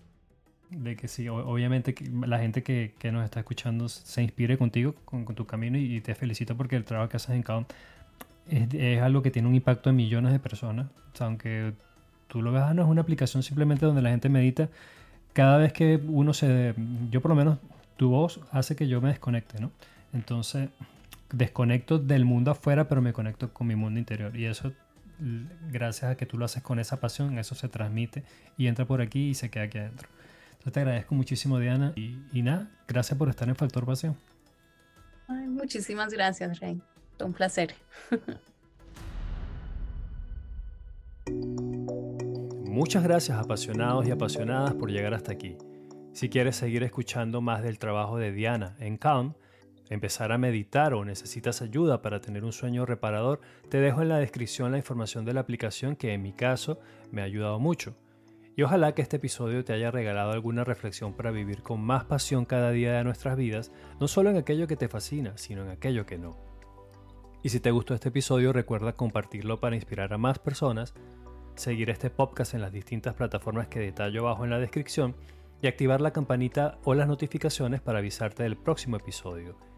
De 0.69 0.95
que 0.95 1.07
sí, 1.07 1.27
obviamente 1.27 1.95
la 2.11 2.39
gente 2.39 2.63
que, 2.63 2.93
que 2.99 3.11
nos 3.11 3.23
está 3.25 3.39
escuchando 3.39 3.89
se 3.89 4.21
inspire 4.21 4.57
contigo, 4.57 4.95
con, 5.05 5.25
con 5.25 5.35
tu 5.35 5.45
camino 5.45 5.77
y, 5.77 5.97
y 5.97 6.01
te 6.01 6.15
felicito 6.15 6.55
porque 6.55 6.75
el 6.75 6.85
trabajo 6.85 7.09
que 7.09 7.17
haces 7.17 7.31
en 7.31 7.43
Calm 7.43 7.65
es, 8.47 8.73
es 8.73 9.01
algo 9.01 9.21
que 9.21 9.31
tiene 9.31 9.47
un 9.47 9.55
impacto 9.55 9.89
en 9.89 9.95
millones 9.95 10.31
de 10.31 10.39
personas. 10.39 10.87
O 11.13 11.17
sea, 11.17 11.27
aunque 11.27 11.73
tú 12.27 12.41
lo 12.41 12.51
veas, 12.51 12.73
no 12.75 12.83
es 12.83 12.87
una 12.87 13.01
aplicación 13.01 13.43
simplemente 13.43 13.85
donde 13.85 14.01
la 14.01 14.09
gente 14.09 14.29
medita. 14.29 14.69
Cada 15.33 15.57
vez 15.57 15.73
que 15.73 15.99
uno 16.07 16.33
se... 16.33 16.73
Yo 17.11 17.21
por 17.21 17.29
lo 17.29 17.35
menos, 17.35 17.59
tu 17.97 18.09
voz 18.09 18.39
hace 18.51 18.75
que 18.75 18.87
yo 18.87 19.01
me 19.01 19.09
desconecte, 19.09 19.59
¿no? 19.59 19.71
Entonces, 20.13 20.69
desconecto 21.31 21.99
del 21.99 22.25
mundo 22.25 22.51
afuera, 22.51 22.87
pero 22.87 23.01
me 23.01 23.13
conecto 23.13 23.53
con 23.53 23.67
mi 23.67 23.75
mundo 23.75 23.99
interior. 23.99 24.35
Y 24.35 24.45
eso, 24.45 24.71
gracias 25.69 26.11
a 26.11 26.15
que 26.15 26.25
tú 26.25 26.37
lo 26.37 26.45
haces 26.45 26.63
con 26.63 26.79
esa 26.79 26.99
pasión, 26.99 27.37
eso 27.37 27.55
se 27.55 27.67
transmite 27.69 28.23
y 28.57 28.67
entra 28.67 28.85
por 28.85 29.01
aquí 29.01 29.29
y 29.29 29.33
se 29.33 29.49
queda 29.49 29.63
aquí 29.63 29.77
adentro. 29.77 30.09
Entonces 30.51 30.73
te 30.73 30.79
agradezco 30.79 31.15
muchísimo, 31.15 31.59
Diana. 31.59 31.93
Y, 31.95 32.17
y 32.31 32.41
nada, 32.41 32.69
gracias 32.87 33.17
por 33.17 33.29
estar 33.29 33.47
en 33.47 33.55
Factor 33.55 33.85
Pasión. 33.85 34.17
ay, 35.27 35.47
muchísimas 35.47 36.11
gracias, 36.11 36.59
Rey. 36.59 36.81
Un 37.19 37.33
placer. 37.33 37.75
Muchas 42.65 43.03
gracias 43.03 43.37
apasionados 43.37 44.07
y 44.07 44.11
apasionadas 44.11 44.73
por 44.73 44.89
llegar 44.89 45.13
hasta 45.13 45.31
aquí. 45.31 45.57
Si 46.13 46.29
quieres 46.29 46.55
seguir 46.55 46.83
escuchando 46.83 47.41
más 47.41 47.61
del 47.61 47.77
trabajo 47.77 48.17
de 48.17 48.31
Diana 48.31 48.75
en 48.79 48.97
Calm, 48.97 49.33
empezar 49.89 50.31
a 50.31 50.37
meditar 50.37 50.93
o 50.93 51.03
necesitas 51.03 51.61
ayuda 51.61 52.01
para 52.01 52.21
tener 52.21 52.43
un 52.45 52.53
sueño 52.53 52.85
reparador, 52.85 53.41
te 53.69 53.79
dejo 53.79 54.01
en 54.01 54.09
la 54.09 54.19
descripción 54.19 54.71
la 54.71 54.77
información 54.77 55.25
de 55.25 55.33
la 55.33 55.41
aplicación 55.41 55.95
que 55.95 56.13
en 56.13 56.21
mi 56.21 56.33
caso 56.33 56.79
me 57.11 57.21
ha 57.21 57.25
ayudado 57.25 57.59
mucho. 57.59 57.95
Y 58.55 58.63
ojalá 58.63 58.93
que 58.93 59.01
este 59.01 59.17
episodio 59.17 59.63
te 59.63 59.73
haya 59.73 59.89
regalado 59.89 60.31
alguna 60.31 60.63
reflexión 60.63 61.13
para 61.13 61.31
vivir 61.31 61.63
con 61.63 61.81
más 61.81 62.03
pasión 62.03 62.45
cada 62.45 62.71
día 62.71 62.93
de 62.93 63.03
nuestras 63.03 63.37
vidas, 63.37 63.71
no 63.99 64.07
solo 64.07 64.29
en 64.29 64.37
aquello 64.37 64.67
que 64.67 64.75
te 64.75 64.89
fascina, 64.89 65.37
sino 65.37 65.63
en 65.63 65.69
aquello 65.69 66.05
que 66.05 66.17
no. 66.17 66.37
Y 67.41 67.49
si 67.49 67.61
te 67.61 67.71
gustó 67.71 67.93
este 67.93 68.09
episodio, 68.09 68.51
recuerda 68.51 68.93
compartirlo 68.93 69.61
para 69.61 69.75
inspirar 69.75 70.13
a 70.13 70.17
más 70.17 70.39
personas, 70.39 70.93
seguir 71.55 71.89
este 71.89 72.09
podcast 72.09 72.53
en 72.53 72.61
las 72.61 72.73
distintas 72.73 73.13
plataformas 73.13 73.69
que 73.69 73.79
detallo 73.79 74.27
abajo 74.27 74.43
en 74.43 74.49
la 74.49 74.59
descripción 74.59 75.15
y 75.61 75.67
activar 75.67 76.01
la 76.01 76.11
campanita 76.11 76.79
o 76.83 76.93
las 76.93 77.07
notificaciones 77.07 77.81
para 77.81 77.99
avisarte 77.99 78.43
del 78.43 78.57
próximo 78.57 78.97
episodio. 78.97 79.68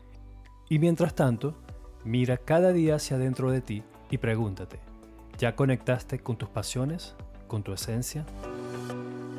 Y 0.70 0.80
mientras 0.80 1.16
tanto, 1.16 1.56
mira 2.04 2.38
cada 2.38 2.72
día 2.72 2.96
hacia 2.96 3.18
adentro 3.18 3.52
de 3.52 3.62
ti 3.62 3.84
y 4.10 4.18
pregúntate, 4.18 4.80
¿ya 5.38 5.56
conectaste 5.56 6.20
con 6.20 6.38
tus 6.38 6.50
pasiones? 6.50 7.16
¿Con 7.48 7.64
tu 7.64 7.74
esencia? 7.74 8.26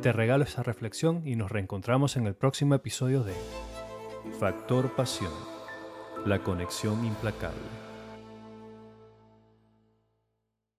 Te 0.02 0.12
regalo 0.12 0.44
esa 0.44 0.62
reflexión 0.62 1.22
y 1.26 1.36
nos 1.36 1.50
reencontramos 1.50 2.16
en 2.16 2.26
el 2.26 2.34
próximo 2.34 2.74
episodio 2.74 3.22
de 3.22 3.34
Factor 4.38 4.94
Pasión, 4.94 5.32
la 6.26 6.40
conexión 6.40 7.04
implacable. 7.04 7.91